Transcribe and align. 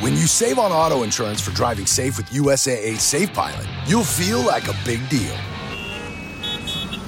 When 0.00 0.14
you 0.14 0.26
save 0.26 0.58
on 0.58 0.72
auto 0.72 1.02
insurance 1.02 1.40
for 1.40 1.52
driving 1.52 1.86
safe 1.86 2.16
with 2.16 2.30
USAA 2.30 2.98
Safe 2.98 3.32
Pilot, 3.32 3.66
you'll 3.86 4.04
feel 4.04 4.40
like 4.40 4.68
a 4.68 4.74
big 4.84 5.00
deal. 5.08 5.36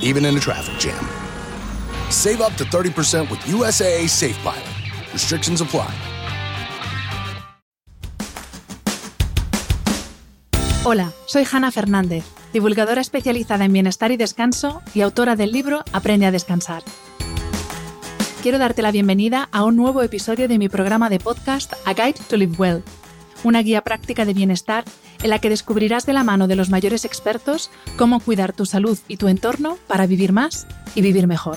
Even 0.01 0.25
in 0.25 0.37
a 0.37 0.41
traffic 0.41 0.79
jam. 0.79 1.05
Save 2.11 2.41
up 2.41 2.55
to 2.57 2.65
30% 2.65 3.31
with 3.31 3.41
USAA 3.41 4.09
Safe 4.09 4.39
Pilot. 4.43 4.69
Restrictions 5.13 5.61
apply. 5.61 5.93
Hola, 10.85 11.13
soy 11.27 11.47
Hanna 11.51 11.71
Fernández, 11.71 12.25
divulgadora 12.53 13.01
especializada 13.01 13.65
en 13.65 13.73
bienestar 13.73 14.11
y 14.11 14.17
descanso 14.17 14.83
y 14.95 15.03
autora 15.03 15.37
del 15.37 15.53
libro 15.53 15.85
Aprende 15.93 16.27
a 16.27 16.33
descansar. 16.33 16.83
Quiero 18.43 18.59
darte 18.59 18.83
la 18.83 18.91
bienvenida 18.91 19.49
a 19.53 19.63
un 19.63 19.77
nuevo 19.77 20.03
episodio 20.03 20.49
de 20.49 20.59
mi 20.59 20.69
programa 20.69 21.09
de 21.09 21.21
podcast 21.21 21.75
A 21.85 21.95
Guide 21.95 22.19
to 22.29 22.37
Live 22.37 22.57
Well, 22.59 22.83
una 23.45 23.63
guía 23.63 23.83
práctica 23.83 24.25
de 24.25 24.35
bienestar 24.35 24.83
en 25.23 25.31
la 25.31 25.39
que 25.39 25.49
descubrirás 25.49 26.07
de 26.07 26.13
la 26.13 26.25
mano 26.25 26.49
de 26.49 26.57
los 26.57 26.69
mayores 26.69 27.05
expertos 27.05 27.71
cómo 27.97 28.19
cuidar 28.19 28.53
tu 28.53 28.67
salud 28.67 28.99
y 29.07 29.17
tu 29.17 29.29
entorno 29.29 29.79
para 29.87 30.09
vivir 30.09 30.33
más 30.33 30.67
y 30.97 31.03
vivir 31.03 31.29
mejor. 31.29 31.57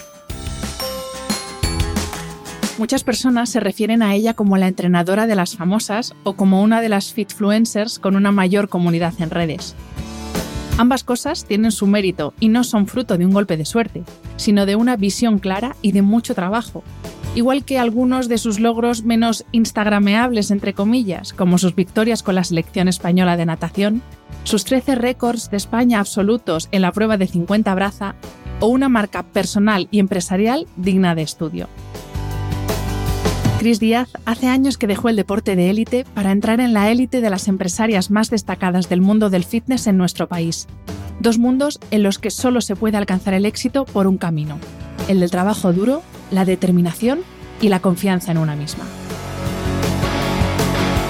Muchas 2.78 3.04
personas 3.04 3.50
se 3.50 3.60
refieren 3.60 4.04
a 4.04 4.14
ella 4.14 4.36
como 4.36 4.56
la 4.58 4.68
entrenadora 4.68 5.26
de 5.26 5.34
las 5.34 5.58
famosas 5.58 6.14
o 6.24 6.36
como 6.36 6.62
una 6.62 6.82
de 6.82 6.90
las 6.90 7.14
fitfluencers 7.14 7.98
con 7.98 8.16
una 8.16 8.32
mayor 8.32 8.70
comunidad 8.70 9.16
en 9.18 9.32
redes. 9.32 9.76
Ambas 10.78 11.06
cosas 11.06 11.46
tienen 11.46 11.72
su 11.72 11.88
mérito 11.88 12.34
y 12.38 12.50
no 12.50 12.66
son 12.66 12.88
fruto 12.88 13.18
de 13.18 13.26
un 13.26 13.32
golpe 13.32 13.56
de 13.56 13.64
suerte, 13.64 14.04
sino 14.36 14.66
de 14.66 14.76
una 14.76 14.98
visión 14.98 15.40
clara 15.40 15.74
y 15.82 15.94
de 15.94 16.02
mucho 16.02 16.36
trabajo. 16.36 16.84
Igual 17.34 17.64
que 17.64 17.80
algunos 17.80 18.28
de 18.28 18.38
sus 18.38 18.60
logros 18.60 19.04
menos 19.04 19.46
instagrameables, 19.54 20.52
entre 20.52 20.74
comillas, 20.74 21.32
como 21.32 21.58
sus 21.58 21.76
victorias 21.76 22.24
con 22.24 22.36
la 22.36 22.44
selección 22.44 22.90
española 22.90 23.38
de 23.38 23.46
natación, 23.46 24.02
sus 24.44 24.66
13 24.66 24.96
récords 24.96 25.50
de 25.50 25.58
España 25.58 26.00
absolutos 26.02 26.68
en 26.74 26.82
la 26.82 26.92
prueba 26.92 27.16
de 27.16 27.28
50 27.28 27.74
braza 27.74 28.16
o 28.60 28.68
una 28.68 28.90
marca 28.90 29.24
personal 29.24 29.88
y 29.92 30.00
empresarial 30.00 30.68
digna 30.76 31.16
de 31.16 31.22
estudio. 31.22 31.70
Cris 33.66 33.80
Díaz 33.80 34.10
hace 34.26 34.46
años 34.46 34.78
que 34.78 34.86
dejó 34.86 35.10
el 35.10 35.16
deporte 35.16 35.56
de 35.56 35.72
élite 35.72 36.06
para 36.14 36.32
entrar 36.32 36.60
en 36.60 36.72
la 36.72 36.92
élite 36.92 37.20
de 37.20 37.32
las 37.32 37.48
empresarias 37.48 38.12
más 38.12 38.30
destacadas 38.30 38.90
del 38.90 39.02
mundo 39.02 39.32
del 39.32 39.44
fitness 39.44 39.88
en 39.88 39.98
nuestro 39.98 40.28
país. 40.28 40.68
Dos 41.20 41.40
mundos 41.40 41.80
en 41.90 42.04
los 42.04 42.20
que 42.20 42.30
solo 42.30 42.62
se 42.62 42.76
puede 42.76 42.98
alcanzar 42.98 43.34
el 43.34 43.44
éxito 43.44 43.86
por 43.86 44.06
un 44.06 44.20
camino, 44.20 44.60
el 45.08 45.20
del 45.20 45.32
trabajo 45.32 45.74
duro, 45.74 46.04
la 46.30 46.46
determinación 46.46 47.22
y 47.60 47.70
la 47.70 47.80
confianza 47.80 48.32
en 48.32 48.38
una 48.38 48.56
misma. 48.56 48.84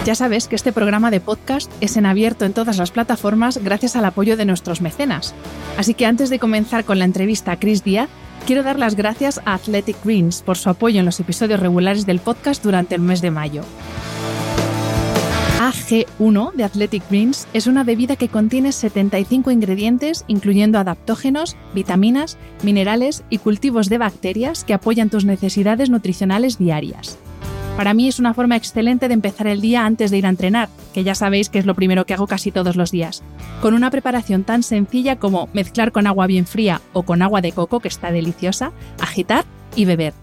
Ya 0.06 0.16
sabes 0.16 0.48
que 0.48 0.56
este 0.56 0.72
programa 0.72 1.12
de 1.12 1.20
podcast 1.20 1.70
es 1.82 1.98
en 1.98 2.06
abierto 2.06 2.46
en 2.46 2.54
todas 2.54 2.78
las 2.78 2.92
plataformas 2.92 3.58
gracias 3.58 3.98
al 3.98 4.06
apoyo 4.06 4.38
de 4.38 4.46
nuestros 4.46 4.80
mecenas. 4.80 5.36
Así 5.78 5.94
que 5.94 6.06
antes 6.06 6.30
de 6.30 6.40
comenzar 6.40 6.86
con 6.86 7.00
la 7.00 7.06
entrevista 7.06 7.52
a 7.52 7.60
Chris 7.60 7.84
Díaz, 7.84 8.08
quiero 8.46 8.64
dar 8.64 8.78
las 8.78 8.96
gracias 8.96 9.42
a 9.46 9.56
Athletic 9.56 9.98
Greens 10.04 10.42
por 10.42 10.58
su 10.58 10.70
apoyo 10.70 11.00
en 11.00 11.06
los 11.06 11.20
episodios 11.20 11.60
regulares 11.60 12.06
del 12.06 12.20
podcast 12.20 12.64
durante 12.64 12.96
el 12.96 13.02
mes 13.02 13.22
de 13.22 13.32
mayo. 13.32 13.64
AG1 15.60 16.54
de 16.54 16.64
Athletic 16.64 17.10
Greens 17.10 17.48
es 17.54 17.66
una 17.66 17.84
bebida 17.84 18.18
que 18.18 18.28
contiene 18.28 18.72
75 18.72 19.50
ingredientes, 19.50 20.26
incluyendo 20.28 20.78
adaptógenos, 20.78 21.56
vitaminas, 21.74 22.38
minerales 22.62 23.24
y 23.30 23.40
cultivos 23.40 23.90
de 23.90 23.98
bacterias 23.98 24.64
que 24.64 24.76
apoyan 24.76 25.10
tus 25.10 25.26
necesidades 25.26 25.90
nutricionales 25.90 26.60
diarias. 26.60 27.18
Para 27.78 27.94
mí 27.94 28.08
es 28.08 28.20
una 28.20 28.34
forma 28.34 28.56
excelente 28.56 29.10
de 29.10 29.14
empezar 29.14 29.48
el 29.48 29.60
día 29.60 29.86
antes 29.86 30.10
de 30.10 30.18
ir 30.18 30.26
a 30.26 30.30
entrenar, 30.30 30.70
que 30.94 31.04
ya 31.04 31.14
sabéis 31.14 31.50
que 31.50 31.60
es 31.60 31.66
lo 31.66 31.76
primero 31.76 32.06
que 32.06 32.14
hago 32.14 32.26
casi 32.26 32.50
todos 32.50 32.78
los 32.78 32.90
días, 32.90 33.22
con 33.62 33.74
una 33.74 33.92
preparación 33.92 34.46
tan 34.46 34.64
sencilla 34.64 35.18
como 35.18 35.50
mezclar 35.52 35.92
con 35.92 36.08
agua 36.08 36.26
bien 36.26 36.46
fría 36.46 36.80
o 36.94 37.04
con 37.04 37.22
agua 37.22 37.42
de 37.42 37.52
coco, 37.52 37.82
que 37.82 37.90
está 37.90 38.12
deliciosa, 38.12 38.72
agitar 39.02 39.44
y 39.76 39.84
beber. 39.84 40.14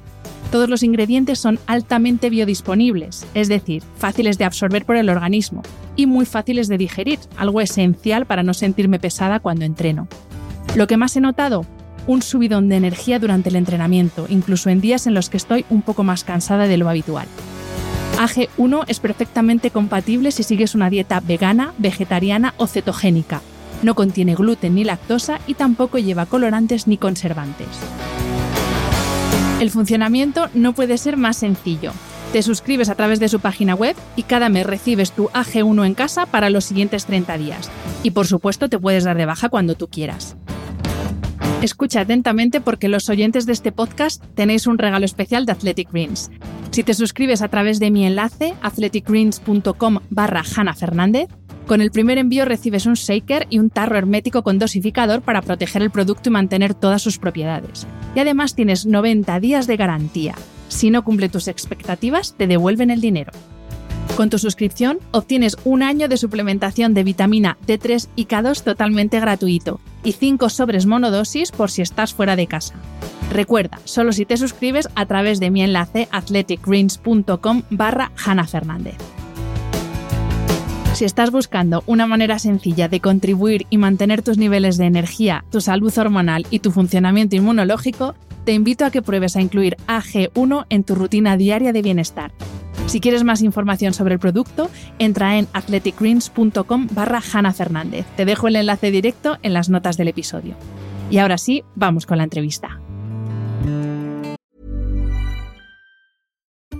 Todos 0.50 0.70
los 0.70 0.82
ingredientes 0.82 1.38
son 1.38 1.58
altamente 1.66 2.30
biodisponibles, 2.30 3.26
es 3.34 3.48
decir, 3.48 3.82
fáciles 3.98 4.38
de 4.38 4.46
absorber 4.46 4.86
por 4.86 4.96
el 4.96 5.10
organismo 5.10 5.62
y 5.94 6.06
muy 6.06 6.24
fáciles 6.24 6.68
de 6.68 6.78
digerir, 6.78 7.18
algo 7.36 7.60
esencial 7.60 8.24
para 8.24 8.42
no 8.42 8.54
sentirme 8.54 8.98
pesada 8.98 9.40
cuando 9.40 9.66
entreno. 9.66 10.08
Lo 10.74 10.86
que 10.86 10.96
más 10.96 11.16
he 11.16 11.20
notado, 11.20 11.66
un 12.06 12.22
subidón 12.22 12.68
de 12.68 12.76
energía 12.76 13.18
durante 13.18 13.48
el 13.48 13.56
entrenamiento, 13.56 14.26
incluso 14.28 14.70
en 14.70 14.80
días 14.80 15.06
en 15.06 15.14
los 15.14 15.30
que 15.30 15.36
estoy 15.36 15.64
un 15.70 15.82
poco 15.82 16.04
más 16.04 16.24
cansada 16.24 16.66
de 16.66 16.76
lo 16.76 16.88
habitual. 16.88 17.26
AG1 18.18 18.84
es 18.88 19.00
perfectamente 19.00 19.70
compatible 19.70 20.30
si 20.32 20.42
sigues 20.42 20.74
una 20.74 20.90
dieta 20.90 21.20
vegana, 21.20 21.72
vegetariana 21.78 22.54
o 22.56 22.66
cetogénica. 22.66 23.40
No 23.82 23.94
contiene 23.94 24.34
gluten 24.34 24.74
ni 24.74 24.84
lactosa 24.84 25.40
y 25.46 25.54
tampoco 25.54 25.98
lleva 25.98 26.26
colorantes 26.26 26.86
ni 26.86 26.98
conservantes. 26.98 27.66
El 29.60 29.70
funcionamiento 29.70 30.48
no 30.54 30.72
puede 30.72 30.98
ser 30.98 31.16
más 31.16 31.36
sencillo. 31.36 31.92
Te 32.32 32.42
suscribes 32.42 32.88
a 32.88 32.94
través 32.94 33.20
de 33.20 33.28
su 33.28 33.40
página 33.40 33.74
web 33.74 33.94
y 34.16 34.22
cada 34.22 34.48
mes 34.48 34.66
recibes 34.66 35.12
tu 35.12 35.26
AG1 35.28 35.86
en 35.86 35.94
casa 35.94 36.26
para 36.26 36.48
los 36.48 36.64
siguientes 36.64 37.04
30 37.06 37.36
días. 37.38 37.70
Y 38.02 38.12
por 38.12 38.26
supuesto 38.26 38.68
te 38.68 38.78
puedes 38.78 39.04
dar 39.04 39.16
de 39.16 39.26
baja 39.26 39.48
cuando 39.50 39.74
tú 39.74 39.88
quieras. 39.88 40.36
Escucha 41.62 42.00
atentamente 42.00 42.60
porque 42.60 42.88
los 42.88 43.08
oyentes 43.08 43.46
de 43.46 43.52
este 43.52 43.70
podcast 43.70 44.20
tenéis 44.34 44.66
un 44.66 44.78
regalo 44.78 45.04
especial 45.04 45.46
de 45.46 45.52
Athletic 45.52 45.92
Greens. 45.92 46.28
Si 46.72 46.82
te 46.82 46.92
suscribes 46.92 47.40
a 47.40 47.46
través 47.46 47.78
de 47.78 47.92
mi 47.92 48.04
enlace 48.04 48.54
athleticgreens.com 48.62 50.00
barra 50.10 50.42
Hanna 50.56 50.74
Fernández, 50.74 51.28
con 51.68 51.80
el 51.80 51.92
primer 51.92 52.18
envío 52.18 52.44
recibes 52.46 52.84
un 52.86 52.94
shaker 52.94 53.46
y 53.48 53.60
un 53.60 53.70
tarro 53.70 53.96
hermético 53.96 54.42
con 54.42 54.58
dosificador 54.58 55.22
para 55.22 55.40
proteger 55.40 55.82
el 55.82 55.92
producto 55.92 56.30
y 56.30 56.32
mantener 56.32 56.74
todas 56.74 57.00
sus 57.00 57.18
propiedades. 57.18 57.86
Y 58.16 58.18
además 58.18 58.56
tienes 58.56 58.84
90 58.84 59.38
días 59.38 59.68
de 59.68 59.76
garantía. 59.76 60.34
Si 60.66 60.90
no 60.90 61.04
cumple 61.04 61.28
tus 61.28 61.46
expectativas, 61.46 62.34
te 62.36 62.48
devuelven 62.48 62.90
el 62.90 63.00
dinero. 63.00 63.30
Con 64.16 64.30
tu 64.30 64.38
suscripción 64.38 64.98
obtienes 65.12 65.56
un 65.62 65.84
año 65.84 66.08
de 66.08 66.16
suplementación 66.16 66.92
de 66.92 67.04
vitamina 67.04 67.56
D3 67.68 68.08
y 68.16 68.26
K2 68.26 68.64
totalmente 68.64 69.20
gratuito 69.20 69.78
y 70.04 70.12
5 70.12 70.48
sobres 70.48 70.86
monodosis 70.86 71.52
por 71.52 71.70
si 71.70 71.82
estás 71.82 72.14
fuera 72.14 72.36
de 72.36 72.46
casa. 72.46 72.74
Recuerda, 73.30 73.80
solo 73.84 74.12
si 74.12 74.26
te 74.26 74.36
suscribes 74.36 74.88
a 74.94 75.06
través 75.06 75.40
de 75.40 75.50
mi 75.50 75.62
enlace 75.62 76.08
athleticgreens.com 76.10 77.62
barra 77.70 78.12
Hanna. 78.24 78.46
Si 80.94 81.06
estás 81.06 81.30
buscando 81.30 81.82
una 81.86 82.06
manera 82.06 82.38
sencilla 82.38 82.88
de 82.88 83.00
contribuir 83.00 83.66
y 83.70 83.78
mantener 83.78 84.20
tus 84.22 84.36
niveles 84.36 84.76
de 84.76 84.84
energía, 84.84 85.44
tu 85.50 85.62
salud 85.62 85.96
hormonal 85.96 86.46
y 86.50 86.58
tu 86.58 86.70
funcionamiento 86.70 87.34
inmunológico, 87.34 88.14
te 88.44 88.52
invito 88.52 88.84
a 88.84 88.90
que 88.90 89.00
pruebes 89.00 89.34
a 89.36 89.40
incluir 89.40 89.76
AG1 89.86 90.66
en 90.68 90.84
tu 90.84 90.94
rutina 90.94 91.36
diaria 91.38 91.72
de 91.72 91.80
bienestar. 91.80 92.32
Si 92.86 93.00
quieres 93.00 93.24
más 93.24 93.42
información 93.42 93.94
sobre 93.94 94.14
el 94.14 94.20
producto, 94.20 94.70
entra 94.98 95.38
en 95.38 95.48
athleticgreens.com 95.52 96.88
barra 96.92 97.22
Hanna 97.32 97.52
Fernández. 97.52 98.04
Te 98.16 98.24
dejo 98.24 98.48
el 98.48 98.56
enlace 98.56 98.90
directo 98.90 99.38
en 99.42 99.54
las 99.54 99.68
notas 99.68 99.96
del 99.96 100.08
episodio. 100.08 100.56
Y 101.10 101.18
ahora 101.18 101.38
sí, 101.38 101.64
vamos 101.74 102.06
con 102.06 102.18
la 102.18 102.24
entrevista. 102.24 102.80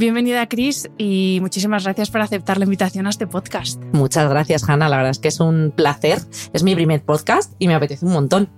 Bienvenida, 0.00 0.48
Cris, 0.48 0.88
y 0.96 1.40
muchísimas 1.42 1.84
gracias 1.84 2.10
por 2.10 2.22
aceptar 2.22 2.56
la 2.56 2.64
invitación 2.64 3.06
a 3.06 3.10
este 3.10 3.26
podcast. 3.26 3.82
Muchas 3.92 4.30
gracias, 4.30 4.66
Hanna. 4.66 4.88
La 4.88 4.96
verdad 4.96 5.10
es 5.10 5.18
que 5.18 5.28
es 5.28 5.40
un 5.40 5.74
placer. 5.76 6.20
Es 6.54 6.62
mi 6.62 6.74
primer 6.74 7.02
podcast 7.02 7.52
y 7.58 7.68
me 7.68 7.74
apetece 7.74 8.06
un 8.06 8.12
montón. 8.12 8.48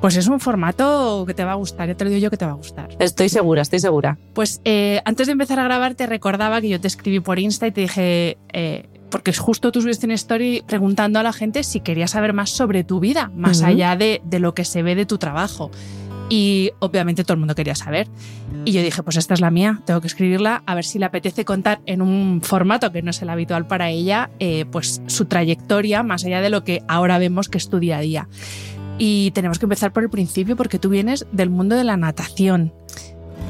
Pues 0.00 0.16
es 0.16 0.26
un 0.26 0.40
formato 0.40 1.22
que 1.28 1.32
te 1.32 1.44
va 1.44 1.52
a 1.52 1.54
gustar, 1.54 1.86
ya 1.86 1.94
te 1.94 2.02
lo 2.02 2.10
digo 2.10 2.20
yo 2.20 2.28
que 2.28 2.36
te 2.36 2.44
va 2.44 2.50
a 2.50 2.56
gustar. 2.56 2.88
Estoy 2.98 3.28
segura, 3.28 3.62
estoy 3.62 3.78
segura. 3.78 4.18
Pues 4.34 4.60
eh, 4.64 5.00
antes 5.04 5.28
de 5.28 5.34
empezar 5.34 5.60
a 5.60 5.62
grabar 5.62 5.94
te 5.94 6.08
recordaba 6.08 6.60
que 6.60 6.70
yo 6.70 6.80
te 6.80 6.88
escribí 6.88 7.20
por 7.20 7.38
Insta 7.38 7.68
y 7.68 7.70
te 7.70 7.82
dije, 7.82 8.38
eh, 8.52 8.88
porque 9.12 9.32
justo 9.32 9.70
tú 9.70 9.82
subiste 9.82 10.06
una 10.06 10.16
story 10.16 10.64
preguntando 10.66 11.20
a 11.20 11.22
la 11.22 11.32
gente 11.32 11.62
si 11.62 11.78
quería 11.78 12.08
saber 12.08 12.32
más 12.32 12.50
sobre 12.50 12.82
tu 12.82 12.98
vida, 12.98 13.30
más 13.36 13.62
allá 13.62 13.94
de, 13.94 14.22
de 14.24 14.40
lo 14.40 14.54
que 14.54 14.64
se 14.64 14.82
ve 14.82 14.96
de 14.96 15.06
tu 15.06 15.18
trabajo. 15.18 15.70
Y 16.30 16.70
obviamente 16.78 17.24
todo 17.24 17.34
el 17.34 17.40
mundo 17.40 17.54
quería 17.54 17.74
saber. 17.74 18.08
Y 18.64 18.72
yo 18.72 18.82
dije, 18.82 19.02
pues 19.02 19.16
esta 19.16 19.34
es 19.34 19.40
la 19.40 19.50
mía, 19.50 19.82
tengo 19.84 20.00
que 20.00 20.06
escribirla, 20.06 20.62
a 20.64 20.74
ver 20.74 20.84
si 20.84 20.98
le 20.98 21.04
apetece 21.04 21.44
contar 21.44 21.80
en 21.86 22.00
un 22.00 22.40
formato 22.40 22.92
que 22.92 23.02
no 23.02 23.10
es 23.10 23.20
el 23.20 23.28
habitual 23.28 23.66
para 23.66 23.90
ella, 23.90 24.30
eh, 24.38 24.64
pues 24.70 25.02
su 25.06 25.24
trayectoria, 25.24 26.02
más 26.02 26.24
allá 26.24 26.40
de 26.40 26.50
lo 26.50 26.62
que 26.62 26.82
ahora 26.88 27.18
vemos 27.18 27.48
que 27.48 27.58
es 27.58 27.68
tu 27.68 27.80
día 27.80 27.98
a 27.98 28.00
día. 28.00 28.28
Y 28.96 29.32
tenemos 29.32 29.58
que 29.58 29.64
empezar 29.64 29.92
por 29.92 30.02
el 30.02 30.10
principio 30.10 30.56
porque 30.56 30.78
tú 30.78 30.88
vienes 30.88 31.26
del 31.32 31.50
mundo 31.50 31.74
de 31.74 31.84
la 31.84 31.96
natación. 31.96 32.72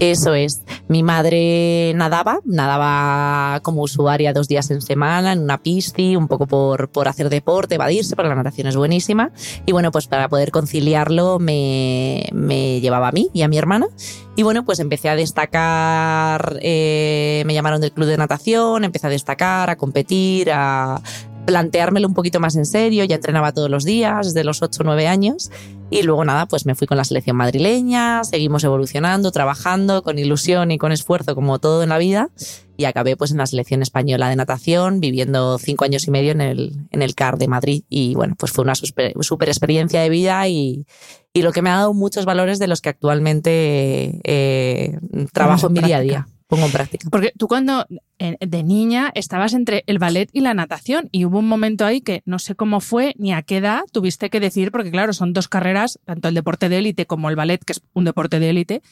Eso 0.01 0.33
es. 0.33 0.63
Mi 0.89 1.03
madre 1.03 1.93
nadaba, 1.95 2.41
nadaba 2.47 3.61
como 3.61 3.83
usuaria 3.83 4.33
dos 4.33 4.49
días 4.49 4.71
en 4.71 4.81
semana 4.81 5.35
en 5.35 5.41
una 5.41 5.63
pisci, 5.63 6.17
un 6.17 6.27
poco 6.27 6.47
por, 6.47 6.89
por 6.89 7.07
hacer 7.07 7.29
deporte, 7.29 7.75
evadirse, 7.75 8.17
porque 8.17 8.31
la 8.31 8.35
natación 8.35 8.67
es 8.67 8.77
buenísima. 8.77 9.31
Y 9.67 9.73
bueno, 9.73 9.91
pues 9.93 10.07
para 10.07 10.31
poder 10.31 10.53
conciliarlo 10.53 11.39
me, 11.39 12.27
me 12.33 12.81
llevaba 12.81 13.09
a 13.09 13.13
mí 13.13 13.29
y 13.35 13.43
a 13.43 13.49
mi 13.49 13.59
hermana. 13.59 13.89
Y 14.37 14.43
bueno, 14.43 14.65
pues 14.65 14.79
empecé 14.79 15.11
a 15.11 15.17
destacar, 15.17 16.59
eh, 16.63 17.43
me 17.45 17.53
llamaron 17.53 17.83
del 17.83 17.93
club 17.93 18.07
de 18.07 18.17
natación, 18.17 18.85
empecé 18.85 19.09
a 19.09 19.11
destacar, 19.11 19.69
a 19.69 19.77
competir, 19.77 20.51
a 20.51 21.03
planteármelo 21.51 22.07
un 22.07 22.15
poquito 22.15 22.39
más 22.39 22.55
en 22.55 22.65
serio, 22.65 23.03
ya 23.03 23.17
entrenaba 23.17 23.51
todos 23.53 23.69
los 23.69 23.85
días, 23.85 24.27
desde 24.27 24.45
los 24.45 24.63
8 24.63 24.83
o 24.83 24.85
9 24.85 25.09
años. 25.09 25.51
Y 25.91 26.03
luego 26.03 26.25
nada, 26.25 26.47
pues 26.47 26.65
me 26.65 26.77
fui 26.77 26.87
con 26.87 26.97
la 26.97 27.03
selección 27.03 27.37
madrileña, 27.37 28.23
seguimos 28.23 28.63
evolucionando, 28.63 29.33
trabajando 29.33 30.05
con 30.05 30.17
ilusión 30.21 30.71
y 30.71 30.79
con 30.79 30.93
esfuerzo 30.93 31.35
como 31.35 31.59
todo 31.59 31.83
en 31.83 31.89
la 31.89 31.99
vida 31.99 32.31
y 32.77 32.85
acabé 32.85 33.17
pues 33.17 33.33
en 33.33 33.39
la 33.39 33.47
selección 33.47 33.83
española 33.83 34.29
de 34.29 34.37
natación 34.37 35.01
viviendo 35.01 35.59
cinco 35.59 35.85
años 35.85 36.07
y 36.07 36.13
medio 36.13 36.31
en 36.31 36.41
el, 36.41 36.87
en 36.93 37.03
el 37.03 37.17
CAR 37.17 37.37
de 37.37 37.49
Madrid 37.49 37.83
y 37.91 38.15
bueno, 38.15 38.37
pues 38.39 38.53
fue 38.53 38.63
una 38.63 38.77
super, 38.77 39.13
experiencia 39.49 40.01
de 40.01 40.09
vida 40.09 40.47
y, 40.47 40.87
y 41.33 41.43
lo 41.43 41.51
que 41.51 41.61
me 41.61 41.71
ha 41.71 41.77
dado 41.77 41.93
muchos 41.93 42.25
valores 42.25 42.61
de 42.61 42.69
los 42.69 42.81
que 42.81 42.89
actualmente 42.89 44.21
eh, 44.23 44.99
trabajo 45.33 45.67
en 45.67 45.73
mi 45.73 45.81
día 45.81 45.97
a 45.97 46.01
día, 46.01 46.29
pongo 46.51 46.67
en 46.67 46.73
práctica. 46.73 47.09
Porque 47.11 47.33
tú 47.39 47.49
cuando 47.49 47.87
de 48.19 48.63
niña 48.63 49.11
estabas 49.15 49.55
entre 49.55 49.85
el 49.87 49.99
ballet 49.99 50.29
y 50.33 50.41
la 50.41 50.53
natación 50.53 51.09
y 51.13 51.25
hubo 51.25 51.39
un 51.39 51.49
momento 51.49 51.87
ahí 51.87 52.03
que 52.03 52.23
no 52.27 52.39
sé 52.39 52.55
cómo 52.55 52.81
fue 52.81 53.15
ni 53.17 53.33
a 53.33 53.41
qué 53.43 53.59
edad 53.59 53.83
tuviste 53.93 54.29
que 54.29 54.41
decir, 54.41 54.71
porque 54.71 54.91
claro, 54.91 55.15
son 55.15 55.33
dos 55.33 55.49
carreras, 55.49 55.99
tanto 56.05 56.29
el 56.29 56.35
deporte 56.35 56.69
de 56.69 56.79
élite 56.79 57.07
como 57.07 57.31
el 57.31 57.37
ballet, 57.37 57.65
que 57.65 57.73
es 57.73 57.83
un 57.95 58.05
deporte 58.05 58.41
de 58.41 58.51
élite, 58.51 58.83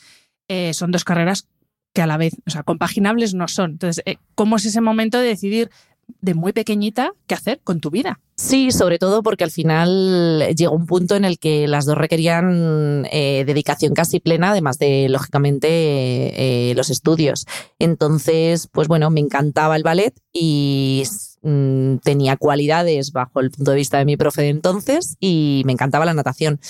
eh, 0.48 0.72
son 0.72 0.92
dos 0.92 1.04
carreras 1.04 1.48
que 1.92 2.00
a 2.00 2.06
la 2.06 2.16
vez, 2.16 2.36
o 2.46 2.50
sea, 2.50 2.62
compaginables 2.62 3.34
no 3.34 3.48
son. 3.48 3.72
Entonces, 3.72 4.02
eh, 4.06 4.16
¿cómo 4.34 4.56
es 4.56 4.64
ese 4.64 4.80
momento 4.80 5.18
de 5.18 5.26
decidir 5.26 5.70
de 6.20 6.34
muy 6.34 6.52
pequeñita 6.52 7.12
qué 7.26 7.34
hacer 7.34 7.60
con 7.62 7.80
tu 7.80 7.90
vida? 7.90 8.20
Sí, 8.36 8.70
sobre 8.70 8.98
todo 8.98 9.22
porque 9.22 9.44
al 9.44 9.50
final 9.50 10.54
llegó 10.56 10.74
un 10.74 10.86
punto 10.86 11.16
en 11.16 11.24
el 11.24 11.38
que 11.38 11.66
las 11.66 11.86
dos 11.86 11.98
requerían 11.98 13.06
eh, 13.10 13.44
dedicación 13.46 13.94
casi 13.94 14.20
plena, 14.20 14.50
además 14.50 14.78
de, 14.78 15.08
lógicamente, 15.08 15.68
eh, 15.68 16.74
los 16.74 16.90
estudios. 16.90 17.46
Entonces, 17.78 18.68
pues 18.70 18.88
bueno, 18.88 19.10
me 19.10 19.20
encantaba 19.20 19.76
el 19.76 19.82
ballet 19.82 20.14
y 20.32 21.02
mm, 21.42 21.96
tenía 21.96 22.36
cualidades 22.36 23.12
bajo 23.12 23.40
el 23.40 23.50
punto 23.50 23.72
de 23.72 23.76
vista 23.76 23.98
de 23.98 24.04
mi 24.04 24.16
profe 24.16 24.42
de 24.42 24.48
entonces 24.48 25.16
y 25.20 25.62
me 25.66 25.72
encantaba 25.72 26.04
la 26.04 26.14
natación. 26.14 26.60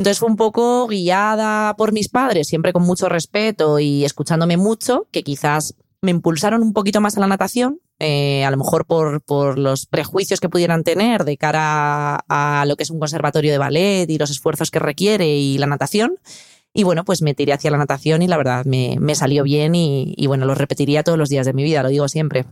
Entonces 0.00 0.18
fue 0.18 0.30
un 0.30 0.36
poco 0.36 0.86
guiada 0.86 1.74
por 1.76 1.92
mis 1.92 2.08
padres, 2.08 2.48
siempre 2.48 2.72
con 2.72 2.84
mucho 2.84 3.10
respeto 3.10 3.78
y 3.78 4.04
escuchándome 4.04 4.56
mucho, 4.56 5.06
que 5.10 5.22
quizás 5.22 5.74
me 6.02 6.10
impulsaron 6.10 6.62
un 6.62 6.72
poquito 6.72 7.00
más 7.00 7.16
a 7.16 7.20
la 7.20 7.26
natación, 7.26 7.80
eh, 7.98 8.44
a 8.44 8.50
lo 8.50 8.56
mejor 8.56 8.86
por, 8.86 9.20
por 9.22 9.58
los 9.58 9.86
prejuicios 9.86 10.40
que 10.40 10.48
pudieran 10.48 10.84
tener 10.84 11.24
de 11.24 11.36
cara 11.36 12.16
a, 12.28 12.62
a 12.62 12.66
lo 12.66 12.76
que 12.76 12.84
es 12.84 12.90
un 12.90 12.98
conservatorio 12.98 13.52
de 13.52 13.58
ballet 13.58 14.08
y 14.08 14.18
los 14.18 14.30
esfuerzos 14.30 14.70
que 14.70 14.78
requiere 14.78 15.36
y 15.36 15.58
la 15.58 15.66
natación. 15.66 16.16
Y 16.72 16.84
bueno, 16.84 17.04
pues 17.04 17.20
me 17.20 17.34
tiré 17.34 17.52
hacia 17.52 17.70
la 17.70 17.78
natación 17.78 18.22
y 18.22 18.28
la 18.28 18.36
verdad 18.36 18.64
me, 18.64 18.96
me 19.00 19.14
salió 19.14 19.42
bien 19.42 19.74
y, 19.74 20.14
y 20.16 20.26
bueno, 20.28 20.46
lo 20.46 20.54
repetiría 20.54 21.02
todos 21.02 21.18
los 21.18 21.28
días 21.28 21.44
de 21.44 21.52
mi 21.52 21.64
vida, 21.64 21.82
lo 21.82 21.88
digo 21.88 22.08
siempre. 22.08 22.46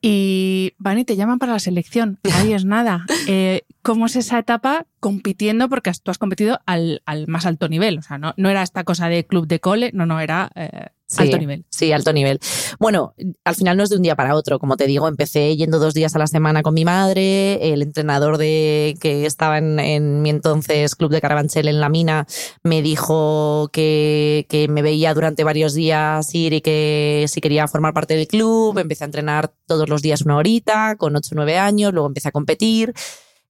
Y 0.00 0.72
van 0.78 0.98
y 0.98 1.04
te 1.04 1.14
llaman 1.14 1.38
para 1.38 1.52
la 1.52 1.58
selección. 1.58 2.18
Ahí 2.34 2.52
es 2.54 2.64
nada. 2.64 3.04
Eh, 3.28 3.62
¿Cómo 3.82 4.06
es 4.06 4.16
esa 4.16 4.38
etapa 4.38 4.86
compitiendo? 4.98 5.68
Porque 5.68 5.92
tú 6.02 6.10
has 6.10 6.18
competido 6.18 6.58
al, 6.66 7.02
al 7.04 7.28
más 7.28 7.46
alto 7.46 7.68
nivel. 7.68 7.98
O 7.98 8.02
sea, 8.02 8.18
no, 8.18 8.34
no 8.36 8.48
era 8.48 8.62
esta 8.62 8.84
cosa 8.84 9.08
de 9.08 9.26
club 9.26 9.46
de 9.46 9.60
cole, 9.60 9.90
no, 9.92 10.06
no, 10.06 10.20
era 10.20 10.50
eh, 10.54 10.88
Sí, 11.10 11.22
alto 11.24 11.38
nivel. 11.38 11.64
Sí, 11.70 11.92
alto 11.92 12.12
nivel. 12.12 12.38
Bueno, 12.78 13.14
al 13.44 13.56
final 13.56 13.76
no 13.76 13.82
es 13.82 13.90
de 13.90 13.96
un 13.96 14.02
día 14.02 14.14
para 14.14 14.36
otro. 14.36 14.60
Como 14.60 14.76
te 14.76 14.86
digo, 14.86 15.08
empecé 15.08 15.56
yendo 15.56 15.80
dos 15.80 15.92
días 15.92 16.14
a 16.14 16.20
la 16.20 16.28
semana 16.28 16.62
con 16.62 16.72
mi 16.72 16.84
madre. 16.84 17.72
El 17.72 17.82
entrenador 17.82 18.38
de 18.38 18.96
que 19.00 19.26
estaba 19.26 19.58
en, 19.58 19.80
en 19.80 20.22
mi 20.22 20.30
entonces 20.30 20.94
club 20.94 21.10
de 21.10 21.20
Carabanchel 21.20 21.66
en 21.66 21.80
la 21.80 21.88
mina 21.88 22.28
me 22.62 22.80
dijo 22.80 23.70
que, 23.72 24.46
que 24.48 24.68
me 24.68 24.82
veía 24.82 25.12
durante 25.12 25.42
varios 25.42 25.74
días 25.74 26.32
ir 26.32 26.52
y 26.52 26.60
que 26.60 27.26
si 27.28 27.40
quería 27.40 27.66
formar 27.66 27.92
parte 27.92 28.14
del 28.14 28.28
club. 28.28 28.78
Empecé 28.78 29.02
a 29.02 29.06
entrenar 29.06 29.52
todos 29.66 29.88
los 29.88 30.02
días 30.02 30.22
una 30.22 30.36
horita 30.36 30.94
con 30.96 31.16
8 31.16 31.30
o 31.32 31.34
9 31.34 31.58
años. 31.58 31.92
Luego 31.92 32.06
empecé 32.06 32.28
a 32.28 32.32
competir. 32.32 32.94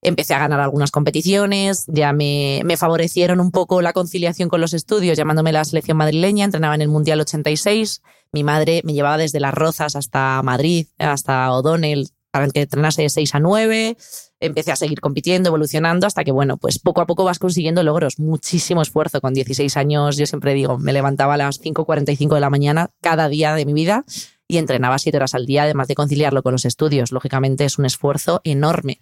Empecé 0.02 0.32
a 0.32 0.38
ganar 0.38 0.60
algunas 0.60 0.90
competiciones, 0.90 1.84
ya 1.86 2.14
me, 2.14 2.62
favorecieron 2.78 3.38
un 3.38 3.50
poco 3.50 3.82
la 3.82 3.92
conciliación 3.92 4.48
con 4.48 4.62
los 4.62 4.72
estudios, 4.72 5.18
llamándome 5.18 5.52
la 5.52 5.62
selección 5.64 5.98
madrileña, 5.98 6.46
entrenaba 6.46 6.74
en 6.74 6.80
el 6.80 6.88
Mundial 6.88 7.20
86, 7.20 8.00
mi 8.32 8.42
madre 8.42 8.80
me 8.84 8.94
llevaba 8.94 9.18
desde 9.18 9.40
Las 9.40 9.52
Rozas 9.52 9.96
hasta 9.96 10.40
Madrid, 10.42 10.86
hasta 10.96 11.52
O'Donnell, 11.52 12.08
para 12.30 12.48
que 12.48 12.62
entrenase 12.62 13.02
de 13.02 13.10
6 13.10 13.34
a 13.34 13.40
9, 13.40 13.96
empecé 14.40 14.72
a 14.72 14.76
seguir 14.76 15.02
compitiendo, 15.02 15.48
evolucionando, 15.48 16.06
hasta 16.06 16.24
que, 16.24 16.32
bueno, 16.32 16.56
pues 16.56 16.78
poco 16.78 17.02
a 17.02 17.06
poco 17.06 17.24
vas 17.24 17.38
consiguiendo 17.38 17.82
logros, 17.82 18.18
muchísimo 18.18 18.80
esfuerzo, 18.80 19.20
con 19.20 19.34
16 19.34 19.76
años, 19.76 20.16
yo 20.16 20.24
siempre 20.24 20.54
digo, 20.54 20.78
me 20.78 20.94
levantaba 20.94 21.34
a 21.34 21.36
las 21.36 21.60
5.45 21.60 22.36
de 22.36 22.40
la 22.40 22.48
mañana 22.48 22.90
cada 23.02 23.28
día 23.28 23.54
de 23.54 23.66
mi 23.66 23.74
vida 23.74 24.06
y 24.48 24.56
entrenaba 24.56 24.98
7 24.98 25.14
horas 25.18 25.34
al 25.34 25.44
día, 25.44 25.64
además 25.64 25.88
de 25.88 25.94
conciliarlo 25.94 26.42
con 26.42 26.52
los 26.52 26.64
estudios, 26.64 27.12
lógicamente 27.12 27.66
es 27.66 27.78
un 27.78 27.84
esfuerzo 27.84 28.40
enorme 28.44 28.98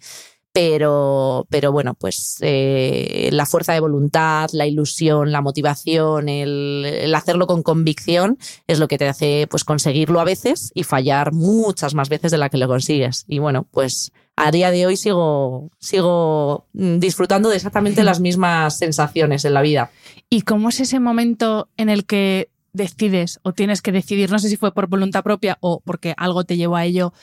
pero, 0.51 1.45
pero 1.49 1.71
bueno, 1.71 1.93
pues 1.93 2.37
eh, 2.41 3.29
la 3.31 3.45
fuerza 3.45 3.73
de 3.73 3.79
voluntad, 3.79 4.49
la 4.53 4.65
ilusión, 4.65 5.31
la 5.31 5.41
motivación, 5.41 6.27
el, 6.27 7.13
hacerlo 7.15 7.45
con 7.45 7.61
convicción 7.61 8.37
es 8.67 8.79
lo 8.79 8.87
que 8.87 8.97
te 8.97 9.07
hace 9.07 9.47
pues 9.49 9.63
conseguirlo 9.63 10.19
a 10.19 10.23
veces 10.23 10.71
y 10.73 10.83
fallar 10.83 11.33
muchas 11.33 11.93
más 11.93 12.09
veces 12.09 12.31
de 12.31 12.39
la 12.39 12.49
que 12.49 12.57
lo 12.57 12.67
consigues. 12.67 13.25
Y 13.27 13.39
bueno, 13.39 13.67
pues 13.69 14.11
a 14.35 14.51
día 14.51 14.71
de 14.71 14.87
hoy 14.87 14.97
sigo, 14.97 15.69
sigo 15.79 16.65
disfrutando 16.73 17.49
de 17.49 17.57
exactamente 17.57 18.03
las 18.03 18.19
mismas 18.19 18.77
sensaciones 18.77 19.45
en 19.45 19.53
la 19.53 19.61
vida. 19.61 19.91
¿Y 20.29 20.41
cómo 20.41 20.69
es 20.69 20.79
ese 20.79 20.99
momento 20.99 21.69
en 21.77 21.89
el 21.89 22.05
que 22.05 22.49
decides 22.73 23.39
o 23.43 23.53
tienes 23.53 23.81
que 23.81 23.91
decidir, 23.91 24.31
no 24.31 24.39
sé 24.39 24.49
si 24.49 24.57
fue 24.57 24.73
por 24.73 24.87
voluntad 24.87 25.23
propia 25.23 25.57
o 25.61 25.81
porque 25.81 26.13
algo 26.17 26.43
te 26.43 26.57
llevó 26.57 26.75
a 26.75 26.85
ello, 26.85 27.13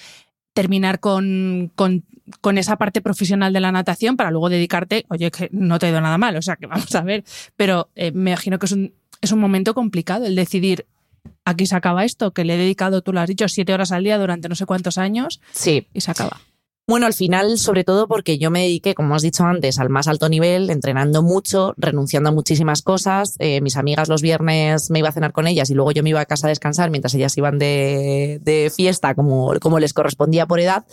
terminar 0.57 1.01
con, 1.01 1.71
con, 1.75 2.03
con, 2.41 2.57
esa 2.57 2.77
parte 2.77 3.03
profesional 3.03 3.53
de 3.53 3.61
la 3.61 3.73
natación 3.73 4.17
para 4.17 4.31
luego 4.31 4.49
dedicarte, 4.49 5.05
oye, 5.11 5.31
que 5.31 5.51
no 5.53 5.79
te 5.79 5.87
he 5.87 5.91
ido 5.91 6.01
nada 6.01 6.17
mal, 6.17 6.35
o 6.35 6.41
sea, 6.41 6.57
que 6.57 6.67
vamos 6.67 6.93
a 6.95 7.03
ver, 7.03 7.25
pero 7.57 7.91
eh, 7.95 8.11
me 8.11 8.31
imagino 8.31 8.59
que 8.59 8.65
es 8.65 8.73
un, 8.73 8.95
es 9.21 9.33
un 9.33 9.39
momento 9.39 9.75
complicado 9.75 10.25
el 10.25 10.35
decidir, 10.35 10.87
aquí 11.45 11.67
se 11.67 11.77
acaba 11.77 12.07
esto, 12.07 12.33
que 12.33 12.47
le 12.47 12.55
he 12.55 12.57
dedicado, 12.57 13.03
tú 13.03 13.13
lo 13.13 13.21
has 13.21 13.29
dicho, 13.29 13.47
siete 13.49 13.75
horas 13.75 13.93
al 13.93 14.03
día 14.03 14.17
durante 14.17 14.49
no 14.49 14.55
sé 14.55 14.65
cuántos 14.65 14.97
años 14.97 15.43
sí. 15.53 15.89
y 15.93 16.01
se 16.01 16.11
acaba. 16.11 16.41
Bueno, 16.89 17.07
al 17.07 17.15
final, 17.15 17.59
sobre 17.59 17.83
todo 17.83 18.07
porque 18.07 18.39
yo 18.39 18.53
me 18.53 18.61
dediqué, 18.61 18.95
como 18.95 19.17
has 19.17 19.23
dicho 19.23 19.43
antes, 19.43 19.81
al 19.81 19.91
más 19.91 20.07
alto 20.07 20.29
nivel, 20.29 20.71
entrenando 20.71 21.21
mucho, 21.21 21.75
renunciando 21.77 22.29
a 22.29 22.33
muchísimas 22.33 22.83
cosas. 22.83 23.35
Eh, 23.41 23.61
mis 23.61 23.77
amigas 23.77 24.09
los 24.09 24.23
viernes 24.23 24.89
me 24.91 25.01
iba 25.01 25.09
a 25.09 25.13
cenar 25.13 25.33
con 25.33 25.49
ellas 25.49 25.69
y 25.69 25.75
luego 25.75 25.91
yo 25.91 26.05
me 26.05 26.11
iba 26.11 26.21
a 26.21 26.27
casa 26.27 26.47
a 26.47 26.51
descansar 26.51 26.91
mientras 26.91 27.13
ellas 27.15 27.37
iban 27.37 27.59
de, 27.59 28.73
fiesta, 28.73 29.17
como, 29.17 29.53
les 29.81 29.93
correspondía 29.95 30.47
por 30.47 30.61
edad. 30.61 30.87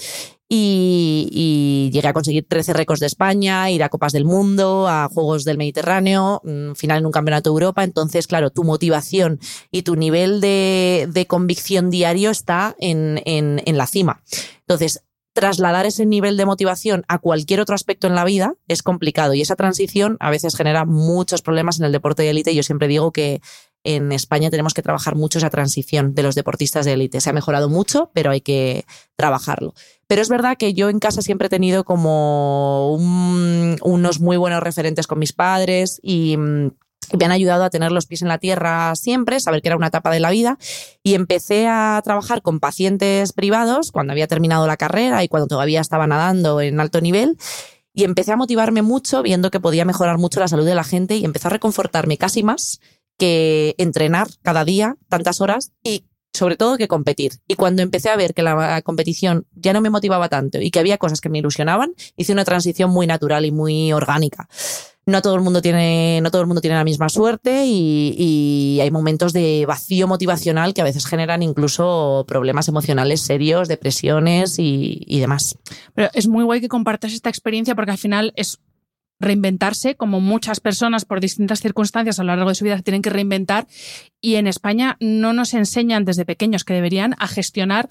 Y, 0.50 1.92
llegué 1.94 2.08
a 2.08 2.14
conseguir 2.14 2.48
13 2.48 2.74
récords 2.74 3.00
de 3.00 3.06
España, 3.06 3.70
ir 3.70 3.84
a 3.84 3.90
Copas 3.90 4.14
del 4.14 4.26
Mundo, 4.26 4.88
a 4.88 5.08
Juegos 5.14 5.44
del 5.44 5.60
Mediterráneo, 5.60 6.42
final 6.74 7.00
en 7.00 7.06
un 7.06 7.12
campeonato 7.12 7.52
de 7.52 7.54
Europa. 7.54 7.84
Entonces, 7.84 8.26
claro, 8.26 8.50
tu 8.50 8.64
motivación 8.64 9.40
y 9.70 9.84
tu 9.84 9.96
nivel 9.96 10.42
de, 10.42 11.26
convicción 11.30 11.92
diario 11.92 12.32
está 12.32 12.76
en, 12.80 13.22
en 13.24 13.78
la 13.78 13.86
cima. 13.86 14.24
Entonces, 14.62 15.04
trasladar 15.34 15.86
ese 15.86 16.06
nivel 16.06 16.38
de 16.38 16.46
motivación 16.46 17.04
a 17.08 17.18
cualquier 17.18 17.60
otro 17.60 17.76
aspecto 17.76 18.08
en 18.08 18.16
la 18.16 18.24
vida 18.24 18.56
es 18.68 18.84
complicado 18.84 19.34
y 19.34 19.42
esa 19.42 19.56
transición 19.56 20.18
a 20.20 20.30
veces 20.30 20.56
genera 20.56 20.86
muchos 20.86 21.42
problemas 21.42 21.80
en 21.80 21.86
el 21.86 21.92
deporte 21.92 22.24
de 22.24 22.30
élite. 22.30 22.56
Yo 22.56 22.64
siempre 22.64 22.88
digo 22.88 23.12
que 23.12 23.42
en 23.84 24.12
España 24.12 24.50
tenemos 24.50 24.74
que 24.74 24.82
trabajar 24.82 25.16
mucho 25.16 25.40
esa 25.40 25.50
transición 25.50 26.16
de 26.16 26.24
los 26.24 26.36
deportistas 26.36 26.86
de 26.86 26.94
élite. 26.94 27.20
Se 27.20 27.30
ha 27.30 27.34
mejorado 27.34 27.68
mucho, 27.68 28.12
pero 28.14 28.32
hay 28.32 28.42
que 28.42 28.86
trabajarlo. 29.18 29.74
Pero 30.08 30.22
es 30.22 30.30
verdad 30.30 30.58
que 30.58 30.74
yo 30.74 30.90
en 30.90 31.00
casa 31.00 31.22
siempre 31.22 31.48
he 31.48 31.50
tenido 31.50 31.84
como 31.84 32.94
unos 32.96 34.20
muy 34.22 34.38
buenos 34.38 34.64
referentes 34.64 35.08
con 35.08 35.20
mis 35.20 35.34
padres 35.34 36.00
y 36.02 36.38
me 37.18 37.26
han 37.26 37.32
ayudado 37.32 37.64
a 37.64 37.70
tener 37.70 37.92
los 37.92 38.06
pies 38.06 38.22
en 38.22 38.28
la 38.28 38.38
tierra 38.38 38.96
siempre, 38.96 39.40
saber 39.40 39.62
que 39.62 39.70
era 39.70 39.78
una 39.78 39.88
etapa 39.88 40.12
de 40.12 40.20
la 40.20 40.32
vida. 40.32 40.58
Y 41.04 41.16
empecé 41.16 41.68
a 41.68 42.02
trabajar 42.04 42.42
con 42.42 42.60
pacientes 42.60 43.34
privados 43.34 43.92
cuando 43.92 44.14
había 44.14 44.28
terminado 44.28 44.68
la 44.68 44.78
carrera 44.78 45.24
y 45.24 45.28
cuando 45.28 45.48
todavía 45.48 45.82
estaba 45.82 46.08
nadando 46.08 46.62
en 46.62 46.80
alto 46.80 47.02
nivel. 47.02 47.38
Y 47.94 48.06
empecé 48.06 48.32
a 48.32 48.38
motivarme 48.38 48.82
mucho 48.82 49.22
viendo 49.22 49.52
que 49.52 49.60
podía 49.60 49.86
mejorar 49.86 50.18
mucho 50.18 50.40
la 50.40 50.48
salud 50.48 50.66
de 50.66 50.76
la 50.76 50.84
gente 50.84 51.16
y 51.16 51.26
empecé 51.26 51.48
a 51.48 51.52
reconfortarme 51.52 52.18
casi 52.18 52.42
más 52.42 52.80
que 53.18 53.76
entrenar 53.78 54.28
cada 54.42 54.66
día 54.66 54.98
tantas 55.10 55.42
horas 55.42 55.72
y 55.84 56.06
sobre 56.34 56.58
todo 56.58 56.78
que 56.78 56.88
competir. 56.88 57.34
Y 57.48 57.56
cuando 57.56 57.84
empecé 57.84 58.10
a 58.10 58.16
ver 58.16 58.34
que 58.34 58.42
la 58.42 58.82
competición 58.82 59.46
ya 59.54 59.72
no 59.72 59.82
me 59.82 59.92
motivaba 59.92 60.30
tanto 60.30 60.60
y 60.60 60.72
que 60.72 60.80
había 60.80 60.98
cosas 60.98 61.22
que 61.22 61.30
me 61.30 61.38
ilusionaban, 61.38 61.94
hice 62.18 62.34
una 62.34 62.44
transición 62.44 62.90
muy 62.90 63.06
natural 63.06 63.46
y 63.46 63.52
muy 63.52 63.94
orgánica. 63.94 64.50
No 65.06 65.22
todo 65.22 65.36
el 65.36 65.42
mundo 65.42 65.62
tiene, 65.62 66.22
no 66.22 66.32
todo 66.32 66.42
el 66.42 66.48
mundo 66.48 66.62
tiene 66.62 66.78
la 66.78 66.84
misma 66.84 67.10
suerte 67.10 67.66
y, 67.66 68.80
hay 68.82 68.92
momentos 68.92 69.34
de 69.34 69.66
vacío 69.66 70.08
motivacional 70.08 70.74
que 70.74 70.82
a 70.82 70.86
veces 70.86 71.06
generan 71.06 71.44
incluso 71.44 72.26
problemas 72.28 72.68
emocionales 72.68 73.22
serios, 73.22 73.68
depresiones 73.68 74.56
y, 74.58 75.20
demás. 75.20 75.58
Pero 75.94 76.10
es 76.14 76.28
muy 76.28 76.44
guay 76.44 76.62
que 76.62 76.68
compartas 76.68 77.14
esta 77.14 77.30
experiencia 77.30 77.76
porque 77.76 77.92
al 77.92 77.98
final 77.98 78.34
es 78.36 78.60
reinventarse, 79.20 79.96
como 79.96 80.20
muchas 80.20 80.60
personas 80.60 81.06
por 81.06 81.22
distintas 81.22 81.62
circunstancias 81.62 82.20
a 82.20 82.24
lo 82.24 82.36
largo 82.36 82.50
de 82.50 82.56
su 82.56 82.66
vida 82.66 82.82
tienen 82.82 83.02
que 83.02 83.10
reinventar. 83.10 83.68
Y 84.22 84.36
en 84.36 84.48
España 84.48 84.98
no 85.00 85.34
nos 85.34 85.54
enseñan 85.54 86.06
desde 86.06 86.26
pequeños 86.26 86.64
que 86.64 86.74
deberían 86.74 87.16
a 87.20 87.28
gestionar 87.28 87.90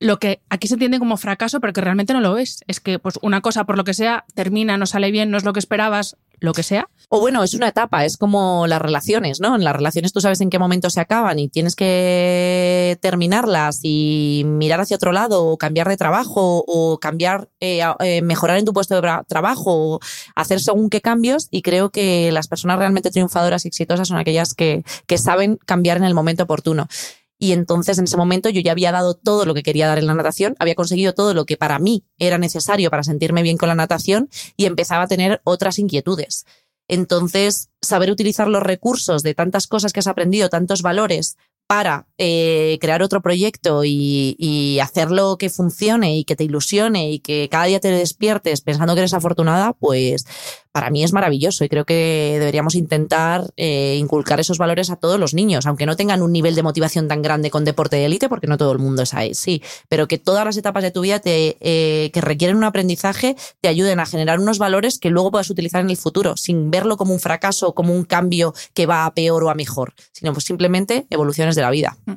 lo 0.00 0.18
que 0.18 0.42
aquí 0.50 0.68
se 0.68 0.74
entiende 0.74 0.98
como 0.98 1.16
fracaso, 1.16 1.60
pero 1.60 1.72
que 1.72 1.80
realmente 1.80 2.12
no 2.12 2.20
lo 2.20 2.36
es. 2.36 2.62
Es 2.66 2.80
que 2.80 2.98
pues 2.98 3.18
una 3.22 3.40
cosa, 3.40 3.64
por 3.64 3.76
lo 3.76 3.84
que 3.84 3.94
sea, 3.94 4.24
termina, 4.34 4.76
no 4.76 4.86
sale 4.86 5.10
bien, 5.10 5.30
no 5.30 5.36
es 5.36 5.44
lo 5.44 5.52
que 5.52 5.60
esperabas, 5.60 6.16
lo 6.44 6.52
que 6.52 6.62
sea. 6.62 6.88
O 7.08 7.20
bueno, 7.20 7.42
es 7.42 7.54
una 7.54 7.68
etapa, 7.68 8.04
es 8.04 8.16
como 8.16 8.66
las 8.66 8.80
relaciones, 8.80 9.40
¿no? 9.40 9.54
En 9.54 9.64
las 9.64 9.74
relaciones 9.74 10.12
tú 10.12 10.20
sabes 10.20 10.40
en 10.40 10.50
qué 10.50 10.58
momento 10.58 10.90
se 10.90 11.00
acaban 11.00 11.38
y 11.38 11.48
tienes 11.48 11.76
que 11.76 12.98
terminarlas 13.00 13.80
y 13.82 14.42
mirar 14.46 14.80
hacia 14.80 14.96
otro 14.96 15.12
lado 15.12 15.44
o 15.44 15.56
cambiar 15.56 15.88
de 15.88 15.96
trabajo 15.96 16.64
o 16.66 16.98
cambiar, 16.98 17.48
eh, 17.60 17.80
eh, 18.00 18.22
mejorar 18.22 18.58
en 18.58 18.64
tu 18.64 18.72
puesto 18.72 19.00
de 19.00 19.08
trabajo 19.28 19.94
o 19.94 20.00
hacer 20.34 20.60
según 20.60 20.90
qué 20.90 21.00
cambios 21.00 21.48
y 21.50 21.62
creo 21.62 21.90
que 21.90 22.32
las 22.32 22.48
personas 22.48 22.78
realmente 22.78 23.10
triunfadoras 23.10 23.64
y 23.64 23.68
exitosas 23.68 24.08
son 24.08 24.18
aquellas 24.18 24.54
que, 24.54 24.84
que 25.06 25.18
saben 25.18 25.58
cambiar 25.64 25.96
en 25.96 26.04
el 26.04 26.14
momento 26.14 26.44
oportuno. 26.44 26.88
Y 27.38 27.52
entonces 27.52 27.98
en 27.98 28.04
ese 28.04 28.16
momento 28.16 28.48
yo 28.48 28.60
ya 28.60 28.72
había 28.72 28.92
dado 28.92 29.14
todo 29.14 29.44
lo 29.44 29.54
que 29.54 29.62
quería 29.62 29.88
dar 29.88 29.98
en 29.98 30.06
la 30.06 30.14
natación, 30.14 30.54
había 30.58 30.74
conseguido 30.74 31.14
todo 31.14 31.34
lo 31.34 31.46
que 31.46 31.56
para 31.56 31.78
mí 31.78 32.04
era 32.18 32.38
necesario 32.38 32.90
para 32.90 33.02
sentirme 33.02 33.42
bien 33.42 33.56
con 33.56 33.68
la 33.68 33.74
natación 33.74 34.28
y 34.56 34.66
empezaba 34.66 35.04
a 35.04 35.08
tener 35.08 35.40
otras 35.44 35.78
inquietudes. 35.78 36.46
Entonces, 36.86 37.70
saber 37.80 38.10
utilizar 38.10 38.46
los 38.46 38.62
recursos 38.62 39.22
de 39.22 39.34
tantas 39.34 39.66
cosas 39.66 39.92
que 39.92 40.00
has 40.00 40.06
aprendido, 40.06 40.48
tantos 40.50 40.82
valores, 40.82 41.36
para 41.66 42.06
eh, 42.18 42.78
crear 42.80 43.02
otro 43.02 43.22
proyecto 43.22 43.84
y, 43.84 44.36
y, 44.38 44.80
hacerlo 44.80 45.38
que 45.38 45.48
funcione 45.48 46.16
y 46.18 46.24
que 46.24 46.36
te 46.36 46.44
ilusione 46.44 47.10
y 47.10 47.20
que 47.20 47.48
cada 47.50 47.64
día 47.64 47.80
te 47.80 47.88
despiertes 47.88 48.60
pensando 48.60 48.94
que 48.94 49.00
eres 49.00 49.14
afortunada, 49.14 49.72
pues 49.72 50.26
para 50.74 50.90
mí 50.90 51.04
es 51.04 51.12
maravilloso 51.12 51.64
y 51.64 51.68
creo 51.68 51.84
que 51.84 52.36
deberíamos 52.40 52.74
intentar 52.74 53.44
eh, 53.56 53.96
inculcar 53.96 54.40
esos 54.40 54.58
valores 54.58 54.90
a 54.90 54.96
todos 54.96 55.20
los 55.20 55.32
niños, 55.32 55.66
aunque 55.66 55.86
no 55.86 55.94
tengan 55.94 56.20
un 56.20 56.32
nivel 56.32 56.56
de 56.56 56.64
motivación 56.64 57.06
tan 57.06 57.22
grande 57.22 57.48
con 57.48 57.64
deporte 57.64 57.94
de 57.94 58.06
élite, 58.06 58.28
porque 58.28 58.48
no 58.48 58.58
todo 58.58 58.72
el 58.72 58.80
mundo 58.80 59.04
es 59.04 59.14
ahí, 59.14 59.34
sí, 59.34 59.62
pero 59.88 60.08
que 60.08 60.18
todas 60.18 60.44
las 60.44 60.56
etapas 60.56 60.82
de 60.82 60.90
tu 60.90 61.02
vida 61.02 61.20
te, 61.20 61.56
eh, 61.60 62.10
que 62.10 62.20
requieren 62.20 62.56
un 62.56 62.64
aprendizaje 62.64 63.36
te 63.60 63.68
ayuden 63.68 64.00
a 64.00 64.06
generar 64.06 64.40
unos 64.40 64.58
valores 64.58 64.98
que 64.98 65.10
luego 65.10 65.30
puedas 65.30 65.48
utilizar 65.48 65.80
en 65.80 65.90
el 65.90 65.96
futuro, 65.96 66.36
sin 66.36 66.72
verlo 66.72 66.96
como 66.96 67.14
un 67.14 67.20
fracaso 67.20 67.72
como 67.72 67.94
un 67.94 68.02
cambio 68.02 68.52
que 68.74 68.86
va 68.86 69.06
a 69.06 69.14
peor 69.14 69.44
o 69.44 69.50
a 69.50 69.54
mejor, 69.54 69.94
sino 70.10 70.32
pues 70.32 70.44
simplemente 70.44 71.06
evoluciones 71.08 71.54
de 71.54 71.62
la 71.62 71.70
vida. 71.70 71.96
Mm. 72.06 72.14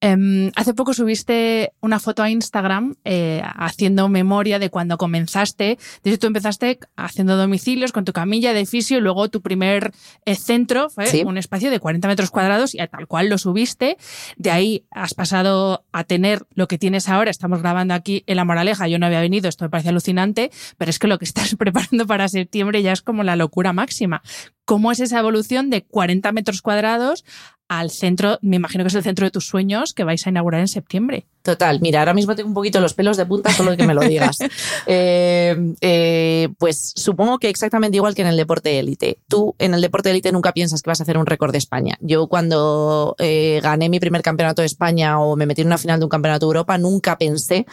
Em, 0.00 0.52
hace 0.54 0.74
poco 0.74 0.94
subiste 0.94 1.72
una 1.80 1.98
foto 1.98 2.22
a 2.22 2.30
Instagram 2.30 2.94
eh, 3.04 3.42
haciendo 3.44 4.08
memoria 4.08 4.60
de 4.60 4.70
cuando 4.70 4.96
comenzaste. 4.96 5.76
Desde 6.04 6.18
tú 6.18 6.28
empezaste 6.28 6.78
haciendo 6.96 7.36
domicilios 7.36 7.90
con 7.90 8.04
tu 8.04 8.12
camilla 8.12 8.52
de 8.52 8.64
fisio 8.64 8.98
y 8.98 9.00
luego 9.00 9.28
tu 9.28 9.42
primer 9.42 9.92
eh, 10.24 10.36
centro 10.36 10.88
fue 10.88 11.24
un 11.24 11.36
espacio 11.36 11.70
de 11.70 11.80
40 11.80 12.06
metros 12.06 12.30
cuadrados 12.30 12.74
y 12.74 12.78
tal 12.78 13.08
cual 13.08 13.28
lo 13.28 13.38
subiste. 13.38 13.96
De 14.36 14.52
ahí 14.52 14.84
has 14.92 15.14
pasado 15.14 15.84
a 15.92 16.04
tener 16.04 16.46
lo 16.54 16.68
que 16.68 16.78
tienes 16.78 17.08
ahora. 17.08 17.32
Estamos 17.32 17.60
grabando 17.60 17.94
aquí 17.94 18.22
en 18.26 18.36
La 18.36 18.44
Moraleja. 18.44 18.86
Yo 18.86 19.00
no 19.00 19.06
había 19.06 19.20
venido, 19.20 19.48
esto 19.48 19.64
me 19.64 19.70
parece 19.70 19.88
alucinante, 19.88 20.52
pero 20.76 20.90
es 20.90 21.00
que 21.00 21.08
lo 21.08 21.18
que 21.18 21.24
estás 21.24 21.54
preparando 21.58 22.06
para 22.06 22.28
septiembre 22.28 22.82
ya 22.82 22.92
es 22.92 23.02
como 23.02 23.24
la 23.24 23.34
locura 23.34 23.72
máxima. 23.72 24.22
¿Cómo 24.68 24.92
es 24.92 25.00
esa 25.00 25.20
evolución 25.20 25.70
de 25.70 25.82
40 25.82 26.30
metros 26.32 26.60
cuadrados 26.60 27.24
al 27.68 27.90
centro, 27.90 28.38
me 28.40 28.56
imagino 28.56 28.82
que 28.82 28.88
es 28.88 28.94
el 28.94 29.02
centro 29.02 29.26
de 29.26 29.30
tus 29.30 29.46
sueños 29.46 29.92
que 29.92 30.02
vais 30.02 30.26
a 30.26 30.30
inaugurar 30.30 30.62
en 30.62 30.68
septiembre. 30.68 31.26
Total, 31.42 31.80
mira, 31.80 32.00
ahora 32.00 32.14
mismo 32.14 32.34
tengo 32.34 32.48
un 32.48 32.54
poquito 32.54 32.80
los 32.80 32.94
pelos 32.94 33.18
de 33.18 33.26
punta 33.26 33.52
solo 33.52 33.72
de 33.72 33.76
que 33.76 33.86
me 33.86 33.94
lo 33.94 34.00
digas. 34.00 34.38
Eh, 34.90 35.74
eh, 35.82 36.48
pues 36.58 36.92
supongo 36.96 37.38
que 37.38 37.50
exactamente 37.50 37.96
igual 37.96 38.14
que 38.14 38.22
en 38.22 38.28
el 38.28 38.36
deporte 38.36 38.78
élite. 38.78 39.20
Tú 39.28 39.54
en 39.58 39.74
el 39.74 39.82
deporte 39.82 40.10
élite 40.10 40.32
nunca 40.32 40.52
piensas 40.52 40.80
que 40.82 40.88
vas 40.88 41.00
a 41.00 41.02
hacer 41.02 41.18
un 41.18 41.26
récord 41.26 41.52
de 41.52 41.58
España. 41.58 41.98
Yo 42.00 42.26
cuando 42.28 43.14
eh, 43.18 43.60
gané 43.62 43.90
mi 43.90 44.00
primer 44.00 44.22
campeonato 44.22 44.62
de 44.62 44.66
España 44.66 45.20
o 45.20 45.36
me 45.36 45.44
metí 45.44 45.60
en 45.60 45.66
una 45.66 45.76
final 45.76 45.98
de 45.98 46.06
un 46.06 46.08
campeonato 46.08 46.46
de 46.46 46.50
Europa, 46.50 46.78
nunca 46.78 47.18
pensé 47.18 47.66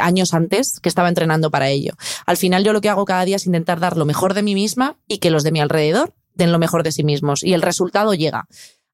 años 0.00 0.32
antes 0.32 0.78
que 0.78 0.88
estaba 0.88 1.08
entrenando 1.08 1.50
para 1.50 1.68
ello. 1.68 1.94
Al 2.26 2.36
final 2.36 2.62
yo 2.62 2.72
lo 2.72 2.80
que 2.80 2.88
hago 2.88 3.04
cada 3.04 3.24
día 3.24 3.36
es 3.36 3.46
intentar 3.46 3.80
dar 3.80 3.96
lo 3.96 4.04
mejor 4.04 4.34
de 4.34 4.42
mí 4.42 4.54
misma 4.54 4.96
y 5.08 5.18
que 5.18 5.30
los 5.30 5.42
de 5.42 5.50
mi 5.50 5.60
alrededor 5.60 6.14
den 6.34 6.52
lo 6.52 6.58
mejor 6.58 6.82
de 6.82 6.92
sí 6.92 7.04
mismos 7.04 7.42
y 7.42 7.54
el 7.54 7.62
resultado 7.62 8.14
llega. 8.14 8.46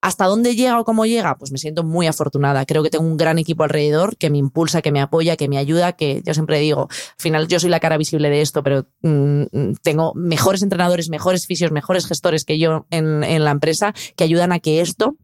¿Hasta 0.02 0.24
dónde 0.24 0.56
llega 0.56 0.80
o 0.80 0.84
cómo 0.84 1.04
llega? 1.04 1.36
Pues 1.36 1.52
me 1.52 1.58
siento 1.58 1.84
muy 1.84 2.06
afortunada. 2.06 2.64
Creo 2.64 2.82
que 2.82 2.88
tengo 2.88 3.04
un 3.04 3.18
gran 3.18 3.38
equipo 3.38 3.64
alrededor 3.64 4.16
que 4.16 4.30
me 4.30 4.38
impulsa, 4.38 4.80
que 4.80 4.92
me 4.92 5.00
apoya, 5.00 5.36
que 5.36 5.48
me 5.48 5.58
ayuda, 5.58 5.92
que 5.92 6.22
yo 6.24 6.32
siempre 6.32 6.58
digo, 6.58 6.88
al 6.90 7.18
final 7.18 7.48
yo 7.48 7.60
soy 7.60 7.68
la 7.68 7.80
cara 7.80 7.98
visible 7.98 8.30
de 8.30 8.40
esto, 8.40 8.62
pero 8.62 8.86
mm, 9.02 9.74
tengo 9.82 10.14
mejores 10.14 10.62
entrenadores, 10.62 11.10
mejores 11.10 11.46
fisios, 11.46 11.70
mejores 11.70 12.06
gestores 12.06 12.46
que 12.46 12.58
yo 12.58 12.86
en, 12.90 13.20
la 13.44 13.50
empresa 13.50 13.92
que 14.16 14.24
ayudan 14.24 14.52
a 14.52 14.60
que 14.60 14.80
esto 14.80 15.16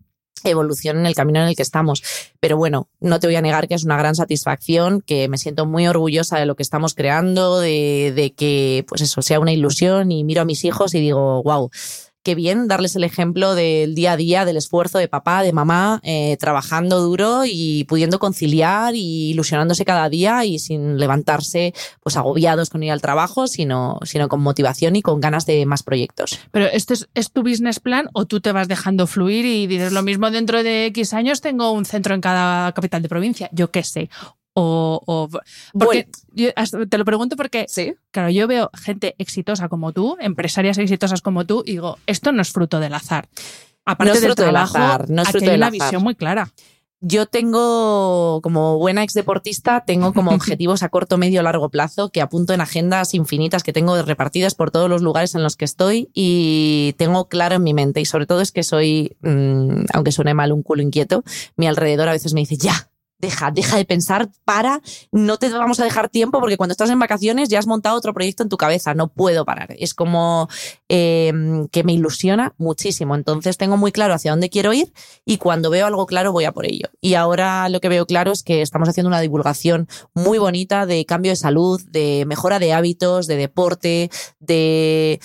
evolucione 0.45 1.01
en 1.01 1.07
el 1.07 1.15
camino 1.15 1.41
en 1.41 1.49
el 1.49 1.57
que 1.57 1.63
estamos. 1.63 2.03
Pero 2.39 2.59
bueno, 2.59 2.91
no 3.01 3.19
te 3.19 3.27
voy 3.27 3.37
a 3.37 3.41
negar 3.41 3.69
que 3.69 3.75
es 3.75 3.85
una 3.85 3.97
gran 3.97 4.15
satisfacción, 4.15 5.01
que 5.01 5.27
me 5.29 5.39
siento 5.39 5.65
muy 5.65 5.87
orgullosa 5.87 6.39
de 6.39 6.45
lo 6.45 6.55
que 6.55 6.63
estamos 6.63 6.95
creando, 6.95 7.61
de, 7.61 8.13
de 8.15 8.35
que 8.35 8.85
pues 8.87 9.01
eso 9.01 9.23
sea 9.23 9.41
una 9.41 9.53
ilusión 9.53 10.13
y 10.13 10.23
miro 10.23 10.43
a 10.43 10.45
mis 10.45 10.67
hijos 10.67 10.95
y 10.95 11.01
digo, 11.01 11.43
wow, 11.43 11.71
qué 12.27 12.35
bien 12.35 12.67
darles 12.67 12.97
el 12.97 13.05
ejemplo 13.05 13.55
del 13.55 13.95
día 13.95 14.11
a 14.11 14.17
día, 14.17 14.45
del 14.45 14.57
esfuerzo 14.57 14.99
de 14.99 15.07
papá, 15.07 15.45
de 15.45 15.53
mamá, 15.53 16.01
eh, 16.03 16.37
trabajando 16.41 17.01
duro 17.01 17.43
y 17.47 17.85
pudiendo 17.85 18.19
conciliar 18.19 18.97
y 18.97 19.31
ilusionándose 19.31 19.85
cada 19.85 20.09
día 20.09 20.45
y 20.45 20.59
sin 20.59 20.99
levantarse 20.99 21.73
pues 22.03 22.17
agobiados 22.17 22.69
con 22.69 22.83
ir 22.83 22.91
al 22.91 23.01
trabajo, 23.01 23.47
sino, 23.47 24.01
sino 24.03 24.29
con 24.29 24.41
motivación 24.41 24.97
y 24.97 25.03
con 25.03 25.21
ganas 25.21 25.47
de 25.47 25.67
más 25.67 25.85
proyectos. 25.85 26.41
Pero 26.51 26.67
¿este 26.67 26.95
es, 26.95 27.09
es 27.15 27.31
tu 27.31 27.45
business 27.45 27.79
plan 27.79 28.09
o 28.13 28.25
tú 28.25 28.41
te 28.41 28.51
vas 28.51 28.67
dejando 28.67 29.07
fluir 29.07 29.47
y 29.47 29.69
dices 29.69 29.93
lo 29.93 30.03
mismo 30.03 30.33
dentro 30.33 30.65
de 30.65 30.87
X 30.87 31.15
años 31.15 31.41
tengo 31.41 31.71
un 31.71 31.85
centro 31.85 32.13
en 32.13 32.21
cada 32.21 32.73
capital 32.73 33.03
de 33.03 33.09
provincia? 33.09 33.49
Yo 33.53 33.71
qué 33.71 33.85
sé. 33.85 34.11
O, 34.59 35.29
porque 35.79 36.09
te 36.89 36.97
lo 36.97 37.05
pregunto 37.05 37.37
porque, 37.37 37.67
¿Sí? 37.69 37.95
claro, 38.11 38.31
yo 38.31 38.49
veo 38.49 38.71
gente 38.75 39.15
exitosa 39.19 39.69
como 39.69 39.93
tú, 39.93 40.17
empresarias 40.19 40.79
exitosas 40.79 41.21
como 41.21 41.45
tú, 41.45 41.63
y 41.67 41.73
digo, 41.73 41.99
esto 42.07 42.33
no 42.33 42.41
es 42.41 42.51
fruto 42.53 42.81
del 42.81 42.95
azar. 42.95 43.29
Aparte 43.85 44.13
no 44.13 44.15
es 44.15 44.21
del 44.23 44.31
fruto 44.31 44.45
trabajo, 44.45 44.73
del 44.73 44.83
azar, 44.83 45.11
no 45.11 45.23
es 45.23 45.29
fruto 45.29 45.45
aquí 45.45 45.51
hay 45.51 45.57
una 45.59 45.67
azar. 45.67 45.73
visión 45.73 46.03
muy 46.03 46.15
clara. 46.15 46.51
Yo 47.03 47.27
tengo, 47.27 48.41
como 48.43 48.79
buena 48.79 49.03
ex 49.03 49.13
deportista, 49.13 49.85
tengo 49.87 50.15
como 50.15 50.31
objetivos 50.35 50.83
a 50.83 50.89
corto, 50.89 51.19
medio, 51.19 51.43
largo 51.43 51.69
plazo 51.69 52.09
que 52.09 52.23
apunto 52.23 52.55
en 52.55 52.63
agendas 52.63 53.13
infinitas 53.13 53.63
que 53.63 53.75
tengo 53.75 54.01
repartidas 54.03 54.55
por 54.55 54.71
todos 54.71 54.89
los 54.89 55.03
lugares 55.03 55.35
en 55.35 55.43
los 55.43 55.57
que 55.57 55.67
estoy 55.67 56.09
y 56.15 56.95
tengo 56.97 57.29
claro 57.29 57.57
en 57.57 57.63
mi 57.63 57.75
mente. 57.75 58.01
Y 58.01 58.07
sobre 58.07 58.25
todo 58.25 58.41
es 58.41 58.53
que 58.53 58.63
soy, 58.63 59.19
mmm, 59.21 59.85
aunque 59.93 60.13
suene 60.13 60.33
mal, 60.33 60.53
un 60.53 60.63
culo 60.63 60.81
inquieto. 60.81 61.25
Mi 61.57 61.67
alrededor 61.67 62.09
a 62.09 62.13
veces 62.13 62.33
me 62.33 62.41
dice, 62.41 62.57
ya, 62.57 62.89
deja, 63.19 63.51
deja 63.51 63.77
de 63.77 63.85
pensar, 63.85 64.29
para, 64.45 64.81
no 65.13 65.39
te 65.39 65.49
vamos 65.49 65.81
a 65.81 65.85
dejar 65.85 66.09
tiempo 66.09 66.41
porque 66.41 66.57
cuando 66.57 66.73
estás 66.73 66.91
en 66.91 66.99
vacaciones 66.99 67.49
ya 67.49 67.59
has 67.59 67.67
montado 67.67 67.97
otro 67.97 68.13
proyecto 68.13 68.43
en 68.43 68.49
tu 68.49 68.57
cabeza, 68.57 68.95
no 68.95 69.09
puedo 69.09 69.45
parar. 69.45 69.75
Es 69.79 69.95
como 69.95 70.49
eh, 70.89 71.33
que 71.73 71.85
me 71.85 71.93
ilusiona 71.93 72.55
muchísimo. 72.59 73.15
Entonces 73.15 73.57
tengo 73.57 73.77
muy 73.77 73.93
claro 73.93 74.15
hacia 74.15 74.31
dónde 74.31 74.51
quiero 74.51 74.73
ir 74.73 74.93
y 75.25 75.39
cuando 75.39 75.71
veo 75.71 75.87
algo 75.87 76.07
claro 76.07 76.33
voy 76.33 76.45
a 76.45 76.53
por 76.53 76.67
ello. 76.67 76.89
Y 77.01 77.15
ahora 77.15 77.69
lo 77.69 77.81
que 77.81 77.89
veo 77.89 78.07
claro 78.07 78.33
es 78.33 78.43
que 78.43 78.63
estamos 78.63 78.89
haciendo 78.89 79.09
una 79.09 79.21
divulgación 79.21 79.89
muy 80.15 80.39
bonita 80.39 80.87
de 80.87 81.05
cambio 81.07 81.33
de 81.33 81.37
salud, 81.37 81.81
de 81.89 82.25
mejora 82.27 82.59
de 82.59 82.73
hábitos, 82.73 83.27
de 83.27 83.37
deporte, 83.37 84.11
de 84.41 85.21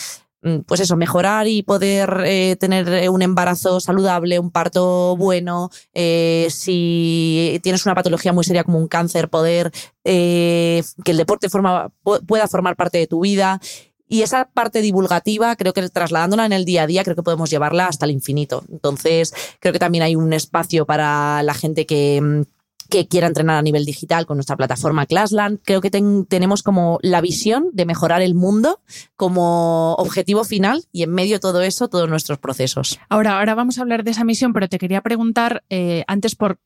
pues 0.65 0.81
eso, 0.81 0.95
mejorar 0.95 1.47
y 1.47 1.61
poder 1.61 2.23
eh, 2.25 2.55
tener 2.59 3.09
un 3.09 3.21
embarazo 3.21 3.79
saludable, 3.79 4.39
un 4.39 4.49
parto 4.49 5.15
bueno, 5.15 5.69
eh, 5.93 6.47
si 6.49 7.59
tienes 7.61 7.85
una 7.85 7.95
patología 7.95 8.33
muy 8.33 8.43
seria 8.43 8.63
como 8.63 8.79
un 8.79 8.87
cáncer, 8.87 9.29
poder 9.29 9.71
eh, 10.03 10.83
que 11.03 11.11
el 11.11 11.17
deporte 11.17 11.47
pueda 12.25 12.47
formar 12.47 12.75
parte 12.75 12.97
de 12.97 13.07
tu 13.07 13.21
vida. 13.21 13.61
Y 14.07 14.23
esa 14.23 14.49
parte 14.53 14.81
divulgativa, 14.81 15.55
creo 15.55 15.71
que 15.71 15.87
trasladándola 15.87 16.45
en 16.45 16.51
el 16.51 16.65
día 16.65 16.83
a 16.83 16.87
día, 16.87 17.03
creo 17.05 17.15
que 17.15 17.23
podemos 17.23 17.49
llevarla 17.49 17.87
hasta 17.87 18.05
el 18.05 18.11
infinito. 18.11 18.61
Entonces, 18.69 19.33
creo 19.61 19.71
que 19.71 19.79
también 19.79 20.03
hay 20.03 20.17
un 20.17 20.33
espacio 20.33 20.85
para 20.85 21.41
la 21.43 21.53
gente 21.53 21.85
que 21.85 22.19
mm, 22.19 22.41
que 22.91 23.07
quiera 23.07 23.25
entrenar 23.25 23.57
a 23.57 23.61
nivel 23.61 23.85
digital 23.85 24.25
con 24.25 24.37
nuestra 24.37 24.57
plataforma 24.57 25.05
Classland. 25.05 25.59
Creo 25.63 25.79
que 25.79 25.89
tenemos 25.89 26.61
como 26.61 26.99
la 27.01 27.21
visión 27.21 27.69
de 27.71 27.85
mejorar 27.85 28.21
el 28.21 28.35
mundo 28.35 28.81
como 29.15 29.93
objetivo 29.93 30.43
final 30.43 30.83
y 30.91 31.03
en 31.03 31.11
medio 31.11 31.37
de 31.37 31.39
todo 31.39 31.61
eso 31.61 31.87
todos 31.87 32.09
nuestros 32.09 32.37
procesos. 32.37 32.99
Ahora, 33.07 33.39
ahora 33.39 33.55
vamos 33.55 33.77
a 33.77 33.81
hablar 33.81 34.03
de 34.03 34.11
esa 34.11 34.25
misión, 34.25 34.51
pero 34.51 34.67
te 34.67 34.77
quería 34.77 35.01
preguntar 35.01 35.63
eh, 35.69 36.03
antes 36.07 36.35
por 36.35 36.59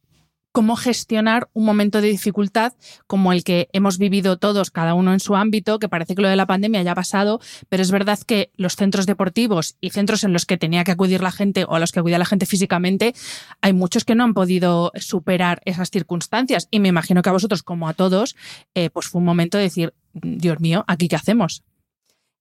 cómo 0.56 0.78
gestionar 0.78 1.50
un 1.52 1.66
momento 1.66 2.00
de 2.00 2.08
dificultad 2.08 2.72
como 3.08 3.34
el 3.34 3.44
que 3.44 3.68
hemos 3.74 3.98
vivido 3.98 4.38
todos, 4.38 4.72
cada 4.72 4.94
uno 4.94 5.12
en 5.12 5.20
su 5.20 5.36
ámbito, 5.36 5.80
que 5.80 5.90
parece 5.90 6.16
que 6.16 6.22
lo 6.22 6.30
de 6.30 6.38
la 6.38 6.46
pandemia 6.46 6.82
ya 6.82 6.94
ha 6.94 6.96
pasado, 6.96 7.42
pero 7.68 7.84
es 7.84 7.92
verdad 7.92 8.18
que 8.26 8.52
los 8.56 8.78
centros 8.78 9.06
deportivos 9.06 9.76
y 9.82 9.90
centros 9.90 10.24
en 10.24 10.32
los 10.32 10.46
que 10.46 10.56
tenía 10.58 10.86
que 10.86 10.94
acudir 10.94 11.22
la 11.22 11.34
gente 11.34 11.66
o 11.66 11.76
a 11.76 11.80
los 11.82 11.92
que 11.92 12.00
acudía 12.00 12.18
la 12.18 12.26
gente 12.26 12.46
físicamente, 12.46 13.14
hay 13.60 13.74
muchos 13.74 14.06
que 14.06 14.16
no 14.16 14.24
han 14.24 14.34
podido 14.34 14.94
superar 14.96 15.62
esas 15.66 15.92
circunstancias. 15.92 16.70
Y 16.72 16.80
me 16.80 16.88
imagino 16.88 17.22
que 17.22 17.28
a 17.28 17.34
vosotros, 17.34 17.62
como 17.62 17.90
a 17.90 17.94
todos, 17.94 18.38
eh, 18.76 18.90
pues 18.90 19.08
fue 19.08 19.20
un 19.20 19.26
momento 19.26 19.58
de 19.58 19.66
decir, 19.66 19.94
Dios 20.14 20.62
mío, 20.62 20.86
¿aquí 20.88 21.10
qué 21.10 21.18
hacemos? 21.18 21.64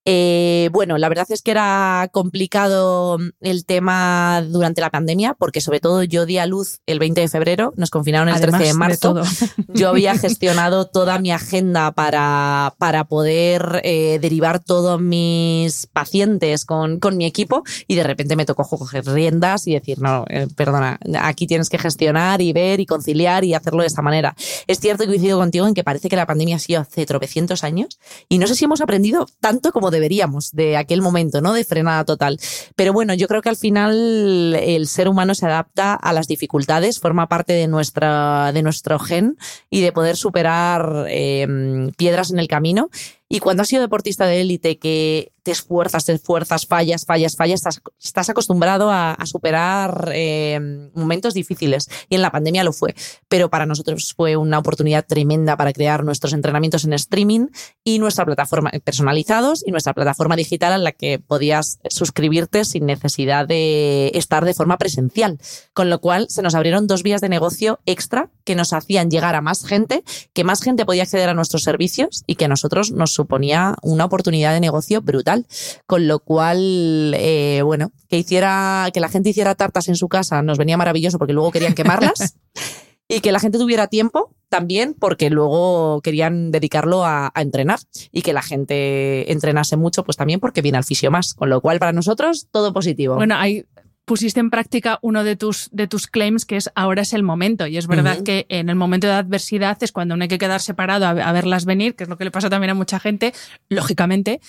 Eh, 0.06 0.68
bueno, 0.72 0.98
la 0.98 1.08
verdad 1.08 1.26
es 1.30 1.40
que 1.40 1.50
era 1.50 2.10
complicado 2.12 3.18
el 3.40 3.64
tema 3.64 4.44
durante 4.46 4.82
la 4.82 4.90
pandemia, 4.90 5.34
porque 5.34 5.62
sobre 5.62 5.80
todo 5.80 6.02
yo 6.02 6.26
di 6.26 6.36
a 6.38 6.46
luz 6.46 6.80
el 6.86 6.98
20 6.98 7.22
de 7.22 7.28
febrero, 7.28 7.72
nos 7.76 7.90
confinaron 7.90 8.28
el 8.28 8.40
13 8.40 8.64
de 8.64 8.74
marzo. 8.74 9.22
yo 9.74 9.88
había 9.88 10.16
gestionado 10.18 10.86
toda 10.86 11.18
mi 11.18 11.32
agenda 11.32 11.92
para, 11.92 12.74
para 12.78 13.04
poder 13.04 13.80
eh, 13.82 14.18
derivar 14.20 14.62
todos 14.62 15.00
mis 15.00 15.86
pacientes 15.86 16.66
con, 16.66 17.00
con, 17.00 17.16
mi 17.16 17.24
equipo 17.24 17.62
y 17.86 17.94
de 17.94 18.02
repente 18.02 18.36
me 18.36 18.44
tocó 18.44 18.64
coger 18.64 19.06
riendas 19.06 19.66
y 19.66 19.74
decir, 19.74 20.00
no, 20.00 20.24
eh, 20.28 20.48
perdona, 20.54 20.98
aquí 21.20 21.46
tienes 21.46 21.68
que 21.68 21.78
gestionar 21.78 22.42
y 22.42 22.52
ver 22.52 22.80
y 22.80 22.86
conciliar 22.86 23.44
y 23.44 23.54
hacerlo 23.54 23.82
de 23.82 23.86
esta 23.86 24.02
manera. 24.02 24.34
Es 24.66 24.80
cierto 24.80 25.04
que 25.04 25.08
coincido 25.08 25.38
contigo 25.38 25.66
en 25.66 25.74
que 25.74 25.84
parece 25.84 26.08
que 26.08 26.16
la 26.16 26.26
pandemia 26.26 26.56
ha 26.56 26.58
sido 26.58 26.80
hace 26.80 27.06
tropecientos 27.06 27.64
años 27.64 27.98
y 28.28 28.38
no 28.38 28.46
sé 28.46 28.54
si 28.54 28.64
hemos 28.64 28.80
aprendido 28.80 29.26
tanto 29.40 29.72
como 29.72 29.90
deberíamos 29.94 30.50
de 30.52 30.76
aquel 30.76 31.00
momento, 31.00 31.40
¿no? 31.40 31.54
De 31.54 31.64
frenada 31.64 32.04
total. 32.04 32.38
Pero 32.76 32.92
bueno, 32.92 33.14
yo 33.14 33.26
creo 33.28 33.40
que 33.40 33.48
al 33.48 33.56
final 33.56 34.54
el 34.54 34.86
ser 34.86 35.08
humano 35.08 35.34
se 35.34 35.46
adapta 35.46 35.94
a 35.94 36.12
las 36.12 36.26
dificultades, 36.26 37.00
forma 37.00 37.28
parte 37.28 37.54
de, 37.54 37.66
nuestra, 37.66 38.52
de 38.52 38.62
nuestro 38.62 38.98
gen 38.98 39.38
y 39.70 39.80
de 39.80 39.92
poder 39.92 40.16
superar 40.16 41.06
eh, 41.08 41.88
piedras 41.96 42.30
en 42.30 42.38
el 42.38 42.48
camino. 42.48 42.90
Y 43.28 43.40
cuando 43.40 43.62
has 43.62 43.68
sido 43.68 43.82
deportista 43.82 44.26
de 44.26 44.40
élite, 44.40 44.78
que 44.78 45.32
te 45.44 45.50
esfuerzas, 45.50 46.06
te 46.06 46.12
esfuerzas, 46.12 46.66
fallas, 46.66 47.04
fallas, 47.04 47.36
fallas, 47.36 47.62
estás, 48.02 48.28
acostumbrado 48.30 48.90
a, 48.90 49.16
superar 49.24 50.10
eh, 50.14 50.90
momentos 50.94 51.34
difíciles. 51.34 51.88
Y 52.08 52.14
en 52.14 52.22
la 52.22 52.30
pandemia 52.30 52.64
lo 52.64 52.72
fue. 52.72 52.94
Pero 53.28 53.50
para 53.50 53.66
nosotros 53.66 54.14
fue 54.16 54.36
una 54.36 54.58
oportunidad 54.58 55.04
tremenda 55.06 55.56
para 55.56 55.72
crear 55.72 56.02
nuestros 56.02 56.32
entrenamientos 56.32 56.84
en 56.84 56.94
streaming 56.94 57.48
y 57.84 57.98
nuestra 57.98 58.24
plataforma 58.24 58.70
personalizados 58.84 59.62
y 59.66 59.70
nuestra 59.70 59.92
plataforma 59.92 60.34
digital 60.34 60.72
en 60.72 60.84
la 60.84 60.92
que 60.92 61.18
podías 61.18 61.78
suscribirte 61.90 62.64
sin 62.64 62.86
necesidad 62.86 63.46
de 63.46 64.12
estar 64.14 64.46
de 64.46 64.54
forma 64.54 64.78
presencial. 64.78 65.38
Con 65.74 65.90
lo 65.90 66.00
cual 66.00 66.26
se 66.30 66.42
nos 66.42 66.54
abrieron 66.54 66.86
dos 66.86 67.02
vías 67.02 67.20
de 67.20 67.28
negocio 67.28 67.80
extra 67.84 68.30
que 68.44 68.54
nos 68.54 68.72
hacían 68.72 69.10
llegar 69.10 69.34
a 69.34 69.42
más 69.42 69.66
gente, 69.66 70.04
que 70.32 70.44
más 70.44 70.62
gente 70.62 70.86
podía 70.86 71.02
acceder 71.02 71.28
a 71.28 71.34
nuestros 71.34 71.62
servicios 71.62 72.24
y 72.26 72.36
que 72.36 72.48
nosotros 72.48 72.92
nos 72.92 73.13
suponía 73.14 73.76
una 73.82 74.04
oportunidad 74.04 74.52
de 74.52 74.60
negocio 74.60 75.00
brutal. 75.00 75.46
Con 75.86 76.06
lo 76.08 76.18
cual, 76.18 77.14
eh, 77.16 77.62
bueno, 77.64 77.92
que 78.08 78.18
hiciera, 78.18 78.90
que 78.92 79.00
la 79.00 79.08
gente 79.08 79.30
hiciera 79.30 79.54
tartas 79.54 79.88
en 79.88 79.96
su 79.96 80.08
casa 80.08 80.42
nos 80.42 80.58
venía 80.58 80.76
maravilloso 80.76 81.18
porque 81.18 81.32
luego 81.32 81.50
querían 81.50 81.74
quemarlas. 81.74 82.36
y 83.08 83.20
que 83.20 83.32
la 83.32 83.40
gente 83.40 83.58
tuviera 83.58 83.86
tiempo 83.86 84.34
también 84.48 84.94
porque 84.94 85.28
luego 85.28 86.00
querían 86.02 86.50
dedicarlo 86.50 87.04
a, 87.04 87.30
a, 87.34 87.42
entrenar 87.42 87.78
y 88.12 88.22
que 88.22 88.32
la 88.32 88.40
gente 88.40 89.30
entrenase 89.30 89.76
mucho 89.76 90.04
pues 90.04 90.16
también 90.16 90.40
porque 90.40 90.62
viene 90.62 90.78
al 90.78 90.84
fisio 90.84 91.10
más, 91.10 91.34
con 91.34 91.50
lo 91.50 91.60
cual 91.60 91.78
para 91.78 91.92
nosotros 91.92 92.48
todo 92.50 92.72
positivo. 92.72 93.16
Bueno, 93.16 93.36
hay 93.36 93.66
pusiste 94.04 94.40
en 94.40 94.50
práctica 94.50 94.98
uno 95.02 95.24
de 95.24 95.36
tus, 95.36 95.68
de 95.72 95.86
tus 95.86 96.06
claims, 96.06 96.44
que 96.44 96.56
es 96.56 96.70
ahora 96.74 97.02
es 97.02 97.12
el 97.12 97.22
momento. 97.22 97.66
Y 97.66 97.78
es 97.78 97.86
verdad 97.86 98.22
que 98.22 98.46
en 98.48 98.68
el 98.68 98.76
momento 98.76 99.06
de 99.06 99.14
adversidad 99.14 99.78
es 99.82 99.92
cuando 99.92 100.16
no 100.16 100.22
hay 100.22 100.28
que 100.28 100.38
quedar 100.38 100.60
separado 100.60 101.06
a, 101.06 101.32
verlas 101.32 101.64
venir, 101.64 101.94
que 101.94 102.04
es 102.04 102.10
lo 102.10 102.18
que 102.18 102.24
le 102.24 102.30
pasa 102.30 102.50
también 102.50 102.70
a 102.70 102.74
mucha 102.74 103.00
gente, 103.00 103.32
lógicamente, 103.68 104.40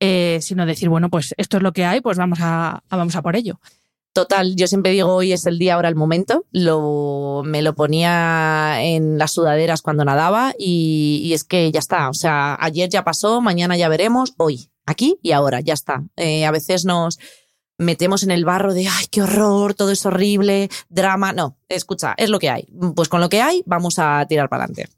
eh, 0.00 0.38
sino 0.42 0.66
decir, 0.66 0.88
bueno, 0.88 1.10
pues 1.10 1.34
esto 1.38 1.58
es 1.58 1.62
lo 1.62 1.72
que 1.72 1.84
hay, 1.84 2.00
pues 2.00 2.18
vamos 2.18 2.38
a, 2.42 2.82
vamos 2.90 3.14
a 3.16 3.22
por 3.22 3.36
ello. 3.36 3.60
Total, 4.12 4.54
yo 4.54 4.68
siempre 4.68 4.92
digo 4.92 5.12
hoy 5.12 5.32
es 5.32 5.44
el 5.44 5.58
día, 5.58 5.74
ahora 5.74 5.88
el 5.88 5.96
momento. 5.96 6.44
Lo, 6.52 7.42
me 7.44 7.62
lo 7.62 7.74
ponía 7.74 8.76
en 8.80 9.18
las 9.18 9.32
sudaderas 9.32 9.82
cuando 9.82 10.04
nadaba 10.04 10.54
y, 10.56 11.32
es 11.34 11.42
que 11.42 11.72
ya 11.72 11.80
está. 11.80 12.08
O 12.08 12.14
sea, 12.14 12.56
ayer 12.60 12.88
ya 12.88 13.02
pasó, 13.02 13.40
mañana 13.40 13.76
ya 13.76 13.88
veremos, 13.88 14.34
hoy, 14.36 14.70
aquí 14.86 15.18
y 15.20 15.32
ahora, 15.32 15.60
ya 15.60 15.74
está. 15.74 16.04
Eh, 16.14 16.46
a 16.46 16.52
veces 16.52 16.84
nos, 16.84 17.18
metemos 17.78 18.22
en 18.22 18.30
el 18.30 18.44
barro 18.44 18.74
de, 18.74 18.88
ay, 18.88 19.06
qué 19.10 19.22
horror, 19.22 19.74
todo 19.74 19.90
es 19.90 20.04
horrible, 20.06 20.70
drama. 20.88 21.32
No, 21.32 21.56
escucha, 21.68 22.14
es 22.16 22.30
lo 22.30 22.38
que 22.38 22.50
hay. 22.50 22.68
Pues 22.94 23.08
con 23.08 23.20
lo 23.20 23.28
que 23.28 23.42
hay, 23.42 23.62
vamos 23.66 23.98
a 23.98 24.24
tirar 24.28 24.48
para 24.48 24.64
adelante. 24.64 24.88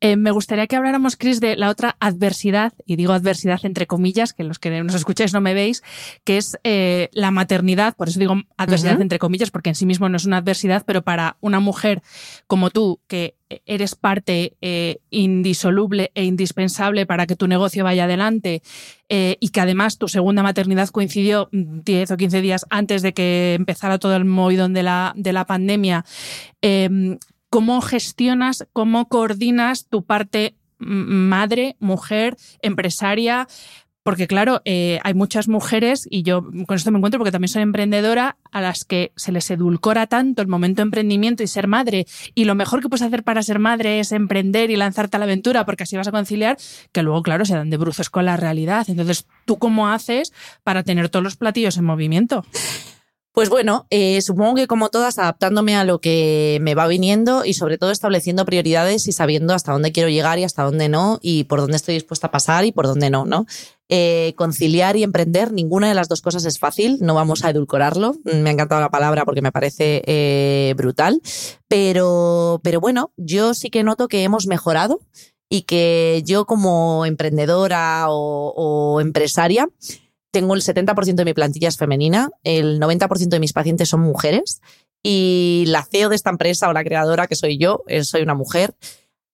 Eh, 0.00 0.16
me 0.16 0.30
gustaría 0.30 0.66
que 0.66 0.76
habláramos, 0.76 1.16
Chris, 1.16 1.40
de 1.40 1.56
la 1.56 1.70
otra 1.70 1.96
adversidad, 2.00 2.72
y 2.84 2.96
digo 2.96 3.12
adversidad 3.12 3.60
entre 3.64 3.86
comillas, 3.86 4.32
que 4.32 4.44
los 4.44 4.58
que 4.58 4.82
nos 4.82 4.94
escucháis 4.94 5.32
no 5.32 5.40
me 5.40 5.54
veis, 5.54 5.82
que 6.24 6.36
es 6.36 6.58
eh, 6.64 7.08
la 7.12 7.30
maternidad, 7.30 7.96
por 7.96 8.08
eso 8.08 8.20
digo 8.20 8.34
adversidad 8.56 9.00
entre 9.00 9.18
comillas, 9.18 9.50
porque 9.50 9.70
en 9.70 9.74
sí 9.74 9.86
mismo 9.86 10.08
no 10.08 10.16
es 10.16 10.26
una 10.26 10.38
adversidad, 10.38 10.84
pero 10.86 11.02
para 11.02 11.36
una 11.40 11.60
mujer 11.60 12.02
como 12.46 12.70
tú, 12.70 13.00
que 13.06 13.36
eres 13.64 13.94
parte 13.94 14.56
eh, 14.60 14.98
indisoluble 15.08 16.10
e 16.14 16.24
indispensable 16.24 17.06
para 17.06 17.26
que 17.26 17.36
tu 17.36 17.46
negocio 17.46 17.84
vaya 17.84 18.04
adelante 18.04 18.60
y 19.08 19.50
que 19.50 19.60
además 19.60 19.98
tu 19.98 20.08
segunda 20.08 20.42
maternidad 20.42 20.88
coincidió 20.88 21.48
10 21.52 22.10
o 22.10 22.16
15 22.16 22.40
días 22.40 22.66
antes 22.70 23.02
de 23.02 23.14
que 23.14 23.54
empezara 23.54 24.00
todo 24.00 24.16
el 24.16 24.24
movidón 24.24 24.74
de 24.74 24.82
la, 24.82 25.12
de 25.14 25.32
la 25.32 25.44
pandemia, 25.46 26.04
cómo 27.56 27.80
gestionas, 27.80 28.66
cómo 28.74 29.08
coordinas 29.08 29.86
tu 29.88 30.04
parte 30.04 30.56
madre, 30.76 31.74
mujer, 31.80 32.36
empresaria, 32.60 33.48
porque 34.02 34.26
claro, 34.26 34.60
eh, 34.66 35.00
hay 35.04 35.14
muchas 35.14 35.48
mujeres, 35.48 36.06
y 36.10 36.22
yo 36.22 36.44
con 36.66 36.76
esto 36.76 36.90
me 36.90 36.98
encuentro 36.98 37.18
porque 37.18 37.32
también 37.32 37.48
soy 37.48 37.62
emprendedora, 37.62 38.36
a 38.52 38.60
las 38.60 38.84
que 38.84 39.10
se 39.16 39.32
les 39.32 39.50
edulcora 39.50 40.06
tanto 40.06 40.42
el 40.42 40.48
momento 40.48 40.82
de 40.82 40.88
emprendimiento 40.88 41.42
y 41.42 41.46
ser 41.46 41.66
madre, 41.66 42.04
y 42.34 42.44
lo 42.44 42.54
mejor 42.54 42.82
que 42.82 42.90
puedes 42.90 43.06
hacer 43.06 43.22
para 43.22 43.42
ser 43.42 43.58
madre 43.58 44.00
es 44.00 44.12
emprender 44.12 44.70
y 44.70 44.76
lanzarte 44.76 45.16
a 45.16 45.20
la 45.20 45.24
aventura, 45.24 45.64
porque 45.64 45.84
así 45.84 45.96
vas 45.96 46.08
a 46.08 46.12
conciliar, 46.12 46.58
que 46.92 47.02
luego, 47.02 47.22
claro, 47.22 47.46
se 47.46 47.54
dan 47.54 47.70
de 47.70 47.78
bruces 47.78 48.10
con 48.10 48.26
la 48.26 48.36
realidad. 48.36 48.84
Entonces, 48.90 49.26
¿tú 49.46 49.58
cómo 49.58 49.88
haces 49.88 50.34
para 50.62 50.82
tener 50.82 51.08
todos 51.08 51.22
los 51.22 51.36
platillos 51.36 51.78
en 51.78 51.86
movimiento? 51.86 52.44
Pues 53.36 53.50
bueno, 53.50 53.86
eh, 53.90 54.22
supongo 54.22 54.54
que 54.54 54.66
como 54.66 54.88
todas, 54.88 55.18
adaptándome 55.18 55.76
a 55.76 55.84
lo 55.84 56.00
que 56.00 56.56
me 56.62 56.74
va 56.74 56.86
viniendo 56.86 57.44
y 57.44 57.52
sobre 57.52 57.76
todo 57.76 57.90
estableciendo 57.90 58.46
prioridades 58.46 59.06
y 59.08 59.12
sabiendo 59.12 59.52
hasta 59.52 59.72
dónde 59.72 59.92
quiero 59.92 60.08
llegar 60.08 60.38
y 60.38 60.44
hasta 60.44 60.62
dónde 60.62 60.88
no 60.88 61.18
y 61.20 61.44
por 61.44 61.60
dónde 61.60 61.76
estoy 61.76 61.96
dispuesta 61.96 62.28
a 62.28 62.30
pasar 62.30 62.64
y 62.64 62.72
por 62.72 62.86
dónde 62.86 63.10
no, 63.10 63.26
¿no? 63.26 63.44
Eh, 63.90 64.32
conciliar 64.38 64.96
y 64.96 65.02
emprender, 65.02 65.52
ninguna 65.52 65.86
de 65.86 65.92
las 65.92 66.08
dos 66.08 66.22
cosas 66.22 66.46
es 66.46 66.58
fácil, 66.58 66.96
no 67.02 67.14
vamos 67.14 67.44
a 67.44 67.50
edulcorarlo. 67.50 68.14
Me 68.24 68.48
ha 68.48 68.52
encantado 68.54 68.80
la 68.80 68.88
palabra 68.88 69.26
porque 69.26 69.42
me 69.42 69.52
parece 69.52 70.02
eh, 70.06 70.72
brutal, 70.74 71.20
pero, 71.68 72.58
pero 72.64 72.80
bueno, 72.80 73.12
yo 73.18 73.52
sí 73.52 73.68
que 73.68 73.82
noto 73.82 74.08
que 74.08 74.22
hemos 74.22 74.46
mejorado 74.46 75.00
y 75.50 75.64
que 75.64 76.22
yo 76.24 76.46
como 76.46 77.04
emprendedora 77.04 78.06
o, 78.08 78.54
o 78.56 79.00
empresaria, 79.02 79.68
tengo 80.36 80.54
el 80.54 80.60
70% 80.60 81.14
de 81.14 81.24
mi 81.24 81.32
plantilla 81.32 81.68
es 81.68 81.78
femenina, 81.78 82.30
el 82.44 82.78
90% 82.78 83.28
de 83.28 83.40
mis 83.40 83.54
pacientes 83.54 83.88
son 83.88 84.00
mujeres 84.00 84.60
y 85.02 85.64
la 85.68 85.82
CEO 85.82 86.10
de 86.10 86.16
esta 86.16 86.28
empresa 86.28 86.68
o 86.68 86.74
la 86.74 86.84
creadora 86.84 87.26
que 87.26 87.36
soy 87.36 87.56
yo, 87.56 87.84
eh, 87.86 88.04
soy 88.04 88.20
una 88.20 88.34
mujer 88.34 88.74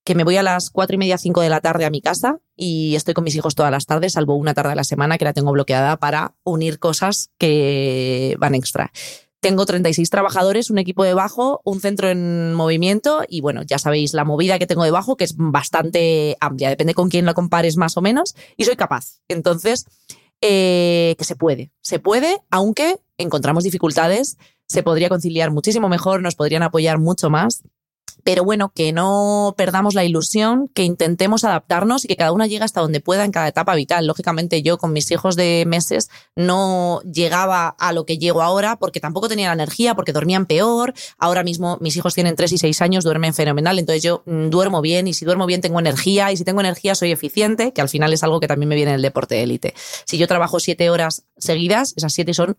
que 0.05 0.15
me 0.15 0.23
voy 0.23 0.37
a 0.37 0.45
las 0.45 0.71
cuatro 0.71 0.95
y 0.95 0.99
media, 0.99 1.19
cinco 1.19 1.41
de 1.41 1.49
la 1.49 1.61
tarde 1.61 1.87
a 1.87 1.91
mi 1.91 2.01
casa 2.01 2.39
y 2.55 2.95
estoy 2.95 3.15
con 3.15 3.25
mis 3.25 3.35
hijos 3.35 3.57
todas 3.57 3.73
las 3.73 3.87
tardes, 3.87 4.13
salvo 4.13 4.37
una 4.37 4.55
tarde 4.55 4.71
a 4.71 4.75
la 4.77 4.85
semana 4.85 5.19
que 5.19 5.25
la 5.25 5.33
tengo 5.33 5.51
bloqueada 5.51 5.97
para 5.97 6.37
unir 6.45 6.79
cosas 6.79 7.33
que 7.37 8.37
van 8.39 8.55
extra. 8.55 8.93
Tengo 9.41 9.67
36 9.67 10.09
trabajadores, 10.09 10.71
un 10.71 10.79
equipo 10.79 11.03
debajo, 11.03 11.63
un 11.65 11.81
centro 11.81 12.11
en 12.11 12.55
movimiento 12.55 13.25
y 13.29 13.41
bueno, 13.41 13.63
ya 13.65 13.81
sabéis 13.81 14.15
la 14.15 14.25
movida 14.25 14.61
que 14.61 14.69
tengo 14.69 14.85
debajo, 14.85 15.17
que 15.17 15.25
es 15.25 15.35
bastante 15.37 16.37
amplia, 16.39 16.69
depende 16.69 16.95
con 16.95 17.09
quién 17.09 17.27
lo 17.27 17.35
compares 17.35 17.77
más 17.77 17.97
o 17.97 18.03
menos, 18.03 18.37
y 18.57 18.67
soy 18.67 18.77
capaz. 18.77 19.19
Entonces, 19.27 19.87
eh, 20.43 21.15
que 21.17 21.25
se 21.25 21.37
puede, 21.37 21.71
se 21.81 21.99
puede, 21.99 22.41
aunque 22.51 22.99
encontramos 23.17 23.65
dificultades, 23.65 24.37
se 24.69 24.83
podría 24.83 25.09
conciliar 25.09 25.51
muchísimo 25.51 25.89
mejor, 25.89 26.21
nos 26.21 26.35
podrían 26.35 26.63
apoyar 26.63 26.99
mucho 26.99 27.31
más 27.31 27.63
pero 28.25 28.45
bueno, 28.45 28.73
que 28.75 28.93
no 28.93 29.55
perdamos 29.57 29.95
la 29.95 30.05
ilusión, 30.05 30.69
que 30.75 30.85
intentemos 30.85 31.45
adaptarnos 31.45 32.05
y 32.05 32.09
que 32.09 32.17
cada 32.17 32.33
una 32.33 32.47
llegue 32.47 32.65
hasta 32.65 32.81
donde 32.81 33.01
pueda 33.01 33.25
en 33.25 33.33
cada 33.33 33.49
etapa 33.49 33.75
vital. 33.75 34.07
Lógicamente 34.07 34.63
yo 34.63 34.79
con 34.79 34.93
mis 34.93 35.11
hijos 35.11 35.37
de 35.37 35.65
meses 35.67 36.09
no 36.37 37.01
llegaba 37.03 37.69
a 37.69 37.93
lo 37.93 38.07
que 38.07 38.19
llego 38.19 38.43
ahora 38.43 38.77
porque 38.77 39.01
tampoco 39.01 39.29
tenía 39.29 39.49
la 39.49 39.55
energía, 39.55 39.95
porque 39.95 40.13
dormían 40.13 40.47
peor. 40.47 40.95
Ahora 41.19 41.43
mismo 41.43 41.79
mis 41.81 41.97
hijos 41.97 42.15
tienen 42.15 42.37
3 42.37 42.53
y 42.53 42.59
6 42.59 42.83
años, 42.83 43.05
duermen 43.05 43.35
fenomenal, 43.35 43.79
entonces 43.79 44.03
yo 44.03 44.23
mm, 44.27 44.49
duermo 44.51 44.81
bien 44.83 45.09
y 45.09 45.15
si 45.15 45.25
duermo 45.25 45.47
bien 45.47 45.61
tengo 45.61 45.81
energía 45.81 46.31
y 46.33 46.37
si 46.37 46.45
tengo 46.45 46.61
energía 46.61 46.95
soy 46.95 47.11
eficiente, 47.11 47.73
que 47.73 47.81
al 47.81 47.89
final 47.89 48.13
es 48.13 48.23
algo 48.23 48.41
que 48.41 48.49
también 48.49 48.69
me 48.69 48.77
viene 48.77 48.93
en 48.93 48.97
el 48.97 49.03
deporte 49.03 49.35
de 49.35 49.43
élite. 49.43 49.75
Si 50.07 50.19
yo 50.19 50.29
trabajo 50.29 50.61
7 50.61 50.91
horas 50.91 51.25
seguidas, 51.37 51.95
esas 51.97 52.13
7 52.13 52.35
son 52.35 52.57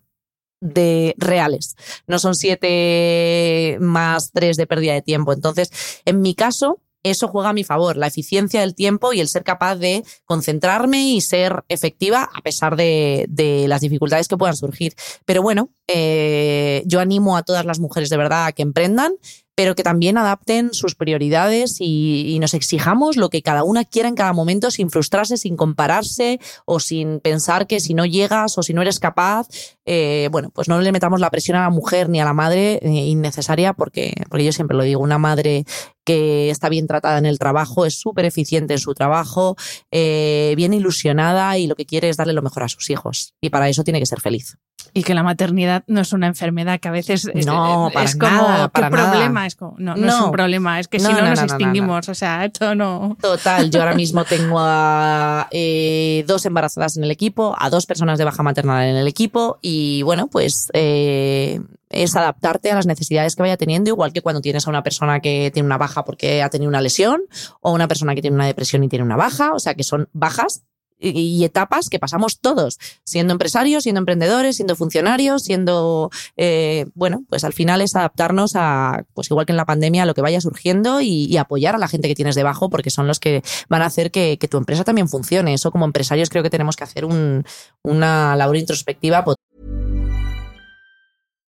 de 0.64 1.14
reales. 1.18 1.76
No 2.08 2.20
son 2.20 2.36
siete 2.36 3.78
más 3.80 4.32
tres 4.32 4.58
de 4.58 4.66
pérdida 4.66 4.94
de 4.94 5.02
tiempo. 5.02 5.34
Entonces, 5.34 5.70
en 6.06 6.22
mi 6.22 6.36
caso, 6.36 6.80
eso 7.04 7.28
juega 7.28 7.50
a 7.50 7.54
mi 7.54 7.66
favor, 7.66 7.98
la 7.98 8.08
eficiencia 8.08 8.62
del 8.62 8.76
tiempo 8.76 9.12
y 9.12 9.20
el 9.20 9.28
ser 9.28 9.44
capaz 9.44 9.76
de 9.76 10.04
concentrarme 10.24 11.04
y 11.10 11.20
ser 11.20 11.66
efectiva 11.68 12.30
a 12.34 12.42
pesar 12.42 12.78
de, 12.78 13.28
las 13.68 13.82
dificultades 13.82 14.30
que 14.30 14.38
puedan 14.38 14.56
surgir. 14.56 14.94
Pero 15.26 15.42
bueno, 15.42 15.70
eh, 15.88 16.82
yo 16.86 17.02
animo 17.02 17.36
a 17.36 17.44
todas 17.44 17.66
las 17.66 17.80
mujeres 17.80 18.10
de 18.10 18.18
verdad 18.18 18.46
a 18.46 18.52
que 18.54 18.62
emprendan 18.62 19.14
pero 19.56 19.76
que 19.76 19.84
también 19.84 20.18
adapten 20.18 20.74
sus 20.74 20.96
prioridades 20.96 21.78
y, 21.80 22.38
nos 22.44 22.54
exijamos 22.56 23.16
lo 23.16 23.30
que 23.30 23.42
cada 23.42 23.64
una 23.64 23.86
quiera 23.86 24.10
en 24.10 24.16
cada 24.16 24.34
momento 24.34 24.70
sin 24.70 24.90
frustrarse, 24.90 25.38
sin 25.38 25.56
compararse 25.56 26.40
o 26.66 26.80
sin 26.80 27.20
pensar 27.22 27.68
que 27.68 27.80
si 27.80 27.94
no 27.94 28.06
llegas 28.06 28.58
o 28.58 28.64
si 28.64 28.74
no 28.74 28.82
eres 28.82 29.00
capaz, 29.00 29.48
eh, 29.86 30.28
bueno, 30.32 30.50
pues 30.50 30.68
no 30.68 30.82
le 30.82 30.92
metamos 30.92 31.22
la 31.22 31.30
presión 31.30 31.56
a 31.56 31.62
la 31.62 31.70
mujer 31.70 32.10
ni 32.10 32.20
a 32.20 32.26
la 32.26 32.34
madre 32.34 32.80
eh, 32.82 32.90
innecesaria 32.90 33.74
porque, 33.74 34.14
porque 34.30 34.44
yo 34.44 34.52
siempre 34.52 34.76
lo 34.76 34.84
digo, 34.84 35.02
una 35.02 35.20
madre 35.20 35.64
que 36.04 36.50
está 36.50 36.70
bien 36.70 36.88
tratada 36.88 37.18
en 37.18 37.26
el 37.26 37.40
trabajo, 37.40 37.86
es 37.86 38.00
súper 38.00 38.26
eficiente 38.26 38.74
en 38.74 38.80
su 38.80 38.94
trabajo, 38.94 39.56
eh, 39.92 40.54
bien 40.58 40.74
ilusionada 40.74 41.58
y 41.58 41.68
lo 41.68 41.76
que 41.76 41.86
quiere 41.86 42.10
es 42.10 42.18
darle 42.18 42.34
lo 42.34 42.42
mejor 42.42 42.64
a 42.64 42.70
sus 42.70 42.90
hijos. 42.90 43.34
Y 43.42 43.50
para 43.50 43.70
eso 43.70 43.84
tiene 43.84 44.00
que 44.00 44.06
ser 44.06 44.20
feliz. 44.20 44.58
Y 44.94 45.04
que 45.04 45.14
la 45.14 45.24
maternidad 45.24 45.84
no 45.88 46.02
es 46.02 46.14
una 46.14 46.28
enfermedad 46.28 46.80
que 46.80 46.88
a 46.88 46.92
veces 46.92 47.26
no, 47.34 47.90
es, 47.90 48.16
como, 48.16 48.72
¿qué 48.74 48.82
problema? 48.90 49.48
Es 49.48 49.56
como, 49.56 49.76
no, 49.80 49.96
no, 49.96 50.08
es 50.08 50.14
un 50.16 50.32
problema, 50.32 50.80
es 50.80 50.88
que 50.88 51.00
si 51.00 51.12
no, 51.12 51.22
nos 51.22 51.42
extinguimos, 51.42 52.10
o 52.10 52.14
sea, 52.14 52.46
esto 52.46 52.76
no. 52.76 53.18
Total, 53.20 53.72
yo 53.72 53.80
ahora 53.80 53.96
mismo 53.96 54.24
tengo 54.26 54.58
a 54.60 55.48
eh, 55.52 56.24
dos 56.28 56.46
embarazadas 56.46 56.98
en 56.98 57.06
el 57.06 57.12
equipo, 57.12 57.56
a 57.58 57.70
dos 57.70 57.86
personas 57.86 58.20
de 58.20 58.26
baja 58.26 58.44
maternal 58.44 58.84
en 58.84 58.96
el 58.96 59.08
equipo 59.08 59.58
y 59.62 60.04
bueno, 60.04 60.28
pues 60.28 60.70
eh, 60.74 61.60
es 61.94 62.16
adaptarte 62.16 62.72
a 62.72 62.76
las 62.76 62.88
necesidades 62.88 63.36
que 63.36 63.44
vaya 63.44 63.58
teniendo, 63.58 63.90
igual 63.90 64.14
que 64.14 64.22
cuando 64.22 64.42
tienes 64.42 64.68
a 64.68 64.70
una 64.70 64.84
persona 64.84 65.20
que 65.20 65.52
tiene 65.54 65.66
una 65.66 65.78
baja 65.78 66.04
porque 66.04 66.42
ha 66.42 66.50
tenido 66.50 66.70
una 66.70 66.82
lesión 66.82 67.22
o 67.62 67.72
una 67.72 67.88
persona 67.88 68.16
que 68.16 68.22
tiene 68.22 68.36
una 68.36 68.48
depresión 68.48 68.84
y 68.84 68.90
tiene 68.90 69.06
una 69.06 69.16
baja, 69.16 69.54
o 69.54 69.60
sea 69.60 69.76
que 69.76 69.84
son 69.84 70.10
bajas 70.14 70.64
y 71.04 71.44
etapas 71.44 71.90
que 71.90 72.00
pasamos 72.00 72.40
todos, 72.40 72.80
siendo 73.04 73.34
empresarios, 73.34 73.84
siendo 73.84 74.00
emprendedores, 74.00 74.56
siendo 74.56 74.76
funcionarios, 74.76 75.44
siendo, 75.44 76.10
eh, 76.38 76.86
bueno, 76.96 77.26
pues 77.30 77.44
al 77.44 77.54
final 77.54 77.82
es 77.82 77.96
adaptarnos 77.96 78.54
a, 78.56 79.06
pues 79.14 79.30
igual 79.30 79.46
que 79.46 79.52
en 79.52 79.58
la 79.58 79.66
pandemia, 79.66 80.04
a 80.04 80.06
lo 80.06 80.14
que 80.14 80.22
vaya 80.22 80.40
surgiendo 80.40 81.02
y, 81.02 81.36
apoyar 81.38 81.76
a 81.76 81.78
la 81.78 81.88
gente 81.88 82.08
que 82.08 82.16
tienes 82.16 82.36
debajo, 82.36 82.70
porque 82.70 82.90
son 82.90 83.08
los 83.08 83.20
que 83.20 83.44
van 83.68 83.82
a 83.82 83.88
hacer 83.88 84.12
que, 84.12 84.38
tu 84.50 84.58
empresa 84.58 84.84
también 84.84 85.10
funcione. 85.10 85.54
Eso 85.54 85.72
como 85.72 85.86
empresarios 85.86 86.30
creo 86.30 86.44
que 86.44 86.50
tenemos 86.50 86.76
que 86.76 86.84
hacer 86.84 87.06
un, 87.06 87.44
una 87.82 88.36
labor 88.36 88.56
introspectiva. 88.56 89.26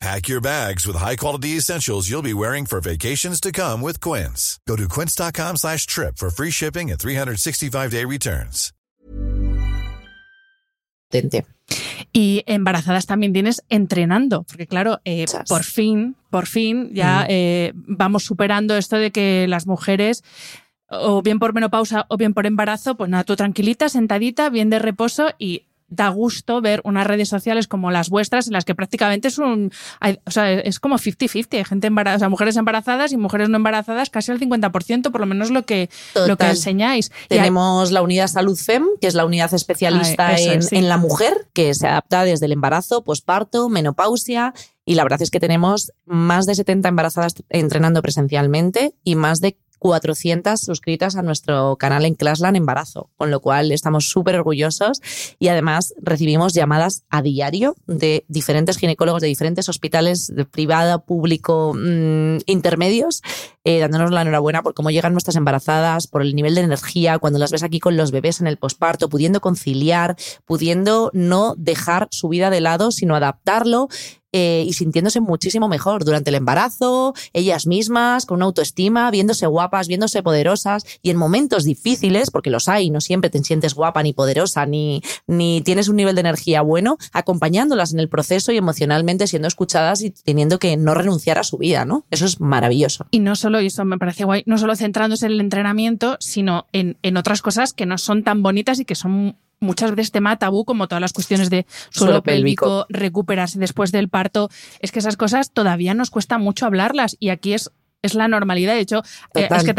Pack 0.00 0.28
your 0.28 0.42
bags 0.42 0.86
with 0.86 0.94
high-quality 0.96 1.56
essentials 1.56 2.08
you'll 2.10 2.22
be 2.22 2.34
wearing 2.34 2.66
for 2.66 2.80
vacations 2.80 3.40
to 3.40 3.50
come 3.50 3.80
with 3.80 3.98
Quince. 4.00 4.60
Go 4.68 4.76
to 4.76 4.88
quince.com 4.88 5.56
slash 5.56 5.86
trip 5.86 6.18
for 6.18 6.28
free 6.28 6.50
shipping 6.50 6.90
and 6.90 7.00
365-day 7.00 8.04
returns. 8.04 8.72
Y 12.12 12.42
embarazadas 12.46 13.06
también 13.06 13.32
tienes 13.32 13.62
entrenando, 13.70 14.42
porque 14.42 14.66
claro, 14.66 15.00
eh, 15.04 15.24
por 15.48 15.64
fin, 15.64 16.16
por 16.30 16.46
fin 16.46 16.90
ya 16.92 17.22
mm. 17.22 17.26
eh, 17.30 17.72
vamos 17.74 18.24
superando 18.24 18.76
esto 18.76 18.96
de 18.96 19.12
que 19.12 19.46
las 19.48 19.66
mujeres 19.66 20.24
o 20.88 21.22
bien 21.22 21.38
por 21.38 21.54
menopausa 21.54 22.06
o 22.08 22.16
bien 22.16 22.34
por 22.34 22.46
embarazo, 22.46 22.96
pues 22.96 23.08
nada, 23.08 23.24
tú 23.24 23.36
tranquilita, 23.36 23.88
sentadita, 23.88 24.50
bien 24.50 24.68
de 24.68 24.78
reposo 24.78 25.28
y 25.38 25.65
da 25.88 26.08
gusto 26.08 26.60
ver 26.60 26.80
unas 26.84 27.06
redes 27.06 27.28
sociales 27.28 27.68
como 27.68 27.90
las 27.90 28.10
vuestras 28.10 28.46
en 28.46 28.54
las 28.54 28.64
que 28.64 28.74
prácticamente 28.74 29.28
es 29.28 29.38
un 29.38 29.72
o 30.24 30.30
sea, 30.30 30.52
es 30.52 30.80
como 30.80 30.96
50-50, 30.96 31.58
hay 31.58 31.64
gente 31.64 31.86
embarazada, 31.86 32.16
o 32.16 32.18
sea, 32.20 32.28
mujeres 32.28 32.56
embarazadas 32.56 33.12
y 33.12 33.16
mujeres 33.16 33.48
no 33.48 33.56
embarazadas 33.56 34.10
casi 34.10 34.32
al 34.32 34.40
50%, 34.40 35.10
por 35.10 35.20
lo 35.20 35.26
menos 35.26 35.50
lo 35.50 35.64
que, 35.64 35.90
lo 36.26 36.36
que 36.36 36.46
enseñáis. 36.46 37.10
Tenemos 37.28 37.92
la 37.92 38.02
unidad 38.02 38.28
Salud 38.28 38.56
FEM, 38.56 38.84
que 39.00 39.06
es 39.06 39.14
la 39.14 39.24
unidad 39.24 39.52
especialista 39.54 40.36
en, 40.36 40.60
en 40.70 40.88
la 40.88 40.96
mujer, 40.98 41.48
que 41.52 41.74
se 41.74 41.86
adapta 41.86 42.24
desde 42.24 42.46
el 42.46 42.52
embarazo, 42.52 43.04
posparto, 43.04 43.68
menopausia 43.68 44.54
y 44.88 44.94
la 44.94 45.02
verdad 45.02 45.20
es 45.20 45.32
que 45.32 45.40
tenemos 45.40 45.92
más 46.04 46.46
de 46.46 46.54
70 46.54 46.88
embarazadas 46.88 47.34
entrenando 47.48 48.00
presencialmente 48.02 48.94
y 49.02 49.16
más 49.16 49.40
de 49.40 49.58
400 49.78 50.60
suscritas 50.60 51.16
a 51.16 51.22
nuestro 51.22 51.76
canal 51.76 52.04
en 52.04 52.14
Classland 52.14 52.56
Embarazo, 52.56 53.10
con 53.16 53.30
lo 53.30 53.40
cual 53.40 53.72
estamos 53.72 54.08
súper 54.08 54.36
orgullosos 54.36 55.00
y 55.38 55.48
además 55.48 55.94
recibimos 56.00 56.54
llamadas 56.54 57.04
a 57.10 57.22
diario 57.22 57.76
de 57.86 58.24
diferentes 58.28 58.78
ginecólogos 58.78 59.22
de 59.22 59.28
diferentes 59.28 59.68
hospitales 59.68 60.32
de 60.34 60.44
privado, 60.44 61.04
público, 61.04 61.74
mm, 61.74 62.38
intermedios, 62.46 63.22
eh, 63.64 63.80
dándonos 63.80 64.10
la 64.12 64.22
enhorabuena 64.22 64.62
por 64.62 64.74
cómo 64.74 64.90
llegan 64.90 65.12
nuestras 65.12 65.36
embarazadas, 65.36 66.06
por 66.06 66.22
el 66.22 66.34
nivel 66.34 66.54
de 66.54 66.62
energía, 66.62 67.18
cuando 67.18 67.38
las 67.38 67.50
ves 67.50 67.62
aquí 67.62 67.80
con 67.80 67.96
los 67.96 68.10
bebés 68.10 68.40
en 68.40 68.46
el 68.46 68.58
posparto, 68.58 69.08
pudiendo 69.08 69.40
conciliar, 69.40 70.16
pudiendo 70.44 71.10
no 71.12 71.54
dejar 71.56 72.08
su 72.10 72.28
vida 72.28 72.50
de 72.50 72.60
lado, 72.60 72.90
sino 72.90 73.16
adaptarlo 73.16 73.88
eh, 74.38 74.64
y 74.66 74.74
sintiéndose 74.74 75.20
muchísimo 75.20 75.66
mejor 75.66 76.04
durante 76.04 76.28
el 76.28 76.36
embarazo, 76.36 77.14
ellas 77.32 77.66
mismas, 77.66 78.26
con 78.26 78.36
una 78.36 78.44
autoestima, 78.44 79.10
viéndose 79.10 79.46
guapas, 79.46 79.88
viéndose 79.88 80.22
poderosas 80.22 80.84
y 81.00 81.08
en 81.08 81.16
momentos 81.16 81.64
difíciles, 81.64 82.30
porque 82.30 82.50
los 82.50 82.68
hay, 82.68 82.90
no 82.90 83.00
siempre 83.00 83.30
te 83.30 83.42
sientes 83.42 83.72
guapa 83.72 84.02
ni 84.02 84.12
poderosa, 84.12 84.66
ni, 84.66 85.00
ni 85.26 85.62
tienes 85.62 85.88
un 85.88 85.96
nivel 85.96 86.16
de 86.16 86.20
energía 86.20 86.60
bueno, 86.60 86.98
acompañándolas 87.14 87.94
en 87.94 87.98
el 87.98 88.10
proceso 88.10 88.52
y 88.52 88.58
emocionalmente 88.58 89.26
siendo 89.26 89.48
escuchadas 89.48 90.02
y 90.02 90.10
teniendo 90.10 90.58
que 90.58 90.76
no 90.76 90.92
renunciar 90.92 91.38
a 91.38 91.42
su 91.42 91.56
vida, 91.56 91.86
¿no? 91.86 92.04
Eso 92.10 92.26
es 92.26 92.38
maravilloso. 92.38 93.06
Y 93.12 93.20
no 93.20 93.36
solo, 93.36 93.62
y 93.62 93.68
eso 93.68 93.86
me 93.86 93.96
parece 93.96 94.24
guay, 94.24 94.42
no 94.44 94.58
solo 94.58 94.76
centrándose 94.76 95.24
en 95.24 95.32
el 95.32 95.40
entrenamiento, 95.40 96.18
sino 96.20 96.66
en, 96.74 96.98
en 97.00 97.16
otras 97.16 97.40
cosas 97.40 97.72
que 97.72 97.86
no 97.86 97.96
son 97.96 98.22
tan 98.22 98.42
bonitas 98.42 98.80
y 98.80 98.84
que 98.84 98.96
son 98.96 99.38
muchas 99.60 99.90
veces 99.94 100.12
tema 100.12 100.38
tabú, 100.38 100.64
como 100.64 100.88
todas 100.88 101.00
las 101.00 101.12
cuestiones 101.12 101.50
de 101.50 101.66
suelo, 101.90 102.22
pélvico, 102.22 102.86
recuperarse 102.88 103.58
después 103.58 103.92
del 103.92 104.08
parto. 104.08 104.50
Es 104.80 104.92
que 104.92 104.98
esas 104.98 105.16
cosas 105.16 105.52
todavía 105.52 105.94
nos 105.94 106.10
cuesta 106.10 106.38
mucho 106.38 106.66
hablarlas 106.66 107.16
y 107.18 107.30
aquí 107.30 107.54
es 107.54 107.70
es 108.02 108.14
la 108.14 108.28
normalidad. 108.28 108.74
De 108.74 108.80
hecho, 108.80 109.02
eh, 109.34 109.48
es 109.50 109.64
que 109.64 109.74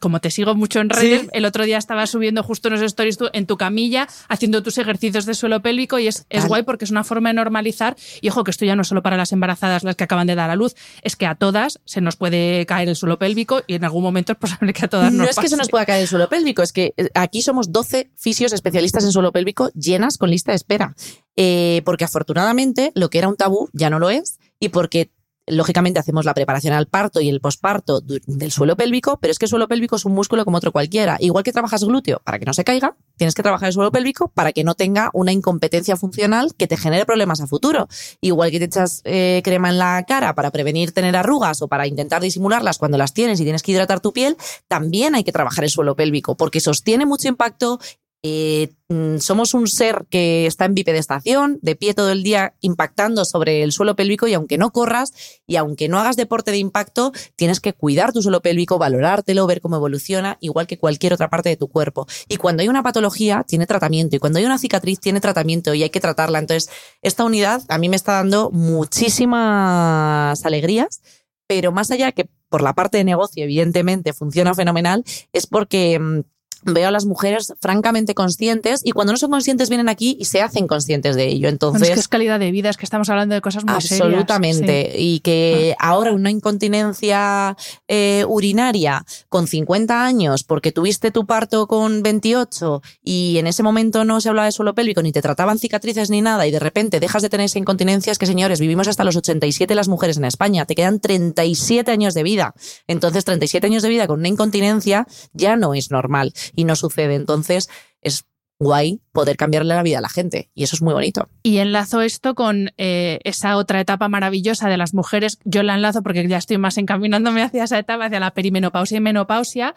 como 0.00 0.20
te 0.20 0.30
sigo 0.30 0.54
mucho 0.54 0.80
en 0.80 0.90
redes, 0.90 1.28
el 1.32 1.44
otro 1.44 1.64
día 1.64 1.78
estaba 1.78 2.06
subiendo 2.06 2.42
justo 2.42 2.68
unos 2.68 2.80
stories 2.82 3.18
tú, 3.18 3.28
en 3.32 3.46
tu 3.46 3.56
camilla, 3.56 4.08
haciendo 4.28 4.62
tus 4.62 4.78
ejercicios 4.78 5.26
de 5.26 5.34
suelo 5.34 5.60
pélvico 5.60 5.98
y 5.98 6.06
es, 6.06 6.26
es 6.30 6.46
guay 6.46 6.62
porque 6.62 6.84
es 6.84 6.90
una 6.90 7.04
forma 7.04 7.30
de 7.30 7.34
normalizar. 7.34 7.96
Y 8.20 8.28
ojo, 8.28 8.44
que 8.44 8.50
esto 8.50 8.64
ya 8.64 8.76
no 8.76 8.82
es 8.82 8.88
solo 8.88 9.02
para 9.02 9.16
las 9.16 9.32
embarazadas, 9.32 9.84
las 9.84 9.96
que 9.96 10.04
acaban 10.04 10.26
de 10.26 10.34
dar 10.34 10.50
a 10.50 10.56
luz, 10.56 10.74
es 11.02 11.16
que 11.16 11.26
a 11.26 11.34
todas 11.34 11.80
se 11.84 12.00
nos 12.00 12.16
puede 12.16 12.64
caer 12.66 12.88
el 12.88 12.96
suelo 12.96 13.18
pélvico 13.18 13.62
y 13.66 13.74
en 13.74 13.84
algún 13.84 14.02
momento 14.02 14.32
es 14.32 14.38
posible 14.38 14.72
que 14.72 14.84
a 14.84 14.88
todas 14.88 15.12
nos 15.12 15.24
No 15.24 15.30
es 15.30 15.36
que 15.36 15.48
se 15.48 15.56
nos 15.56 15.68
pueda 15.68 15.84
caer 15.86 16.02
el 16.02 16.08
suelo 16.08 16.28
pélvico, 16.28 16.62
es 16.62 16.72
que 16.72 16.94
eh, 16.96 17.08
aquí 17.14 17.42
somos 17.42 17.72
12 17.72 18.10
fisios 18.16 18.52
especialistas 18.52 19.04
en 19.04 19.12
suelo 19.12 19.32
pélvico 19.32 19.70
llenas 19.74 20.18
con 20.18 20.30
lista 20.30 20.52
de 20.52 20.56
espera. 20.56 20.94
Eh, 21.36 21.82
porque 21.84 22.04
afortunadamente 22.04 22.92
lo 22.94 23.10
que 23.10 23.18
era 23.18 23.28
un 23.28 23.36
tabú 23.36 23.68
ya 23.72 23.90
no 23.90 23.98
lo 23.98 24.08
es 24.08 24.38
y 24.60 24.68
porque 24.68 25.10
Lógicamente 25.46 26.00
hacemos 26.00 26.24
la 26.24 26.32
preparación 26.32 26.72
al 26.72 26.86
parto 26.86 27.20
y 27.20 27.28
el 27.28 27.40
posparto 27.40 28.00
del 28.00 28.50
suelo 28.50 28.76
pélvico, 28.76 29.18
pero 29.20 29.30
es 29.30 29.38
que 29.38 29.44
el 29.44 29.50
suelo 29.50 29.68
pélvico 29.68 29.96
es 29.96 30.04
un 30.06 30.12
músculo 30.12 30.44
como 30.44 30.56
otro 30.56 30.72
cualquiera. 30.72 31.16
Igual 31.20 31.44
que 31.44 31.52
trabajas 31.52 31.84
glúteo 31.84 32.22
para 32.24 32.38
que 32.38 32.46
no 32.46 32.54
se 32.54 32.64
caiga, 32.64 32.96
tienes 33.16 33.34
que 33.34 33.42
trabajar 33.42 33.66
el 33.66 33.74
suelo 33.74 33.92
pélvico 33.92 34.28
para 34.28 34.52
que 34.52 34.64
no 34.64 34.74
tenga 34.74 35.10
una 35.12 35.32
incompetencia 35.32 35.96
funcional 35.96 36.54
que 36.56 36.66
te 36.66 36.78
genere 36.78 37.04
problemas 37.04 37.42
a 37.42 37.46
futuro. 37.46 37.88
Igual 38.22 38.50
que 38.50 38.58
te 38.58 38.64
echas 38.64 39.02
eh, 39.04 39.42
crema 39.44 39.68
en 39.68 39.78
la 39.78 40.04
cara 40.08 40.34
para 40.34 40.50
prevenir 40.50 40.92
tener 40.92 41.14
arrugas 41.14 41.60
o 41.60 41.68
para 41.68 41.86
intentar 41.86 42.22
disimularlas 42.22 42.78
cuando 42.78 42.96
las 42.96 43.12
tienes 43.12 43.38
y 43.38 43.44
tienes 43.44 43.62
que 43.62 43.72
hidratar 43.72 44.00
tu 44.00 44.14
piel, 44.14 44.38
también 44.66 45.14
hay 45.14 45.24
que 45.24 45.32
trabajar 45.32 45.64
el 45.64 45.70
suelo 45.70 45.94
pélvico 45.94 46.36
porque 46.36 46.60
sostiene 46.60 47.04
mucho 47.04 47.28
impacto 47.28 47.78
eh, 48.26 48.72
mm, 48.88 49.18
somos 49.18 49.52
un 49.52 49.68
ser 49.68 50.06
que 50.08 50.46
está 50.46 50.64
en 50.64 50.74
bipedestación, 50.74 51.58
de 51.60 51.76
pie 51.76 51.92
todo 51.92 52.10
el 52.10 52.22
día 52.22 52.54
impactando 52.62 53.26
sobre 53.26 53.62
el 53.62 53.70
suelo 53.70 53.96
pélvico 53.96 54.26
y 54.26 54.32
aunque 54.32 54.56
no 54.56 54.72
corras 54.72 55.12
y 55.46 55.56
aunque 55.56 55.90
no 55.90 55.98
hagas 55.98 56.16
deporte 56.16 56.50
de 56.50 56.56
impacto, 56.56 57.12
tienes 57.36 57.60
que 57.60 57.74
cuidar 57.74 58.14
tu 58.14 58.22
suelo 58.22 58.40
pélvico, 58.40 58.78
valorártelo, 58.78 59.46
ver 59.46 59.60
cómo 59.60 59.76
evoluciona, 59.76 60.38
igual 60.40 60.66
que 60.66 60.78
cualquier 60.78 61.12
otra 61.12 61.28
parte 61.28 61.50
de 61.50 61.58
tu 61.58 61.68
cuerpo. 61.68 62.06
Y 62.26 62.38
cuando 62.38 62.62
hay 62.62 62.68
una 62.68 62.82
patología, 62.82 63.44
tiene 63.46 63.66
tratamiento 63.66 64.16
y 64.16 64.20
cuando 64.20 64.38
hay 64.38 64.46
una 64.46 64.56
cicatriz, 64.56 65.00
tiene 65.00 65.20
tratamiento 65.20 65.74
y 65.74 65.82
hay 65.82 65.90
que 65.90 66.00
tratarla. 66.00 66.38
Entonces, 66.38 66.70
esta 67.02 67.26
unidad 67.26 67.62
a 67.68 67.76
mí 67.76 67.90
me 67.90 67.96
está 67.96 68.12
dando 68.12 68.50
muchísimas 68.50 70.46
alegrías, 70.46 71.02
pero 71.46 71.72
más 71.72 71.90
allá 71.90 72.10
que 72.12 72.26
por 72.48 72.62
la 72.62 72.72
parte 72.72 72.96
de 72.96 73.04
negocio, 73.04 73.44
evidentemente, 73.44 74.14
funciona 74.14 74.54
fenomenal, 74.54 75.04
es 75.32 75.46
porque 75.46 75.98
mm, 75.98 76.20
veo 76.64 76.88
a 76.88 76.90
las 76.90 77.06
mujeres 77.06 77.52
francamente 77.60 78.14
conscientes 78.14 78.80
y 78.84 78.92
cuando 78.92 79.12
no 79.12 79.18
son 79.18 79.30
conscientes 79.30 79.68
vienen 79.68 79.88
aquí 79.88 80.16
y 80.18 80.26
se 80.26 80.42
hacen 80.42 80.66
conscientes 80.66 81.16
de 81.16 81.28
ello. 81.28 81.48
Entonces, 81.48 81.88
es 81.88 81.94
que 81.94 82.00
es 82.00 82.08
calidad 82.08 82.38
de 82.40 82.50
vida, 82.50 82.70
es 82.70 82.76
que 82.76 82.84
estamos 82.84 83.08
hablando 83.08 83.34
de 83.34 83.40
cosas 83.40 83.64
muy 83.64 83.74
absolutamente. 83.74 84.94
Y 84.98 85.20
que 85.20 85.74
ah. 85.78 85.90
ahora 85.90 86.12
una 86.12 86.30
incontinencia 86.30 87.56
eh, 87.88 88.24
urinaria 88.28 89.04
con 89.28 89.46
50 89.46 90.04
años 90.04 90.44
porque 90.44 90.72
tuviste 90.72 91.10
tu 91.10 91.26
parto 91.26 91.66
con 91.66 92.02
28 92.02 92.82
y 93.02 93.38
en 93.38 93.46
ese 93.46 93.62
momento 93.62 94.04
no 94.04 94.20
se 94.20 94.28
hablaba 94.28 94.46
de 94.46 94.52
suelo 94.52 94.74
pélvico 94.74 95.02
ni 95.02 95.12
te 95.12 95.22
trataban 95.22 95.58
cicatrices 95.58 96.10
ni 96.10 96.20
nada 96.20 96.46
y 96.46 96.50
de 96.50 96.58
repente 96.58 97.00
dejas 97.00 97.22
de 97.22 97.28
tener 97.28 97.46
esa 97.46 97.58
incontinencia, 97.58 98.10
es 98.10 98.18
que 98.18 98.26
señores, 98.26 98.60
vivimos 98.60 98.88
hasta 98.88 99.04
los 99.04 99.16
87 99.16 99.74
las 99.74 99.88
mujeres 99.88 100.16
en 100.16 100.24
España, 100.24 100.64
te 100.66 100.74
quedan 100.74 101.00
37 101.00 101.90
años 101.90 102.14
de 102.14 102.22
vida. 102.22 102.54
Entonces, 102.86 103.24
37 103.24 103.66
años 103.66 103.82
de 103.82 103.88
vida 103.88 104.06
con 104.06 104.20
una 104.20 104.28
incontinencia 104.28 105.06
ya 105.32 105.56
no 105.56 105.74
es 105.74 105.90
normal 105.90 106.32
y 106.54 106.64
no 106.64 106.76
sucede. 106.76 107.14
Entonces 107.14 107.68
es 108.00 108.26
guay 108.58 109.00
poder 109.12 109.36
cambiarle 109.36 109.74
la 109.74 109.82
vida 109.82 109.98
a 109.98 110.00
la 110.00 110.08
gente 110.08 110.50
y 110.54 110.64
eso 110.64 110.76
es 110.76 110.82
muy 110.82 110.94
bonito. 110.94 111.28
Y 111.42 111.58
enlazo 111.58 112.00
esto 112.00 112.34
con 112.34 112.72
eh, 112.78 113.20
esa 113.24 113.56
otra 113.56 113.80
etapa 113.80 114.08
maravillosa 114.08 114.68
de 114.68 114.76
las 114.76 114.94
mujeres. 114.94 115.38
Yo 115.44 115.62
la 115.62 115.74
enlazo 115.74 116.02
porque 116.02 116.26
ya 116.26 116.38
estoy 116.38 116.58
más 116.58 116.78
encaminándome 116.78 117.42
hacia 117.42 117.64
esa 117.64 117.78
etapa, 117.78 118.06
hacia 118.06 118.20
la 118.20 118.32
perimenopausia 118.32 118.98
y 118.98 119.00
menopausia. 119.00 119.74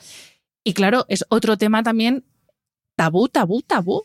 Y 0.63 0.73
claro, 0.73 1.05
es 1.09 1.25
otro 1.29 1.57
tema 1.57 1.83
también 1.83 2.25
tabú, 2.95 3.29
tabú, 3.29 3.61
tabú. 3.61 4.03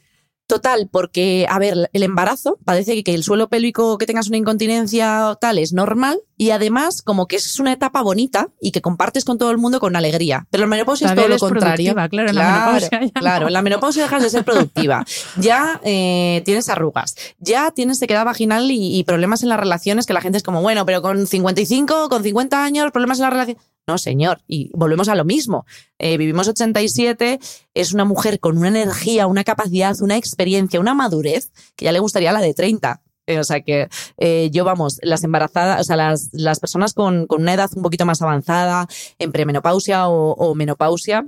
Total, 0.53 0.87
porque, 0.93 1.47
a 1.49 1.59
ver, 1.59 1.89
el 1.95 2.03
embarazo 2.03 2.59
parece 2.67 3.03
que 3.03 3.15
el 3.15 3.25
suelo 3.25 3.49
pélvico 3.49 3.97
que 3.97 4.05
tengas 4.05 4.29
una 4.29 4.37
incontinencia 4.37 5.31
o 5.31 5.37
tal 5.37 5.59
es 5.59 5.73
normal 5.73 6.21
y 6.37 6.51
además 6.51 7.01
como 7.01 7.27
que 7.27 7.37
es 7.37 7.59
una 7.59 7.73
etapa 7.73 8.03
bonita 8.03 8.51
y 8.61 8.71
que 8.71 8.83
compartes 8.83 9.25
con 9.25 9.39
todo 9.39 9.51
el 9.51 9.57
mundo 9.57 9.81
con 9.81 9.97
alegría. 9.97 10.47
Pero 10.51 10.65
la 10.65 10.67
menopausia 10.67 11.09
es 11.09 11.15
todo 11.15 11.27
lo 11.27 11.39
contrario. 11.39 11.95
Claro, 11.95 12.29
en 12.29 12.35
la 12.35 12.53
menopausia 12.53 13.01
claro, 13.15 13.47
en 13.47 13.53
la 13.55 13.63
menopausia 13.63 14.03
dejas 14.03 14.23
de 14.23 14.29
ser 14.29 14.45
productiva. 14.45 15.07
ya 15.39 15.81
eh, 15.85 16.43
tienes 16.45 16.69
arrugas, 16.69 17.17
ya 17.39 17.71
tienes 17.71 17.99
sequedad 17.99 18.27
vaginal 18.27 18.71
y, 18.71 18.99
y 18.99 19.05
problemas 19.05 19.43
en 19.43 19.49
las 19.49 19.59
relaciones 19.59 20.05
que 20.05 20.13
la 20.13 20.21
gente 20.21 20.37
es 20.37 20.43
como, 20.43 20.61
bueno, 20.61 20.85
pero 20.85 21.01
con 21.01 21.27
55, 21.27 22.11
con 22.11 22.23
50 22.23 22.63
años, 22.63 22.93
problemas 22.93 23.21
en 23.21 23.23
la 23.23 23.31
relación 23.31 23.57
no, 23.87 23.99
señor. 23.99 24.43
Y 24.47 24.71
volvemos 24.75 25.09
a 25.09 25.15
lo 25.15 25.25
mismo. 25.25 25.67
Eh, 25.99 26.17
vivimos 26.17 26.49
87, 26.49 27.41
es 27.75 27.93
una 27.93 28.05
mujer 28.05 28.39
con 28.39 28.59
una 28.59 28.69
energía, 28.69 29.27
una 29.27 29.45
capacidad, 29.45 29.97
una 30.01 30.17
experiencia, 30.17 30.81
una 30.81 30.95
madurez 30.95 31.53
que 31.77 31.87
ya 31.87 31.93
le 31.93 31.99
gustaría 31.99 32.33
la 32.33 32.41
de 32.41 32.55
30. 32.55 33.03
Eh, 33.27 33.39
o 33.39 33.45
sea 33.45 33.61
que 33.61 33.89
eh, 34.19 34.51
yo, 34.53 34.65
vamos, 34.65 34.99
las 35.03 35.23
embarazadas, 35.25 35.81
o 35.81 35.85
sea, 35.85 35.97
las, 35.97 36.29
las 36.33 36.59
personas 36.59 36.93
con, 36.93 37.27
con, 37.27 37.43
una 37.43 37.55
edad 37.55 37.71
un 37.75 37.83
poquito 37.83 38.05
más 38.05 38.21
avanzada, 38.21 38.89
en 39.19 39.31
premenopausia 39.31 40.09
o, 40.09 40.33
o 40.33 40.55
menopausia, 40.55 41.27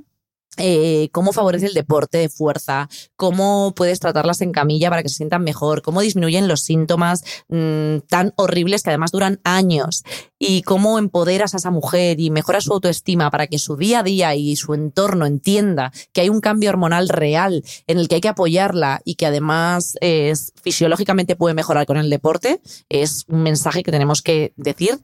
eh, 0.58 1.08
cómo 1.12 1.32
favorece 1.32 1.66
el 1.66 1.74
deporte 1.74 2.18
de 2.18 2.28
fuerza, 2.28 2.88
cómo 3.16 3.72
puedes 3.74 4.00
tratarlas 4.00 4.40
en 4.40 4.52
camilla 4.52 4.90
para 4.90 5.02
que 5.02 5.08
se 5.08 5.16
sientan 5.16 5.42
mejor, 5.42 5.82
cómo 5.82 6.00
disminuyen 6.00 6.48
los 6.48 6.60
síntomas 6.60 7.24
mmm, 7.48 7.98
tan 8.08 8.32
horribles 8.36 8.82
que 8.82 8.90
además 8.90 9.12
duran 9.12 9.40
años 9.44 10.02
y 10.38 10.62
cómo 10.62 10.98
empoderas 10.98 11.54
a 11.54 11.56
esa 11.56 11.70
mujer 11.70 12.20
y 12.20 12.30
mejoras 12.30 12.64
su 12.64 12.72
autoestima 12.72 13.30
para 13.30 13.46
que 13.46 13.58
su 13.58 13.76
día 13.76 14.00
a 14.00 14.02
día 14.02 14.34
y 14.34 14.56
su 14.56 14.74
entorno 14.74 15.26
entienda 15.26 15.92
que 16.12 16.20
hay 16.20 16.28
un 16.28 16.40
cambio 16.40 16.70
hormonal 16.70 17.08
real 17.08 17.64
en 17.86 17.98
el 17.98 18.08
que 18.08 18.16
hay 18.16 18.20
que 18.20 18.28
apoyarla 18.28 19.00
y 19.04 19.14
que 19.14 19.26
además 19.26 19.96
es, 20.00 20.52
fisiológicamente 20.62 21.36
puede 21.36 21.54
mejorar 21.54 21.86
con 21.86 21.96
el 21.96 22.10
deporte, 22.10 22.60
es 22.88 23.24
un 23.28 23.42
mensaje 23.42 23.82
que 23.82 23.92
tenemos 23.92 24.22
que 24.22 24.52
decir 24.56 24.98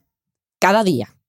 cada 0.58 0.84
día. 0.84 1.19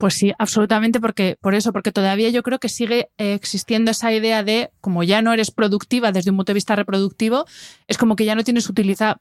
Pues 0.00 0.14
sí, 0.14 0.32
absolutamente, 0.38 0.98
porque 0.98 1.36
por 1.42 1.54
eso, 1.54 1.74
porque 1.74 1.92
todavía 1.92 2.30
yo 2.30 2.42
creo 2.42 2.58
que 2.58 2.70
sigue 2.70 3.10
eh, 3.18 3.34
existiendo 3.34 3.90
esa 3.90 4.10
idea 4.10 4.42
de, 4.42 4.70
como 4.80 5.02
ya 5.02 5.20
no 5.20 5.30
eres 5.30 5.50
productiva 5.50 6.10
desde 6.10 6.30
un 6.30 6.38
punto 6.38 6.52
de 6.52 6.54
vista 6.54 6.74
reproductivo, 6.74 7.44
es 7.86 7.98
como 7.98 8.16
que 8.16 8.24
ya 8.24 8.34
no 8.34 8.42
tienes 8.42 8.66
utilidad, 8.70 9.18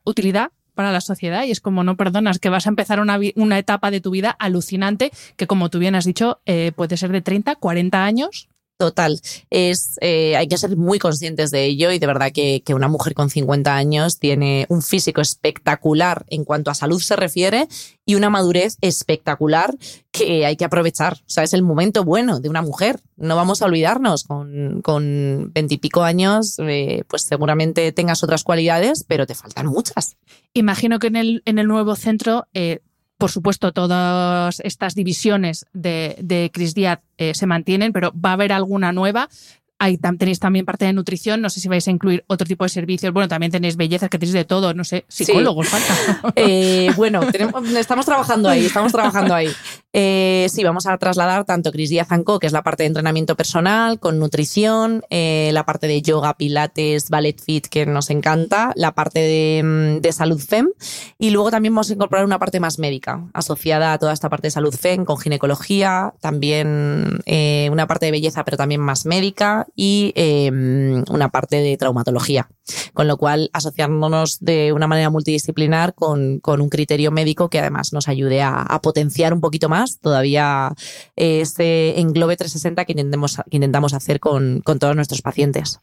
para 0.75 0.93
la 0.93 1.01
sociedad 1.01 1.43
y 1.43 1.51
es 1.51 1.59
como 1.59 1.83
no 1.83 1.97
perdonas 1.97 2.39
que 2.39 2.47
vas 2.47 2.65
a 2.65 2.69
empezar 2.69 3.01
una, 3.01 3.19
una 3.35 3.59
etapa 3.59 3.91
de 3.91 3.99
tu 3.99 4.11
vida 4.11 4.29
alucinante 4.29 5.11
que 5.35 5.45
como 5.45 5.69
tú 5.69 5.79
bien 5.79 5.95
has 5.95 6.05
dicho 6.05 6.39
eh, 6.45 6.71
puede 6.73 6.95
ser 6.95 7.11
de 7.11 7.19
30, 7.19 7.55
40 7.55 8.05
años 8.05 8.47
Total, 8.79 9.19
es, 9.49 9.97
eh, 9.99 10.37
hay 10.37 10.47
que 10.47 10.57
ser 10.57 10.77
muy 10.77 10.99
conscientes 10.99 11.51
de 11.51 11.65
ello 11.65 11.91
y 11.91 11.99
de 11.99 12.07
verdad 12.07 12.31
que, 12.33 12.63
que, 12.63 12.73
una 12.73 12.87
mujer 12.87 13.13
con 13.13 13.29
50 13.29 13.75
años 13.75 14.19
tiene 14.19 14.67
un 14.69 14.81
físico 14.81 15.19
espectacular 15.19 16.25
en 16.29 16.45
cuanto 16.45 16.71
a 16.71 16.73
salud 16.73 17.01
se 17.01 17.17
refiere 17.17 17.67
y 18.05 18.15
una 18.15 18.29
madurez 18.29 18.77
espectacular 18.79 19.75
que 20.11 20.45
hay 20.45 20.55
que 20.55 20.63
aprovechar. 20.63 21.13
O 21.13 21.29
sea, 21.29 21.43
es 21.43 21.53
el 21.53 21.61
momento 21.61 22.05
bueno 22.05 22.39
de 22.39 22.47
una 22.47 22.61
mujer. 22.61 23.01
No 23.17 23.35
vamos 23.35 23.61
a 23.61 23.65
olvidarnos. 23.65 24.23
Con, 24.23 24.81
con 24.81 25.51
20 25.53 25.73
y 25.73 25.77
pico 25.77 26.03
años, 26.03 26.55
eh, 26.59 27.03
pues 27.09 27.23
seguramente 27.23 27.91
tengas 27.91 28.23
otras 28.23 28.45
cualidades, 28.45 29.03
pero 29.05 29.27
te 29.27 29.35
faltan 29.35 29.67
muchas. 29.67 30.15
Imagino 30.53 30.99
que 30.99 31.07
en 31.07 31.17
el, 31.17 31.43
en 31.45 31.59
el 31.59 31.67
nuevo 31.67 31.95
centro 31.97 32.47
eh, 32.53 32.79
por 33.19 33.31
supuesto, 33.31 33.73
todas 33.73 34.61
estas 34.61 34.95
divisiones 34.95 35.65
de, 35.73 36.15
de 36.21 36.49
Cris 36.53 36.73
Díaz 36.73 36.99
eh, 37.17 37.33
se 37.35 37.47
mantienen, 37.47 37.91
pero 37.91 38.13
va 38.13 38.29
a 38.29 38.33
haber 38.33 38.53
alguna 38.53 38.93
nueva. 38.93 39.27
Ahí 39.81 39.97
tenéis 39.97 40.39
también 40.39 40.65
parte 40.65 40.83
de 40.83 40.91
nutrición, 40.91 41.39
no 41.39 41.49
sé 41.49 41.61
si 41.61 41.69
vais 41.69 41.87
a 41.87 41.91
incluir 41.91 42.25
otro 42.27 42.45
tipo 42.45 42.65
de 42.65 42.69
servicios. 42.69 43.13
Bueno, 43.13 43.29
también 43.29 43.49
tenéis 43.49 43.77
belleza, 43.77 44.09
que 44.09 44.19
tenéis 44.19 44.33
de 44.33 44.43
todo, 44.43 44.73
no 44.73 44.83
sé, 44.83 45.05
psicólogos 45.07 45.67
sí. 45.67 45.71
falta. 45.71 46.33
Eh, 46.35 46.91
bueno, 46.95 47.21
tenemos, 47.31 47.65
estamos 47.71 48.05
trabajando 48.05 48.49
ahí, 48.49 48.65
estamos 48.65 48.91
trabajando 48.91 49.33
ahí. 49.33 49.49
Eh, 49.93 50.47
sí, 50.49 50.63
vamos 50.63 50.85
a 50.85 50.97
trasladar 50.97 51.45
tanto 51.45 51.71
Cris 51.71 51.89
Díaz 51.89 52.11
Anco, 52.11 52.39
que 52.39 52.47
es 52.47 52.53
la 52.53 52.61
parte 52.61 52.83
de 52.83 52.87
entrenamiento 52.87 53.35
personal, 53.35 53.99
con 53.99 54.19
nutrición, 54.19 55.03
eh, 55.09 55.49
la 55.53 55.65
parte 55.65 55.87
de 55.87 56.01
yoga, 56.01 56.35
pilates, 56.35 57.09
ballet 57.09 57.41
fit, 57.41 57.67
que 57.67 57.85
nos 57.85 58.09
encanta, 58.09 58.73
la 58.75 58.93
parte 58.93 59.19
de, 59.19 59.63
mm, 59.63 60.01
de, 60.01 60.11
salud 60.11 60.39
FEM, 60.39 60.69
y 61.17 61.29
luego 61.29 61.51
también 61.51 61.73
vamos 61.73 61.89
a 61.89 61.93
incorporar 61.93 62.25
una 62.25 62.37
parte 62.37 62.59
más 62.59 62.79
médica, 62.79 63.23
asociada 63.33 63.93
a 63.93 63.97
toda 63.97 64.13
esta 64.13 64.29
parte 64.29 64.47
de 64.47 64.51
salud 64.51 64.75
FEM, 64.75 65.05
con 65.05 65.17
ginecología, 65.17 66.13
también 66.19 67.21
una 67.71 67.87
parte 67.87 68.07
de 68.07 68.11
belleza, 68.11 68.43
pero 68.43 68.57
también 68.57 68.81
más 68.81 69.05
médica, 69.05 69.67
y 69.75 70.13
eh, 70.15 70.51
una 70.51 71.29
parte 71.29 71.57
de 71.57 71.77
traumatología. 71.77 72.49
Con 72.93 73.07
lo 73.07 73.17
cual, 73.17 73.49
asociándonos 73.53 74.39
de 74.39 74.73
una 74.73 74.87
manera 74.87 75.09
multidisciplinar 75.09 75.95
con, 75.95 76.39
con 76.39 76.61
un 76.61 76.69
criterio 76.69 77.11
médico 77.11 77.49
que 77.49 77.59
además 77.59 77.93
nos 77.93 78.07
ayude 78.07 78.41
a, 78.43 78.79
potenciar 78.83 79.33
un 79.33 79.41
poquito 79.41 79.67
más 79.67 79.99
todavía 79.99 80.73
este 81.15 81.99
englobe 81.99 82.37
360 82.37 82.85
que 82.85 82.93
intentamos, 82.93 83.37
que 83.49 83.57
intentamos 83.57 83.93
hacer 83.93 84.19
con, 84.19 84.61
con 84.61 84.79
todos 84.79 84.95
nuestros 84.95 85.21
pacientes. 85.21 85.79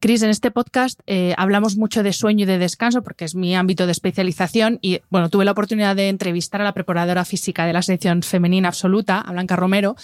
Cris, 0.00 0.22
en 0.22 0.30
este 0.30 0.50
podcast 0.50 1.00
eh, 1.06 1.34
hablamos 1.36 1.76
mucho 1.76 2.02
de 2.02 2.12
sueño 2.12 2.44
y 2.44 2.46
de 2.46 2.58
descanso 2.58 3.02
porque 3.02 3.24
es 3.24 3.34
mi 3.34 3.56
ámbito 3.56 3.86
de 3.86 3.92
especialización 3.92 4.78
y 4.80 5.00
bueno, 5.10 5.28
tuve 5.28 5.44
la 5.44 5.52
oportunidad 5.52 5.96
de 5.96 6.08
entrevistar 6.08 6.60
a 6.60 6.64
la 6.64 6.74
preparadora 6.74 7.24
física 7.24 7.66
de 7.66 7.72
la 7.72 7.82
selección 7.82 8.22
femenina 8.22 8.68
absoluta, 8.68 9.20
a 9.20 9.32
Blanca 9.32 9.56
Romero, 9.56 9.96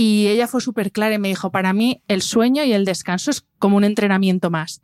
y 0.00 0.28
ella 0.28 0.46
fue 0.46 0.60
súper 0.60 0.92
clara 0.92 1.16
y 1.16 1.18
me 1.18 1.26
dijo, 1.26 1.50
para 1.50 1.72
mí 1.72 2.04
el 2.06 2.22
sueño 2.22 2.62
y 2.62 2.72
el 2.72 2.84
descanso 2.84 3.32
es 3.32 3.44
como 3.58 3.76
un 3.76 3.82
entrenamiento 3.82 4.48
más. 4.48 4.80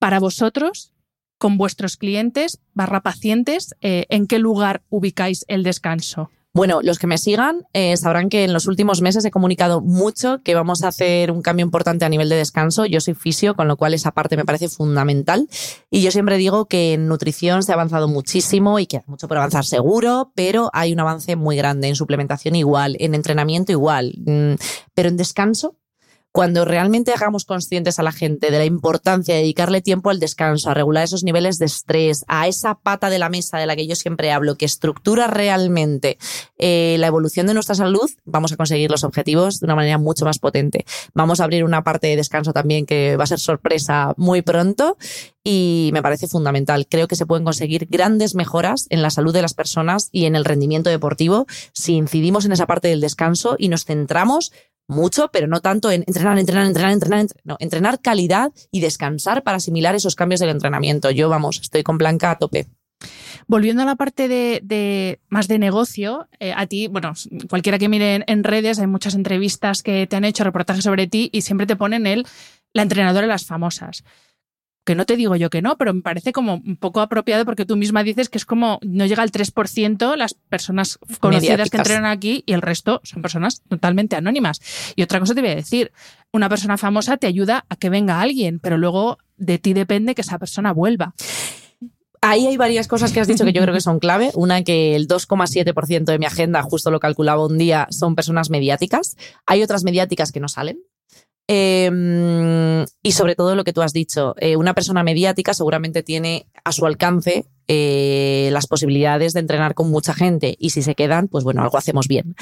Para 0.00 0.18
vosotros, 0.18 0.92
con 1.38 1.56
vuestros 1.56 1.96
clientes 1.96 2.60
barra 2.72 3.00
pacientes, 3.00 3.76
eh, 3.80 4.06
¿en 4.08 4.26
qué 4.26 4.40
lugar 4.40 4.82
ubicáis 4.88 5.44
el 5.46 5.62
descanso? 5.62 6.32
Bueno, 6.56 6.82
los 6.82 7.00
que 7.00 7.08
me 7.08 7.18
sigan 7.18 7.66
eh, 7.72 7.96
sabrán 7.96 8.28
que 8.28 8.44
en 8.44 8.52
los 8.52 8.68
últimos 8.68 9.02
meses 9.02 9.24
he 9.24 9.32
comunicado 9.32 9.80
mucho 9.80 10.40
que 10.44 10.54
vamos 10.54 10.84
a 10.84 10.88
hacer 10.88 11.32
un 11.32 11.42
cambio 11.42 11.64
importante 11.64 12.04
a 12.04 12.08
nivel 12.08 12.28
de 12.28 12.36
descanso. 12.36 12.86
Yo 12.86 13.00
soy 13.00 13.14
fisio, 13.14 13.56
con 13.56 13.66
lo 13.66 13.76
cual 13.76 13.92
esa 13.92 14.12
parte 14.12 14.36
me 14.36 14.44
parece 14.44 14.68
fundamental. 14.68 15.48
Y 15.90 16.02
yo 16.02 16.12
siempre 16.12 16.36
digo 16.36 16.66
que 16.66 16.92
en 16.92 17.08
nutrición 17.08 17.64
se 17.64 17.72
ha 17.72 17.74
avanzado 17.74 18.06
muchísimo 18.06 18.78
y 18.78 18.86
que 18.86 18.98
hay 18.98 19.02
mucho 19.06 19.26
por 19.26 19.36
avanzar 19.36 19.64
seguro, 19.64 20.30
pero 20.36 20.70
hay 20.72 20.92
un 20.92 21.00
avance 21.00 21.34
muy 21.34 21.56
grande 21.56 21.88
en 21.88 21.96
suplementación 21.96 22.54
igual, 22.54 22.96
en 23.00 23.16
entrenamiento 23.16 23.72
igual. 23.72 24.14
Mm, 24.24 24.54
pero 24.94 25.08
en 25.08 25.16
descanso 25.16 25.74
cuando 26.34 26.64
realmente 26.64 27.12
hagamos 27.12 27.44
conscientes 27.44 28.00
a 28.00 28.02
la 28.02 28.10
gente 28.10 28.50
de 28.50 28.58
la 28.58 28.64
importancia 28.64 29.36
de 29.36 29.42
dedicarle 29.42 29.82
tiempo 29.82 30.10
al 30.10 30.18
descanso, 30.18 30.68
a 30.68 30.74
regular 30.74 31.04
esos 31.04 31.22
niveles 31.22 31.58
de 31.58 31.66
estrés, 31.66 32.24
a 32.26 32.48
esa 32.48 32.74
pata 32.74 33.08
de 33.08 33.20
la 33.20 33.28
mesa 33.28 33.58
de 33.58 33.66
la 33.66 33.76
que 33.76 33.86
yo 33.86 33.94
siempre 33.94 34.32
hablo, 34.32 34.56
que 34.56 34.64
estructura 34.64 35.28
realmente 35.28 36.18
eh, 36.58 36.96
la 36.98 37.06
evolución 37.06 37.46
de 37.46 37.54
nuestra 37.54 37.76
salud, 37.76 38.10
vamos 38.24 38.50
a 38.50 38.56
conseguir 38.56 38.90
los 38.90 39.04
objetivos 39.04 39.60
de 39.60 39.66
una 39.66 39.76
manera 39.76 39.96
mucho 39.96 40.24
más 40.24 40.40
potente. 40.40 40.84
Vamos 41.14 41.38
a 41.38 41.44
abrir 41.44 41.62
una 41.62 41.84
parte 41.84 42.08
de 42.08 42.16
descanso 42.16 42.52
también 42.52 42.84
que 42.84 43.16
va 43.16 43.22
a 43.22 43.28
ser 43.28 43.38
sorpresa 43.38 44.12
muy 44.16 44.42
pronto 44.42 44.96
y 45.44 45.90
me 45.92 46.02
parece 46.02 46.26
fundamental. 46.26 46.88
Creo 46.90 47.06
que 47.06 47.14
se 47.14 47.26
pueden 47.26 47.44
conseguir 47.44 47.86
grandes 47.88 48.34
mejoras 48.34 48.88
en 48.90 49.02
la 49.02 49.10
salud 49.10 49.32
de 49.32 49.42
las 49.42 49.54
personas 49.54 50.08
y 50.10 50.24
en 50.24 50.34
el 50.34 50.44
rendimiento 50.44 50.90
deportivo 50.90 51.46
si 51.72 51.94
incidimos 51.94 52.44
en 52.44 52.50
esa 52.50 52.66
parte 52.66 52.88
del 52.88 53.00
descanso 53.00 53.54
y 53.56 53.68
nos 53.68 53.84
centramos 53.84 54.50
mucho, 54.86 55.30
pero 55.32 55.46
no 55.46 55.60
tanto 55.60 55.90
en 55.90 56.04
entrenar, 56.06 56.38
entrenar, 56.38 56.66
entrenar, 56.66 56.92
entrenar, 56.92 57.26
no, 57.44 57.56
entrenar 57.60 58.00
calidad 58.00 58.52
y 58.70 58.80
descansar 58.80 59.42
para 59.42 59.56
asimilar 59.56 59.94
esos 59.94 60.14
cambios 60.14 60.40
del 60.40 60.50
entrenamiento. 60.50 61.10
Yo, 61.10 61.28
vamos, 61.28 61.60
estoy 61.60 61.82
con 61.82 61.98
Blanca 61.98 62.30
a 62.30 62.38
tope. 62.38 62.66
Volviendo 63.46 63.82
a 63.82 63.84
la 63.84 63.96
parte 63.96 64.28
de, 64.28 65.20
más 65.28 65.48
de 65.48 65.58
negocio, 65.58 66.28
eh, 66.40 66.54
a 66.56 66.66
ti, 66.66 66.86
bueno, 66.86 67.12
cualquiera 67.48 67.78
que 67.78 67.88
mire 67.88 68.24
en, 68.26 68.44
redes, 68.44 68.78
hay 68.78 68.86
muchas 68.86 69.14
entrevistas 69.14 69.82
que 69.82 70.06
te 70.06 70.16
han 70.16 70.24
hecho, 70.24 70.44
reportajes 70.44 70.84
sobre 70.84 71.06
ti 71.06 71.28
y 71.32 71.42
siempre 71.42 71.66
te 71.66 71.76
ponen 71.76 72.06
el 72.06 72.26
la 72.72 72.82
entrenadora 72.82 73.22
de 73.22 73.28
las 73.28 73.44
famosas 73.44 74.02
que 74.84 74.94
no 74.94 75.06
te 75.06 75.16
digo 75.16 75.34
yo 75.36 75.50
que 75.50 75.62
no, 75.62 75.76
pero 75.76 75.94
me 75.94 76.02
parece 76.02 76.32
como 76.32 76.54
un 76.54 76.76
poco 76.76 77.00
apropiado 77.00 77.44
porque 77.44 77.64
tú 77.64 77.76
misma 77.76 78.02
dices 78.02 78.28
que 78.28 78.38
es 78.38 78.44
como 78.44 78.78
no 78.82 79.06
llega 79.06 79.22
al 79.22 79.32
3% 79.32 80.16
las 80.16 80.34
personas 80.34 80.98
conocidas 81.20 81.70
que 81.70 81.78
entrenan 81.78 82.06
aquí 82.06 82.44
y 82.46 82.52
el 82.52 82.62
resto 82.62 83.00
son 83.02 83.22
personas 83.22 83.62
totalmente 83.68 84.16
anónimas. 84.16 84.60
Y 84.94 85.02
otra 85.02 85.20
cosa 85.20 85.34
te 85.34 85.40
voy 85.40 85.50
a 85.50 85.56
decir, 85.56 85.92
una 86.32 86.48
persona 86.48 86.76
famosa 86.76 87.16
te 87.16 87.26
ayuda 87.26 87.64
a 87.68 87.76
que 87.76 87.90
venga 87.90 88.20
alguien, 88.20 88.60
pero 88.60 88.76
luego 88.76 89.18
de 89.36 89.58
ti 89.58 89.72
depende 89.72 90.14
que 90.14 90.22
esa 90.22 90.38
persona 90.38 90.72
vuelva. 90.72 91.14
Ahí 92.20 92.46
hay 92.46 92.56
varias 92.56 92.88
cosas 92.88 93.12
que 93.12 93.20
has 93.20 93.28
dicho 93.28 93.44
que 93.44 93.52
yo 93.52 93.60
creo 93.60 93.74
que 93.74 93.82
son 93.82 93.98
clave. 93.98 94.30
Una, 94.34 94.64
que 94.64 94.96
el 94.96 95.08
2,7% 95.08 96.04
de 96.04 96.18
mi 96.18 96.24
agenda, 96.24 96.62
justo 96.62 96.90
lo 96.90 96.98
calculaba 96.98 97.44
un 97.44 97.58
día, 97.58 97.86
son 97.90 98.14
personas 98.14 98.48
mediáticas. 98.48 99.16
Hay 99.44 99.62
otras 99.62 99.84
mediáticas 99.84 100.32
que 100.32 100.40
no 100.40 100.48
salen. 100.48 100.78
Em, 101.46 102.86
y 103.02 103.12
sobre 103.12 103.34
todo 103.34 103.54
lo 103.54 103.64
que 103.64 103.74
tú 103.74 103.82
has 103.82 103.92
dicho, 103.92 104.34
eh, 104.38 104.56
una 104.56 104.72
persona 104.72 105.02
mediática 105.02 105.52
seguramente 105.52 106.02
tiene 106.02 106.46
a 106.64 106.72
su 106.72 106.86
alcance 106.86 107.44
eh, 107.68 108.48
las 108.50 108.66
posibilidades 108.66 109.34
de 109.34 109.40
entrenar 109.40 109.74
con 109.74 109.90
mucha 109.90 110.14
gente 110.14 110.56
y 110.58 110.70
si 110.70 110.80
se 110.80 110.94
quedan, 110.94 111.28
pues 111.28 111.44
bueno, 111.44 111.62
algo 111.62 111.76
hacemos 111.76 112.08
bien. 112.08 112.34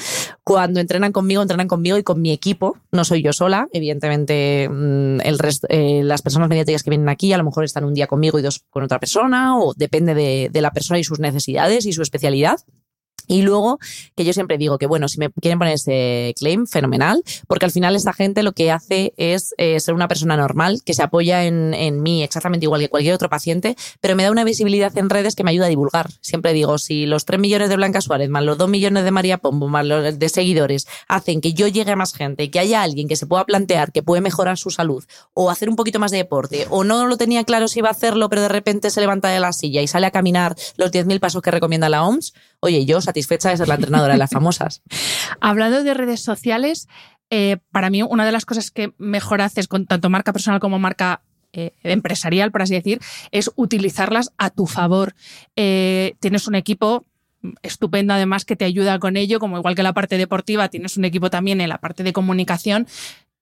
Cuando 0.45 0.79
entrenan 0.79 1.11
conmigo, 1.11 1.41
entrenan 1.41 1.67
conmigo 1.67 1.97
y 1.97 2.03
con 2.03 2.21
mi 2.21 2.31
equipo, 2.31 2.77
no 2.93 3.03
soy 3.03 3.21
yo 3.21 3.33
sola, 3.33 3.67
evidentemente 3.73 4.69
mm, 4.69 5.19
el 5.21 5.37
eh, 5.67 6.01
las 6.03 6.21
personas 6.21 6.47
mediáticas 6.47 6.83
que 6.83 6.89
vienen 6.89 7.09
aquí 7.09 7.33
a 7.33 7.37
lo 7.37 7.43
mejor 7.43 7.65
están 7.65 7.83
un 7.83 7.93
día 7.93 8.07
conmigo 8.07 8.39
y 8.39 8.41
dos 8.41 8.63
con 8.69 8.83
otra 8.83 8.99
persona 8.99 9.57
o 9.59 9.73
depende 9.73 10.13
de 10.49 10.61
la 10.61 10.71
persona 10.71 10.99
y 10.99 11.03
sus 11.03 11.19
necesidades 11.19 11.85
y 11.85 11.91
su 11.91 12.01
especialidad. 12.01 12.57
Y 13.27 13.41
luego, 13.41 13.79
que 14.15 14.25
yo 14.25 14.33
siempre 14.33 14.57
digo 14.57 14.77
que, 14.77 14.87
bueno, 14.87 15.07
si 15.07 15.19
me 15.19 15.29
quieren 15.29 15.59
poner 15.59 15.75
ese 15.75 16.33
claim, 16.37 16.67
fenomenal, 16.67 17.23
porque 17.47 17.65
al 17.65 17.71
final 17.71 17.95
esta 17.95 18.13
gente 18.13 18.43
lo 18.43 18.53
que 18.53 18.71
hace 18.71 19.13
es 19.17 19.53
eh, 19.57 19.79
ser 19.79 19.93
una 19.93 20.07
persona 20.07 20.37
normal, 20.37 20.81
que 20.85 20.93
se 20.93 21.03
apoya 21.03 21.45
en, 21.45 21.73
en, 21.73 22.01
mí 22.01 22.23
exactamente 22.23 22.65
igual 22.65 22.81
que 22.81 22.89
cualquier 22.89 23.13
otro 23.13 23.29
paciente, 23.29 23.75
pero 24.01 24.15
me 24.15 24.23
da 24.23 24.31
una 24.31 24.43
visibilidad 24.43 24.95
en 24.97 25.09
redes 25.09 25.35
que 25.35 25.43
me 25.43 25.51
ayuda 25.51 25.65
a 25.65 25.69
divulgar. 25.69 26.09
Siempre 26.21 26.53
digo, 26.53 26.77
si 26.77 27.05
los 27.05 27.25
3 27.25 27.39
millones 27.39 27.69
de 27.69 27.75
Blanca 27.75 28.01
Suárez, 28.01 28.29
más 28.29 28.43
los 28.43 28.57
2 28.57 28.69
millones 28.69 29.03
de 29.03 29.11
María 29.11 29.37
Pombo, 29.37 29.67
más 29.67 29.85
los 29.85 30.19
de 30.19 30.29
seguidores, 30.29 30.87
hacen 31.07 31.41
que 31.41 31.53
yo 31.53 31.67
llegue 31.67 31.91
a 31.91 31.95
más 31.95 32.13
gente, 32.13 32.49
que 32.49 32.59
haya 32.59 32.81
alguien 32.81 33.07
que 33.07 33.15
se 33.15 33.25
pueda 33.25 33.45
plantear 33.45 33.91
que 33.91 34.03
puede 34.03 34.21
mejorar 34.21 34.57
su 34.57 34.69
salud, 34.69 35.03
o 35.33 35.49
hacer 35.49 35.69
un 35.69 35.75
poquito 35.75 35.99
más 35.99 36.11
de 36.11 36.17
deporte, 36.17 36.67
o 36.69 36.83
no 36.83 37.07
lo 37.07 37.17
tenía 37.17 37.43
claro 37.43 37.67
si 37.67 37.79
iba 37.79 37.89
a 37.89 37.91
hacerlo, 37.91 38.29
pero 38.29 38.41
de 38.41 38.49
repente 38.49 38.89
se 38.89 39.01
levanta 39.01 39.29
de 39.29 39.39
la 39.39 39.53
silla 39.53 39.81
y 39.81 39.87
sale 39.87 40.07
a 40.07 40.11
caminar 40.11 40.55
los 40.77 40.91
10.000 40.91 41.19
pasos 41.19 41.41
que 41.41 41.51
recomienda 41.51 41.89
la 41.89 42.03
OMS, 42.03 42.33
oye, 42.63 42.85
yo 42.85 43.01
satisfecha 43.01 43.49
de 43.49 43.57
ser 43.57 43.67
la 43.67 43.75
entrenadora 43.75 44.13
de 44.13 44.19
las 44.19 44.31
famosas. 44.31 44.81
Hablando 45.41 45.83
de 45.83 45.93
redes 45.93 46.21
sociales, 46.21 46.87
eh, 47.29 47.57
para 47.71 47.89
mí 47.89 48.01
una 48.03 48.25
de 48.25 48.31
las 48.31 48.45
cosas 48.45 48.71
que 48.71 48.93
mejor 48.97 49.41
haces 49.41 49.67
con 49.67 49.85
tanto 49.85 50.09
marca 50.09 50.31
personal 50.31 50.61
como 50.61 50.79
marca 50.79 51.21
eh, 51.51 51.73
empresarial, 51.83 52.51
por 52.51 52.61
así 52.61 52.73
decir, 52.73 53.01
es 53.31 53.51
utilizarlas 53.55 54.31
a 54.37 54.49
tu 54.49 54.65
favor. 54.65 55.13
Eh, 55.57 56.15
tienes 56.21 56.47
un 56.47 56.55
equipo 56.55 57.05
estupendo 57.61 58.13
además 58.13 58.45
que 58.45 58.55
te 58.55 58.63
ayuda 58.63 58.97
con 58.97 59.17
ello, 59.17 59.39
como 59.39 59.57
igual 59.57 59.75
que 59.75 59.83
la 59.83 59.93
parte 59.93 60.17
deportiva, 60.17 60.69
tienes 60.69 60.95
un 60.95 61.03
equipo 61.03 61.29
también 61.29 61.59
en 61.59 61.67
la 61.67 61.79
parte 61.79 62.03
de 62.03 62.13
comunicación. 62.13 62.87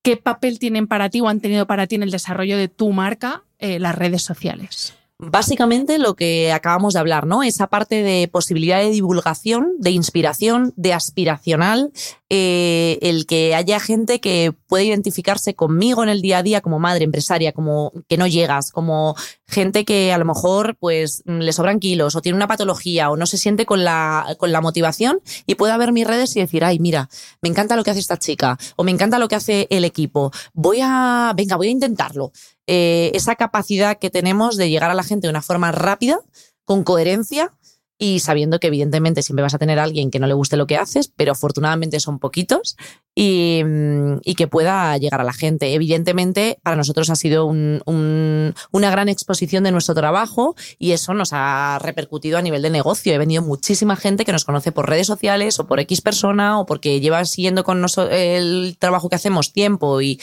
¿Qué 0.02 0.18
papel 0.18 0.58
tienen 0.58 0.88
para 0.88 1.12
ti 1.12 1.22
o 1.22 1.28
han 1.28 1.42
tenido 1.42 1.68
para 1.68 1.86
ti 1.86 1.94
en 1.94 2.02
el 2.02 2.10
desarrollo 2.10 2.58
de 2.58 2.68
tu 2.68 2.92
marca 2.92 3.44
las 3.60 3.94
redes 3.94 4.24
sociales? 4.24 4.96
Básicamente 5.24 6.00
lo 6.00 6.16
que 6.16 6.52
acabamos 6.52 6.96
de 6.96 7.00
hablar, 7.00 7.28
¿no? 7.28 7.44
Esa 7.44 7.68
parte 7.68 8.02
de 8.02 8.28
posibilidad 8.28 8.80
de 8.80 8.90
divulgación, 8.90 9.76
de 9.78 9.92
inspiración, 9.92 10.74
de 10.78 10.94
aspiracional, 10.94 11.92
eh, 12.32 12.98
el 13.04 13.28
que 13.28 13.54
haya 13.54 13.80
gente 13.80 14.20
que 14.20 14.52
puede 14.66 14.86
identificarse 14.86 15.54
conmigo 15.54 16.02
en 16.02 16.10
el 16.10 16.24
día 16.24 16.40
a 16.40 16.44
día 16.44 16.62
como 16.62 16.80
madre 16.80 17.04
empresaria, 17.04 17.52
como 17.52 17.92
que 18.10 18.18
no 18.18 18.26
llegas, 18.26 18.72
como 18.72 19.16
gente 19.48 19.86
que 19.86 20.12
a 20.12 20.18
lo 20.18 20.26
mejor 20.26 20.76
pues 20.80 21.22
le 21.28 21.54
sobran 21.54 21.80
kilos 21.80 22.16
o 22.16 22.22
tiene 22.22 22.38
una 22.38 22.48
patología 22.48 23.12
o 23.12 23.18
no 23.18 23.28
se 23.28 23.38
siente 23.38 23.68
con 23.68 23.84
la, 23.84 24.36
con 24.40 24.52
la 24.52 24.62
motivación 24.62 25.22
y 25.46 25.54
pueda 25.54 25.78
ver 25.78 25.92
mis 25.92 26.08
redes 26.08 26.36
y 26.36 26.40
decir, 26.40 26.64
ay, 26.64 26.80
mira, 26.80 27.10
me 27.44 27.50
encanta 27.50 27.76
lo 27.76 27.84
que 27.84 27.92
hace 27.92 28.00
esta 28.00 28.18
chica 28.18 28.58
o 28.76 28.84
me 28.84 28.90
encanta 28.90 29.20
lo 29.20 29.28
que 29.28 29.36
hace 29.36 29.68
el 29.70 29.86
equipo. 29.86 30.32
Voy 30.54 30.80
a, 30.82 31.32
venga, 31.36 31.58
voy 31.58 31.68
a 31.68 31.72
intentarlo. 31.72 32.32
Eh, 32.74 33.12
esa 33.16 33.36
capacidad 33.36 33.98
que 33.98 34.10
tenemos 34.10 34.56
de 34.56 34.70
llegar 34.70 34.90
a 34.92 34.94
la 34.94 35.04
gente 35.04 35.28
de 35.28 35.32
una 35.32 35.42
forma 35.42 35.74
rápida, 35.74 36.22
con 36.64 36.86
coherencia 36.86 37.54
y 37.98 38.20
sabiendo 38.20 38.62
que 38.62 38.68
evidentemente 38.68 39.24
siempre 39.24 39.44
vas 39.44 39.54
a 39.54 39.60
tener 39.60 39.78
a 39.78 39.84
alguien 39.84 40.10
que 40.10 40.20
no 40.20 40.26
le 40.26 40.34
guste 40.34 40.56
lo 40.56 40.68
que 40.68 40.78
haces, 40.78 41.12
pero 41.16 41.34
afortunadamente 41.34 42.00
son 42.00 42.18
poquitos 42.18 42.78
y, 43.14 43.62
mm, 43.64 44.22
que 44.38 44.48
pueda 44.48 44.98
llegar 44.98 45.20
a 45.22 45.24
la 45.24 45.34
gente. 45.34 45.74
Evidentemente 45.74 46.60
para 46.64 46.76
nosotros 46.76 47.10
ha 47.10 47.16
sido 47.16 47.46
una 47.46 48.90
gran 48.90 49.10
exposición 49.10 49.66
de 49.66 49.72
nuestro 49.72 49.94
trabajo 49.94 50.56
y 50.80 50.94
eso 50.94 51.14
nos 51.14 51.30
ha 51.34 51.78
repercutido 51.80 52.40
a 52.40 52.42
nivel 52.42 52.62
de 52.62 52.70
negocio. 52.70 53.14
He 53.14 53.18
venido 53.18 53.44
muchísima 53.44 53.96
gente 53.96 54.26
que 54.26 54.32
nos 54.32 54.46
conoce 54.46 54.72
por 54.72 54.90
redes 54.90 55.08
sociales 55.08 55.60
o 55.60 55.68
por 55.68 55.80
X 55.82 56.02
persona 56.02 56.60
o 56.60 56.66
porque 56.66 57.02
lleva 57.02 57.24
siguiendo 57.26 57.64
con 57.64 57.82
nosotros 57.82 58.16
el 58.18 58.78
trabajo 58.80 59.10
que 59.10 59.18
hacemos 59.18 59.54
tiempo 59.54 60.02
y, 60.02 60.20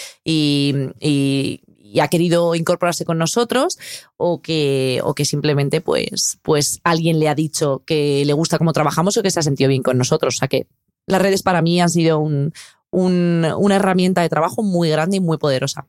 ha 2.01 2.09
querido 2.09 2.55
incorporarse 2.55 3.05
con 3.05 3.19
nosotros 3.19 3.79
o 4.17 4.41
que, 4.41 5.01
o 5.05 5.15
que 5.15 5.25
simplemente 5.25 5.81
pues, 5.81 6.39
pues 6.43 6.81
alguien 6.85 7.19
le 7.19 7.29
ha 7.29 7.35
dicho 7.35 7.83
que 7.87 8.25
le 8.25 8.33
gusta 8.33 8.59
cómo 8.59 8.73
trabajamos 8.73 9.17
o 9.17 9.23
que 9.23 9.31
se 9.31 9.41
ha 9.41 9.43
sentido 9.43 9.69
bien 9.69 9.83
con 9.83 9.99
nosotros. 9.99 10.37
O 10.37 10.39
sea 10.39 10.49
que 10.49 10.67
las 11.07 11.23
redes 11.23 11.43
para 11.43 11.63
mí 11.63 11.81
han 11.81 11.91
sido 11.91 12.19
un, 12.19 12.53
una 12.91 13.77
herramienta 13.77 14.23
de 14.23 14.29
trabajo 14.29 14.63
muy 14.63 14.91
grande 14.91 15.17
y 15.17 15.21
muy 15.21 15.39
poderosa. 15.39 15.87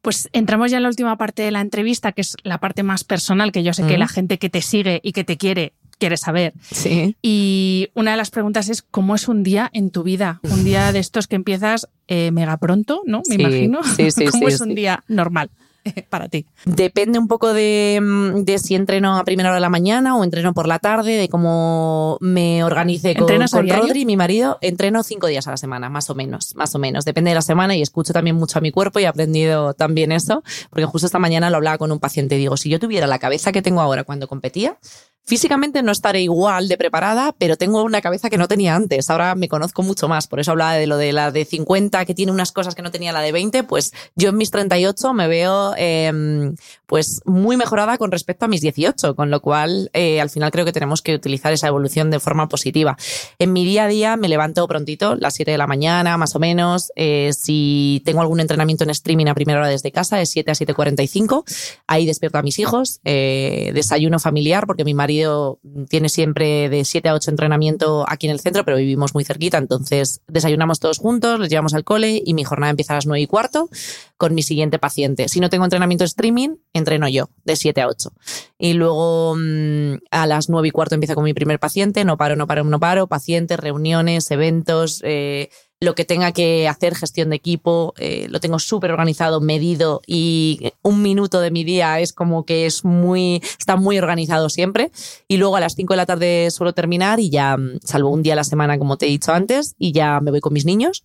Pues 0.00 0.28
entramos 0.32 0.70
ya 0.72 0.78
en 0.78 0.82
la 0.82 0.88
última 0.88 1.16
parte 1.16 1.42
de 1.42 1.52
la 1.52 1.60
entrevista, 1.60 2.10
que 2.10 2.22
es 2.22 2.34
la 2.42 2.58
parte 2.58 2.82
más 2.82 3.04
personal, 3.04 3.52
que 3.52 3.62
yo 3.62 3.72
sé 3.72 3.86
que 3.86 3.98
la 3.98 4.08
gente 4.08 4.38
que 4.38 4.50
te 4.50 4.60
sigue 4.60 5.00
y 5.04 5.12
que 5.12 5.22
te 5.22 5.36
quiere 5.36 5.74
quiere 6.02 6.16
saber. 6.16 6.52
Sí. 6.68 7.14
Y 7.22 7.90
una 7.94 8.10
de 8.10 8.16
las 8.16 8.32
preguntas 8.32 8.68
es, 8.68 8.82
¿cómo 8.82 9.14
es 9.14 9.28
un 9.28 9.44
día 9.44 9.70
en 9.72 9.90
tu 9.90 10.02
vida? 10.02 10.40
Un 10.42 10.64
día 10.64 10.90
de 10.90 10.98
estos 10.98 11.28
que 11.28 11.36
empiezas 11.36 11.88
eh, 12.08 12.32
mega 12.32 12.56
pronto, 12.56 13.02
¿no? 13.06 13.22
Me 13.28 13.36
imagino. 13.36 13.84
Sí, 13.84 14.10
sí, 14.10 14.24
¿Cómo 14.32 14.48
es 14.48 14.60
un 14.60 14.74
día 14.74 15.04
normal? 15.06 15.50
para 16.10 16.28
ti? 16.28 16.46
Depende 16.64 17.18
un 17.18 17.28
poco 17.28 17.52
de, 17.52 18.00
mm, 18.00 18.44
de, 18.44 18.58
si 18.58 18.74
entreno 18.74 19.18
a 19.18 19.24
primera 19.24 19.50
hora 19.50 19.56
de 19.56 19.60
la 19.60 19.68
mañana 19.68 20.16
o 20.16 20.24
entreno 20.24 20.54
por 20.54 20.66
la 20.66 20.78
tarde, 20.78 21.16
de 21.16 21.28
cómo 21.28 22.18
me 22.20 22.64
organice 22.64 23.14
con, 23.14 23.26
con 23.26 23.68
Rodri, 23.68 24.04
mi 24.04 24.16
marido. 24.16 24.58
Entreno 24.60 25.02
cinco 25.02 25.26
días 25.26 25.46
a 25.48 25.52
la 25.52 25.56
semana, 25.56 25.88
más 25.88 26.10
o 26.10 26.14
menos, 26.14 26.54
más 26.56 26.74
o 26.74 26.78
menos. 26.78 27.04
Depende 27.04 27.30
de 27.30 27.34
la 27.34 27.42
semana 27.42 27.76
y 27.76 27.82
escucho 27.82 28.12
también 28.12 28.36
mucho 28.36 28.58
a 28.58 28.62
mi 28.62 28.70
cuerpo 28.70 28.98
y 29.00 29.04
he 29.04 29.06
aprendido 29.06 29.74
también 29.74 30.12
eso, 30.12 30.42
porque 30.70 30.84
justo 30.86 31.06
esta 31.06 31.18
mañana 31.18 31.50
lo 31.50 31.56
hablaba 31.56 31.78
con 31.78 31.92
un 31.92 31.98
paciente 31.98 32.36
y 32.36 32.38
digo, 32.38 32.56
si 32.56 32.68
yo 32.68 32.78
tuviera 32.78 33.06
la 33.06 33.18
cabeza 33.18 33.52
que 33.52 33.62
tengo 33.62 33.80
ahora 33.80 34.04
cuando 34.04 34.28
competía, 34.28 34.78
Físicamente 35.24 35.84
no 35.84 35.92
estaré 35.92 36.20
igual 36.20 36.66
de 36.66 36.76
preparada, 36.76 37.32
pero 37.38 37.56
tengo 37.56 37.84
una 37.84 38.00
cabeza 38.00 38.28
que 38.28 38.38
no 38.38 38.48
tenía 38.48 38.74
antes. 38.74 39.08
Ahora 39.08 39.36
me 39.36 39.48
conozco 39.48 39.82
mucho 39.82 40.08
más. 40.08 40.26
Por 40.26 40.40
eso 40.40 40.50
hablaba 40.50 40.74
de 40.74 40.88
lo 40.88 40.96
de 40.96 41.12
la 41.12 41.30
de 41.30 41.44
50, 41.44 42.04
que 42.04 42.14
tiene 42.14 42.32
unas 42.32 42.50
cosas 42.50 42.74
que 42.74 42.82
no 42.82 42.90
tenía 42.90 43.12
la 43.12 43.20
de 43.20 43.30
20. 43.30 43.62
Pues 43.62 43.92
yo 44.16 44.30
en 44.30 44.36
mis 44.36 44.50
38 44.50 45.12
me 45.12 45.28
veo 45.28 45.71
em, 45.76 46.54
pues 46.86 47.20
muy 47.24 47.56
mejorada 47.56 47.98
con 47.98 48.10
respecto 48.10 48.44
a 48.44 48.48
mis 48.48 48.60
18, 48.60 49.16
con 49.16 49.30
lo 49.30 49.40
cual 49.40 49.90
eh, 49.92 50.20
al 50.20 50.30
final 50.30 50.50
creo 50.50 50.64
que 50.64 50.72
tenemos 50.72 51.02
que 51.02 51.14
utilizar 51.14 51.52
esa 51.52 51.68
evolución 51.68 52.10
de 52.10 52.20
forma 52.20 52.48
positiva. 52.48 52.96
En 53.38 53.52
mi 53.52 53.64
día 53.64 53.84
a 53.84 53.88
día 53.88 54.16
me 54.16 54.28
levanto 54.28 54.66
prontito, 54.68 55.16
las 55.16 55.34
7 55.34 55.50
de 55.50 55.58
la 55.58 55.66
mañana 55.66 56.16
más 56.16 56.34
o 56.34 56.38
menos. 56.38 56.92
Eh, 56.96 57.30
si 57.32 58.02
tengo 58.04 58.20
algún 58.20 58.40
entrenamiento 58.40 58.84
en 58.84 58.90
streaming 58.90 59.26
a 59.26 59.34
primera 59.34 59.60
hora 59.60 59.68
desde 59.68 59.92
casa, 59.92 60.20
es 60.20 60.30
7 60.30 60.50
a 60.50 60.54
7.45. 60.54 61.44
Ahí 61.86 62.06
despierto 62.06 62.38
a 62.38 62.42
mis 62.42 62.58
hijos, 62.58 63.00
eh, 63.04 63.72
desayuno 63.74 64.18
familiar, 64.18 64.66
porque 64.66 64.84
mi 64.84 64.94
marido 64.94 65.58
tiene 65.88 66.08
siempre 66.08 66.68
de 66.68 66.84
7 66.84 67.08
a 67.08 67.14
8 67.14 67.30
entrenamiento 67.30 68.04
aquí 68.08 68.26
en 68.26 68.32
el 68.32 68.40
centro, 68.40 68.64
pero 68.64 68.76
vivimos 68.76 69.14
muy 69.14 69.24
cerquita, 69.24 69.58
entonces 69.58 70.20
desayunamos 70.28 70.80
todos 70.80 70.98
juntos, 70.98 71.40
les 71.40 71.48
llevamos 71.48 71.74
al 71.74 71.84
cole 71.84 72.22
y 72.24 72.34
mi 72.34 72.44
jornada 72.44 72.70
empieza 72.70 72.92
a 72.92 72.96
las 72.96 73.06
9 73.06 73.20
y 73.20 73.26
cuarto 73.26 73.68
con 74.16 74.34
mi 74.34 74.42
siguiente 74.42 74.78
paciente. 74.78 75.28
Si 75.28 75.40
no 75.40 75.50
tengo 75.50 75.61
entrenamiento 75.64 76.04
streaming, 76.04 76.56
entreno 76.72 77.08
yo, 77.08 77.30
de 77.44 77.56
7 77.56 77.80
a 77.80 77.88
8. 77.88 78.12
Y 78.58 78.74
luego 78.74 79.34
mm, 79.36 79.94
a 80.10 80.26
las 80.26 80.48
9 80.48 80.68
y 80.68 80.70
cuarto 80.70 80.94
empiezo 80.94 81.14
con 81.14 81.24
mi 81.24 81.34
primer 81.34 81.58
paciente, 81.58 82.04
no 82.04 82.16
paro, 82.16 82.36
no 82.36 82.46
paro, 82.46 82.64
no 82.64 82.80
paro, 82.80 83.06
pacientes, 83.06 83.58
reuniones, 83.58 84.30
eventos, 84.30 85.00
eh, 85.04 85.50
lo 85.82 85.96
que 85.96 86.04
tenga 86.04 86.30
que 86.30 86.68
hacer, 86.68 86.94
gestión 86.94 87.30
de 87.30 87.36
equipo, 87.36 87.92
eh, 87.98 88.28
lo 88.30 88.38
tengo 88.38 88.60
súper 88.60 88.92
organizado, 88.92 89.40
medido 89.40 90.00
y 90.06 90.72
un 90.82 91.02
minuto 91.02 91.40
de 91.40 91.50
mi 91.50 91.64
día 91.64 91.98
es 91.98 92.12
como 92.12 92.44
que 92.44 92.66
es 92.66 92.84
muy, 92.84 93.42
está 93.58 93.74
muy 93.74 93.98
organizado 93.98 94.48
siempre. 94.48 94.92
Y 95.26 95.38
luego 95.38 95.56
a 95.56 95.60
las 95.60 95.74
5 95.74 95.92
de 95.92 95.96
la 95.96 96.06
tarde 96.06 96.50
suelo 96.52 96.72
terminar 96.72 97.18
y 97.18 97.30
ya, 97.30 97.56
mm, 97.56 97.80
salvo 97.82 98.10
un 98.10 98.22
día 98.22 98.34
a 98.34 98.36
la 98.36 98.44
semana, 98.44 98.78
como 98.78 98.96
te 98.96 99.06
he 99.06 99.08
dicho 99.08 99.32
antes, 99.32 99.74
y 99.76 99.90
ya 99.90 100.20
me 100.20 100.30
voy 100.30 100.40
con 100.40 100.52
mis 100.52 100.64
niños. 100.64 101.02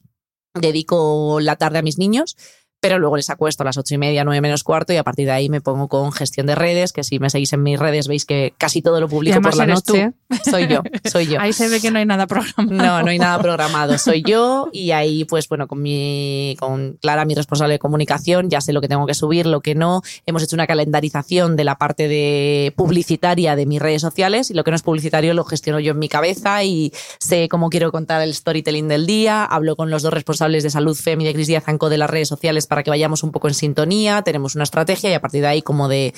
Dedico 0.54 1.40
la 1.42 1.56
tarde 1.56 1.80
a 1.80 1.82
mis 1.82 1.98
niños 1.98 2.38
pero 2.80 3.00
luego 3.00 3.18
les 3.18 3.30
acuesto 3.30 3.64
a 3.64 3.66
las 3.66 3.78
ocho 3.78 3.96
y 3.96 3.98
media, 3.98 4.24
nueve 4.24 4.42
menos 4.42 4.64
cuarto 4.64 4.94
y 4.94 4.98
a 4.98 5.04
partir 5.04 5.26
de 5.26 5.32
ahí 5.32 5.50
me 5.50 5.62
pongo 5.62 5.88
con 5.88 6.12
gestión 6.12 6.46
de 6.46 6.56
redes, 6.56 6.94
que 6.94 7.04
si 7.04 7.20
me 7.20 7.30
seguís 7.30 7.54
en 7.54 7.64
mis 7.64 7.80
redes 7.80 8.08
veis 8.08 8.26
que 8.26 8.54
casi 8.58 8.82
todo 8.82 9.00
lo 9.00 9.08
publico 9.08 9.42
por 9.42 9.56
la 9.56 9.66
noche. 9.66 10.14
Soy 10.50 10.68
yo, 10.68 10.84
soy 11.10 11.28
yo. 11.28 11.40
Ahí 11.40 11.54
se 11.54 11.70
ve 11.70 11.80
que 11.80 11.90
no 11.90 12.00
hay 12.00 12.06
nada 12.06 12.28
programado. 12.28 12.72
No, 12.72 13.04
no 13.04 13.10
hay 13.10 13.20
nada 13.20 13.40
programado, 13.40 13.98
soy 13.98 14.22
yo 14.22 14.70
y 14.72 14.92
ahí 14.92 15.26
pues 15.26 15.48
bueno, 15.48 15.68
con 15.68 15.82
mi 15.82 16.56
con 16.60 16.98
Clara, 17.02 17.26
mi 17.26 17.34
responsable 17.34 17.74
de 17.74 17.80
comunicación, 17.80 18.50
ya 18.50 18.62
sé 18.62 18.74
lo 18.74 18.82
que 18.82 18.88
tengo 18.88 19.06
que 19.06 19.14
subir, 19.14 19.46
lo 19.46 19.62
que 19.62 19.74
no. 19.74 20.02
Hemos 20.26 20.44
hecho 20.44 20.56
una 20.56 20.68
calendarización 20.68 21.56
de 21.56 21.64
la 21.64 21.78
parte 21.78 22.08
de 22.08 22.74
publicitaria 22.76 23.56
de 23.56 23.66
mis 23.66 23.82
redes 23.82 24.02
sociales 24.02 24.52
y 24.52 24.54
lo 24.54 24.64
que 24.64 24.72
no 24.72 24.76
es 24.76 24.84
publicitario 24.84 25.34
lo 25.34 25.44
gestiono 25.46 25.80
yo 25.80 25.92
en 25.92 26.00
mi 26.00 26.10
cabeza 26.10 26.64
y 26.64 26.92
sé 27.20 27.48
cómo 27.50 27.70
quiero 27.70 27.92
contar 27.92 28.22
el 28.22 28.34
storytelling 28.34 28.88
del 28.88 29.08
día, 29.08 29.44
hablo 29.44 29.76
con 29.76 29.90
los 29.90 30.04
dos 30.04 30.14
responsables 30.14 30.64
de 30.64 30.70
salud 30.70 30.96
FEM 30.96 31.22
y 31.22 31.26
de 31.26 31.34
Cris 31.34 31.48
Díaz 31.48 31.66
de 31.68 31.98
las 31.98 32.10
redes 32.10 32.28
sociales 32.28 32.66
para 32.68 32.77
que 32.84 32.90
vayamos 32.90 33.24
un 33.24 33.32
poco 33.32 33.48
en 33.48 33.54
sintonía, 33.54 34.22
tenemos 34.22 34.56
una 34.56 34.64
estrategia 34.64 35.10
y 35.10 35.14
a 35.14 35.22
partir 35.22 35.42
de 35.42 35.48
ahí 35.48 35.62
como 35.62 35.88
de 35.88 36.14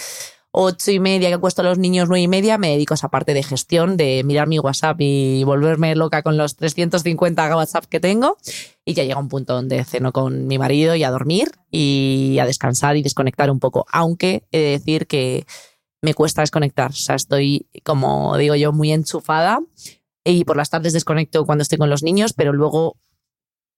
ocho 0.52 0.92
y 0.92 1.00
media 1.00 1.30
que 1.30 1.36
he 1.36 1.40
puesto 1.40 1.62
a 1.62 1.66
los 1.66 1.78
niños 1.78 2.08
nueve 2.08 2.22
y 2.22 2.28
media, 2.28 2.58
me 2.58 2.70
dedico 2.70 2.94
a 2.94 2.96
esa 2.96 3.10
parte 3.10 3.34
de 3.34 3.44
gestión, 3.44 3.98
de 3.98 4.24
mirar 4.24 4.48
mi 4.48 4.60
WhatsApp 4.60 4.98
y 5.00 5.44
volverme 5.44 5.96
loca 5.96 6.24
con 6.24 6.38
los 6.38 6.56
350 6.56 7.56
WhatsApp 7.56 7.86
que 7.86 8.00
tengo. 8.00 8.38
Y 8.84 8.94
ya 8.94 9.04
llega 9.04 9.20
un 9.20 9.30
punto 9.30 9.54
donde 9.54 9.84
ceno 9.84 10.12
con 10.12 10.48
mi 10.48 10.58
marido 10.58 10.96
y 10.96 11.04
a 11.04 11.12
dormir 11.12 11.52
y 11.70 12.38
a 12.42 12.46
descansar 12.46 12.98
y 12.98 13.04
desconectar 13.04 13.52
un 13.52 13.60
poco. 13.60 13.86
Aunque 13.92 14.48
he 14.52 14.60
de 14.60 14.70
decir 14.72 15.06
que 15.06 15.46
me 16.02 16.14
cuesta 16.14 16.42
desconectar. 16.42 16.92
O 16.92 16.96
sea, 16.96 17.16
estoy, 17.16 17.68
como 17.84 18.36
digo 18.38 18.56
yo, 18.56 18.72
muy 18.72 18.92
enchufada 18.92 19.60
y 20.24 20.46
por 20.46 20.58
las 20.58 20.70
tardes 20.70 20.94
desconecto 20.94 21.46
cuando 21.46 21.62
estoy 21.62 21.78
con 21.78 21.90
los 21.90 22.04
niños, 22.04 22.34
pero 22.34 22.54
luego 22.54 22.98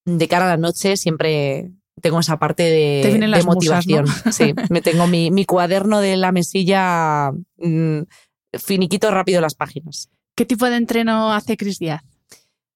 de 0.04 0.28
cara 0.28 0.46
a 0.46 0.48
la 0.48 0.56
noche 0.56 0.96
siempre 0.96 1.70
tengo 2.02 2.20
esa 2.20 2.38
parte 2.38 2.64
de, 2.64 3.42
motivación. 3.44 4.04
Sí, 4.32 4.54
me 4.68 4.82
tengo 4.82 5.06
mi, 5.06 5.44
cuaderno 5.46 6.00
de 6.00 6.16
la 6.16 6.32
mesilla 6.32 7.32
mm, 7.56 8.00
finiquito 8.58 9.10
rápido 9.10 9.40
las 9.40 9.54
páginas. 9.54 10.10
¿Qué 10.36 10.44
tipo 10.44 10.68
de 10.68 10.76
entreno 10.76 11.32
hace 11.32 11.56
Cris 11.56 11.78
Díaz? 11.78 12.02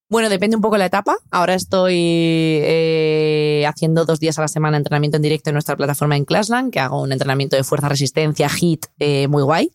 Bueno, 0.08 0.28
depende 0.28 0.54
un 0.54 0.62
poco 0.62 0.76
de 0.76 0.80
la 0.80 0.86
etapa. 0.86 1.16
Ahora 1.32 1.54
estoy 1.54 1.96
eh, 1.96 3.64
haciendo 3.66 4.04
dos 4.04 4.20
días 4.20 4.38
a 4.38 4.42
la 4.42 4.48
semana 4.48 4.76
entrenamiento 4.76 5.16
en 5.16 5.22
directo 5.22 5.50
en 5.50 5.54
nuestra 5.54 5.76
plataforma 5.76 6.16
en 6.16 6.24
Classland, 6.24 6.72
que 6.72 6.78
hago 6.78 7.02
un 7.02 7.10
entrenamiento 7.10 7.56
de 7.56 7.64
fuerza, 7.64 7.88
resistencia, 7.88 8.48
HIT, 8.48 8.86
eh, 9.00 9.26
muy 9.26 9.42
guay. 9.42 9.72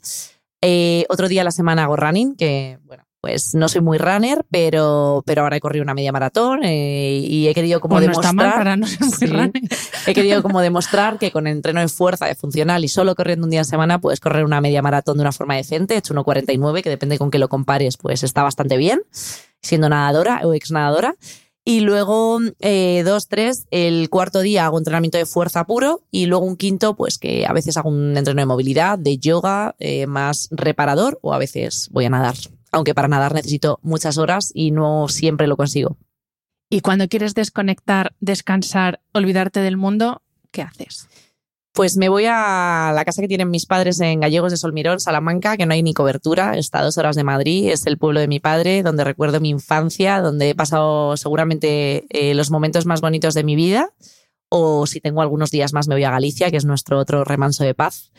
Eh, 0.62 1.06
otro 1.10 1.28
día 1.28 1.41
a 1.41 1.43
la 1.43 1.52
semana 1.52 1.84
hago 1.84 1.97
running, 1.97 2.36
que 2.36 2.80
bueno, 2.84 3.04
pues 3.22 3.54
no 3.54 3.70
soy 3.70 3.82
muy 3.82 4.00
runner, 4.00 4.44
pero, 4.50 5.24
pero 5.28 5.44
ahora 5.44 5.56
he 5.56 5.60
corrido 5.60 5.84
una 5.84 5.94
media 5.94 6.12
maratón 6.12 6.64
eh, 6.64 7.24
y 7.24 7.48
he 7.48 7.54
querido 7.54 7.80
como 7.80 8.02
demostrar. 8.02 8.56
para 8.56 8.76
no 8.76 8.88
ser 8.88 9.32
muy 9.32 9.52
He 10.08 10.14
querido 10.16 10.42
como 10.42 10.60
demostrar 10.60 11.20
que 11.20 11.32
con 11.32 11.46
entreno 11.46 11.82
de 11.82 11.88
fuerza, 11.88 12.26
de 12.26 12.34
funcional 12.34 12.84
y 12.84 12.88
solo 12.88 13.14
corriendo 13.16 13.46
un 13.46 13.52
día 13.52 13.62
a 13.62 13.64
semana 13.64 14.02
puedes 14.02 14.20
correr 14.20 14.44
una 14.44 14.60
media 14.60 14.82
maratón 14.82 15.18
de 15.18 15.22
una 15.22 15.32
forma 15.32 15.56
decente. 15.56 15.94
He 15.94 15.98
hecho 16.00 16.16
1.49, 16.16 16.82
que 16.82 16.90
depende 16.90 17.20
con 17.20 17.30
qué 17.30 17.38
lo 17.38 17.48
compares, 17.48 17.96
pues 17.96 18.24
está 18.24 18.42
bastante 18.42 18.78
bien, 18.78 19.04
siendo 19.62 19.88
nadadora 19.88 20.42
o 20.44 20.56
ex 20.56 20.72
nadadora. 20.72 21.16
Y 21.64 21.82
luego, 21.82 22.40
eh, 22.60 23.04
dos, 23.06 23.28
tres, 23.28 23.68
el 23.70 24.10
cuarto 24.10 24.40
día 24.40 24.66
hago 24.66 24.80
entrenamiento 24.80 25.20
de 25.20 25.28
fuerza 25.28 25.66
puro 25.66 26.02
y 26.10 26.26
luego 26.26 26.44
un 26.44 26.58
quinto, 26.58 26.96
pues 26.96 27.20
que 27.20 27.46
a 27.46 27.54
veces 27.54 27.78
hago 27.78 27.90
un 27.90 28.18
entreno 28.18 28.42
de 28.42 28.48
movilidad, 28.48 28.98
de 28.98 29.20
yoga, 29.20 29.76
eh, 29.78 30.08
más 30.08 30.48
reparador 30.50 31.20
o 31.22 31.36
a 31.36 31.38
veces 31.38 31.88
voy 31.92 32.06
a 32.06 32.10
nadar 32.10 32.34
aunque 32.72 32.94
para 32.94 33.08
nadar 33.08 33.34
necesito 33.34 33.80
muchas 33.82 34.18
horas 34.18 34.52
y 34.54 34.72
no 34.72 35.08
siempre 35.08 35.48
lo 35.48 35.58
consigo. 35.58 35.98
Y 36.70 36.82
cuando 36.82 37.08
quieres 37.08 37.34
desconectar, 37.34 38.16
descansar, 38.22 39.02
olvidarte 39.14 39.60
del 39.60 39.78
mundo, 39.78 40.22
¿qué 40.52 40.62
haces? 40.62 41.08
Pues 41.74 41.96
me 41.96 42.10
voy 42.10 42.26
a 42.28 42.92
la 42.94 43.06
casa 43.06 43.22
que 43.22 43.30
tienen 43.30 43.50
mis 43.50 43.66
padres 43.66 44.00
en 44.02 44.20
Gallegos 44.20 44.52
de 44.52 44.58
Solmirón, 44.58 45.00
Salamanca, 45.00 45.56
que 45.56 45.66
no 45.66 45.74
hay 45.74 45.84
ni 45.84 45.94
cobertura, 45.94 46.58
está 46.58 46.80
a 46.80 46.84
dos 46.84 46.98
horas 46.98 47.16
de 47.16 47.24
Madrid, 47.24 47.70
es 47.70 47.86
el 47.86 47.98
pueblo 47.98 48.20
de 48.20 48.28
mi 48.28 48.42
padre, 48.42 48.84
donde 48.84 49.06
recuerdo 49.06 49.40
mi 49.40 49.50
infancia, 49.50 50.20
donde 50.20 50.50
he 50.50 50.56
pasado 50.56 51.16
seguramente 51.16 52.06
eh, 52.10 52.34
los 52.34 52.52
momentos 52.52 52.86
más 52.86 53.00
bonitos 53.00 53.34
de 53.34 53.44
mi 53.44 53.56
vida 53.56 53.94
o 54.54 54.86
si 54.86 54.99
tengo 54.99 55.22
algunos 55.22 55.49
días 55.49 55.72
más 55.72 55.88
me 55.88 55.95
voy 55.95 56.04
a 56.04 56.12
Galicia, 56.12 56.52
que 56.52 56.58
es 56.58 56.66
nuestro 56.66 56.99
otro 56.99 57.24
remanso 57.24 57.64
de 57.64 57.74
paz. 57.74 58.12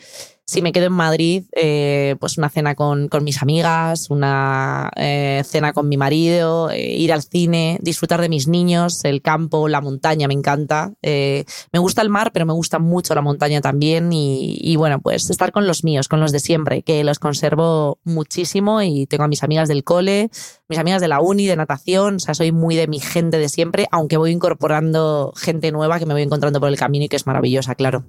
Si 0.45 0.61
me 0.61 0.73
quedo 0.73 0.87
en 0.87 0.93
Madrid, 0.93 1.45
eh, 1.55 2.17
pues 2.19 2.37
una 2.37 2.49
cena 2.49 2.75
con, 2.75 3.09
mis 3.21 3.41
amigas, 3.41 4.09
una 4.09 4.91
eh, 4.97 5.41
cena 5.45 5.71
con 5.71 5.87
mi 5.87 5.95
marido, 5.95 6.69
eh, 6.69 6.97
ir 6.97 7.13
al 7.13 7.23
cine, 7.23 7.79
disfrutar 7.81 8.19
de 8.19 8.27
mis 8.27 8.49
niños, 8.49 9.05
el 9.05 9.21
campo, 9.21 9.69
la 9.69 9.79
montaña, 9.79 10.27
me 10.27 10.33
encanta. 10.33 10.91
me 11.01 11.79
gusta 11.79 12.01
el 12.01 12.09
mar, 12.09 12.31
pero 12.33 12.45
me 12.45 12.51
gusta 12.51 12.77
mucho 12.77 13.15
la 13.15 13.21
montaña 13.21 13.61
también 13.61 14.11
y, 14.11 14.57
y, 14.59 14.75
bueno, 14.75 14.99
pues 14.99 15.29
estar 15.29 15.53
con 15.53 15.65
los 15.65 15.85
míos, 15.85 16.09
con 16.09 16.19
los 16.19 16.33
de 16.33 16.41
siempre, 16.41 16.81
que 16.81 17.05
los 17.05 17.19
conservo 17.19 17.99
muchísimo 18.03 18.81
y 18.81 19.05
tengo 19.05 19.23
a 19.23 19.29
mis 19.29 19.43
amigas 19.43 19.69
del 19.69 19.85
cole, 19.85 20.29
mis 20.67 20.79
amigas 20.79 20.99
de 20.99 21.07
la 21.07 21.21
uni, 21.21 21.45
de 21.45 21.55
natación, 21.55 22.15
o 22.15 22.19
sea, 22.19 22.33
soy 22.33 22.51
muy 22.51 22.75
de 22.75 22.87
mi 22.87 22.99
gente 22.99 23.37
de 23.37 23.47
siempre, 23.47 23.87
aunque 23.91 24.17
voy 24.17 24.31
incorporando 24.31 25.31
gente 25.37 25.71
nueva 25.71 25.99
que 25.99 26.05
me 26.05 26.13
voy 26.13 26.22
encontrando 26.23 26.59
por 26.59 26.69
el 26.69 26.77
camino 26.77 27.05
y 27.05 27.09
que 27.09 27.15
es 27.15 27.27
maravillosa, 27.27 27.75
claro. 27.75 28.05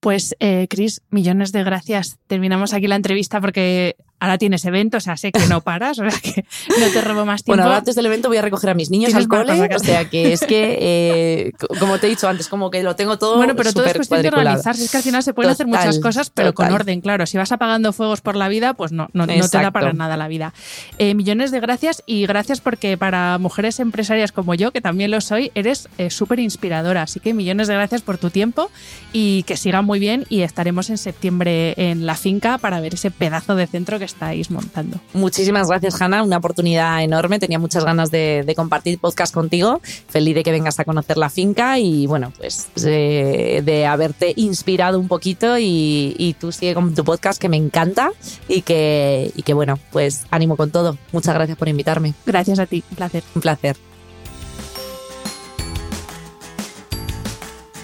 Pues, 0.00 0.36
eh, 0.38 0.66
Cris, 0.68 1.02
millones 1.08 1.50
de 1.52 1.64
gracias. 1.64 2.18
Terminamos 2.26 2.74
aquí 2.74 2.86
la 2.86 2.96
entrevista 2.96 3.40
porque 3.40 3.96
ahora 4.24 4.38
tienes 4.38 4.64
evento, 4.64 4.96
o 4.96 5.00
sea, 5.00 5.16
sé 5.16 5.32
que 5.32 5.46
no 5.46 5.60
paras, 5.64 5.98
o 5.98 6.08
sea, 6.08 6.20
que 6.20 6.44
no 6.80 6.86
te 6.92 7.00
robo 7.00 7.24
más 7.24 7.44
tiempo. 7.44 7.62
Bueno, 7.62 7.76
antes 7.76 7.94
del 7.94 8.06
evento 8.06 8.28
voy 8.28 8.38
a 8.38 8.42
recoger 8.42 8.70
a 8.70 8.74
mis 8.74 8.90
niños 8.90 9.14
al 9.14 9.28
cole, 9.28 9.68
o 9.74 9.78
sea, 9.78 10.08
que 10.08 10.32
es 10.32 10.40
que, 10.40 10.78
eh, 10.80 11.52
como 11.78 11.98
te 11.98 12.06
he 12.06 12.10
dicho 12.10 12.28
antes, 12.28 12.48
como 12.48 12.70
que 12.70 12.82
lo 12.82 12.96
tengo 12.96 13.18
todo 13.18 13.36
Bueno, 13.36 13.54
pero 13.54 13.72
todo 13.72 13.84
es 13.84 13.94
cuestión 13.94 14.22
de 14.22 14.28
organizarse, 14.28 14.84
es 14.84 14.90
que 14.90 14.96
al 14.96 15.02
final 15.02 15.22
se 15.22 15.34
pueden 15.34 15.52
hacer 15.52 15.66
muchas 15.66 15.98
cosas, 15.98 16.30
pero 16.30 16.54
con 16.54 16.72
orden, 16.72 17.00
claro. 17.00 17.26
Si 17.26 17.36
vas 17.36 17.52
apagando 17.52 17.92
fuegos 17.92 18.20
por 18.20 18.36
la 18.36 18.48
vida, 18.48 18.74
pues 18.74 18.92
no, 18.92 19.08
no, 19.12 19.26
te 19.26 19.58
da 19.58 19.70
para 19.70 19.92
nada 19.92 20.16
la 20.16 20.28
vida. 20.28 20.52
Eh, 20.98 21.14
millones 21.14 21.50
de 21.50 21.60
gracias 21.60 22.02
y 22.06 22.26
gracias 22.26 22.60
porque 22.60 22.96
para 22.96 23.38
mujeres 23.38 23.80
empresarias 23.80 24.32
como 24.32 24.54
yo, 24.54 24.72
que 24.72 24.80
también 24.80 25.10
lo 25.10 25.20
soy, 25.20 25.52
eres 25.54 25.88
eh, 25.98 26.10
súper 26.10 26.38
inspiradora, 26.38 27.02
así 27.02 27.20
que 27.20 27.34
millones 27.34 27.68
de 27.68 27.74
gracias 27.74 28.02
por 28.02 28.18
tu 28.18 28.30
tiempo 28.30 28.70
y 29.12 29.42
que 29.44 29.56
siga 29.56 29.82
muy 29.82 29.98
bien 29.98 30.24
y 30.28 30.42
estaremos 30.42 30.90
en 30.90 30.98
septiembre 30.98 31.74
en 31.76 32.06
la 32.06 32.14
finca 32.14 32.58
para 32.58 32.80
ver 32.80 32.94
ese 32.94 33.10
pedazo 33.10 33.54
de 33.54 33.66
centro 33.66 33.98
que 33.98 34.04
estáis 34.14 34.50
montando. 34.50 35.00
Muchísimas 35.12 35.68
gracias, 35.68 36.00
Hanna. 36.00 36.22
Una 36.22 36.38
oportunidad 36.38 37.02
enorme. 37.02 37.38
Tenía 37.38 37.58
muchas 37.58 37.84
ganas 37.84 38.10
de, 38.10 38.52
compartir 38.56 38.98
podcast 38.98 39.34
contigo. 39.34 39.80
Feliz 40.08 40.34
de 40.34 40.42
que 40.42 40.52
vengas 40.52 40.78
a 40.78 40.84
conocer 40.84 41.18
la 41.18 41.28
finca 41.28 41.78
y, 41.78 42.06
bueno, 42.06 42.32
pues 42.38 42.68
de, 42.76 43.86
haberte 43.88 44.32
inspirado 44.36 44.98
un 44.98 45.08
poquito 45.08 45.56
y, 45.58 46.36
tú 46.40 46.52
sigue 46.52 46.74
con 46.74 46.94
tu 46.94 47.04
podcast 47.04 47.40
que 47.40 47.48
me 47.48 47.56
encanta 47.56 48.10
y 48.48 48.62
que, 48.62 49.32
y 49.34 49.42
que, 49.42 49.54
bueno, 49.54 49.78
pues 49.92 50.24
ánimo 50.30 50.56
con 50.56 50.70
todo. 50.70 50.96
Muchas 51.12 51.34
gracias 51.34 51.58
por 51.58 51.68
invitarme. 51.68 52.14
Gracias 52.24 52.58
a 52.58 52.66
ti. 52.66 52.82
Un 52.90 52.96
placer. 52.96 53.22
Un 53.34 53.42
placer. 53.42 53.76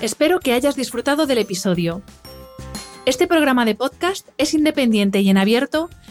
Espero 0.01 0.41
que 0.41 0.55
hayas 0.55 0.76
disfrutado 0.76 1.26
del 1.26 1.39
episodio. 1.39 2.03
Este 3.07 3.26
programa 3.26 3.64
de 3.64 3.74
podcast 3.74 4.28
es 4.37 4.53
independiente 4.53 5.20
y 5.20 5.31
en 5.31 5.39
abierto 5.39 5.89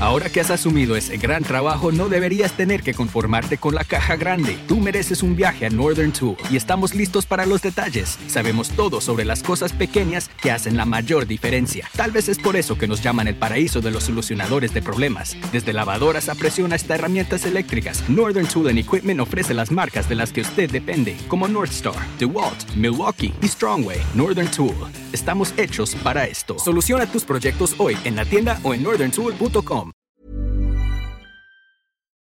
Ahora 0.00 0.28
que 0.28 0.40
has 0.40 0.50
asumido 0.50 0.96
ese 0.96 1.16
gran 1.16 1.44
trabajo, 1.44 1.92
no 1.92 2.08
deberías 2.08 2.52
tener 2.52 2.82
que 2.82 2.94
conformarte 2.94 3.58
con 3.58 3.74
la 3.74 3.84
caja 3.84 4.16
grande. 4.16 4.58
Tú 4.66 4.80
mereces 4.80 5.22
un 5.22 5.36
viaje 5.36 5.66
a 5.66 5.70
Northern 5.70 6.12
Tool 6.12 6.36
y 6.50 6.56
estamos 6.56 6.94
listos 6.94 7.26
para 7.26 7.46
los 7.46 7.62
detalles. 7.62 8.18
Sabemos 8.26 8.70
todo 8.70 9.00
sobre 9.00 9.24
las 9.24 9.42
cosas 9.42 9.72
pequeñas 9.72 10.28
que 10.42 10.50
hacen 10.50 10.76
la 10.76 10.84
mayor 10.84 11.26
diferencia. 11.26 11.88
Tal 11.96 12.10
vez 12.10 12.28
es 12.28 12.38
por 12.38 12.56
eso 12.56 12.76
que 12.76 12.88
nos 12.88 13.02
llaman 13.02 13.28
el 13.28 13.36
paraíso 13.36 13.80
de 13.80 13.92
los 13.92 14.04
solucionadores 14.04 14.74
de 14.74 14.82
problemas. 14.82 15.36
Desde 15.52 15.72
lavadoras 15.72 16.28
a 16.28 16.34
presión 16.34 16.72
hasta 16.72 16.96
herramientas 16.96 17.44
eléctricas, 17.44 18.02
Northern 18.08 18.48
Tool 18.48 18.68
and 18.68 18.78
Equipment 18.78 19.20
ofrece 19.20 19.54
las 19.54 19.70
marcas 19.70 20.08
de 20.08 20.16
las 20.16 20.32
que 20.32 20.40
usted 20.40 20.70
depende, 20.70 21.16
como 21.28 21.46
Northstar, 21.46 21.94
DeWalt, 22.18 22.74
Milwaukee 22.74 23.32
y 23.40 23.46
Strongway. 23.46 24.00
Northern 24.14 24.50
Tool. 24.50 24.74
Estamos 25.12 25.54
hechos 25.56 25.94
para 26.02 26.26
esto. 26.26 26.58
Soluciona 26.58 27.06
tus 27.06 27.24
proyectos 27.24 27.76
hoy 27.78 27.96
en 28.04 28.16
la 28.16 28.24
tienda 28.24 28.58
o 28.64 28.74
en 28.74 28.82
northerntool.com. 28.82 29.83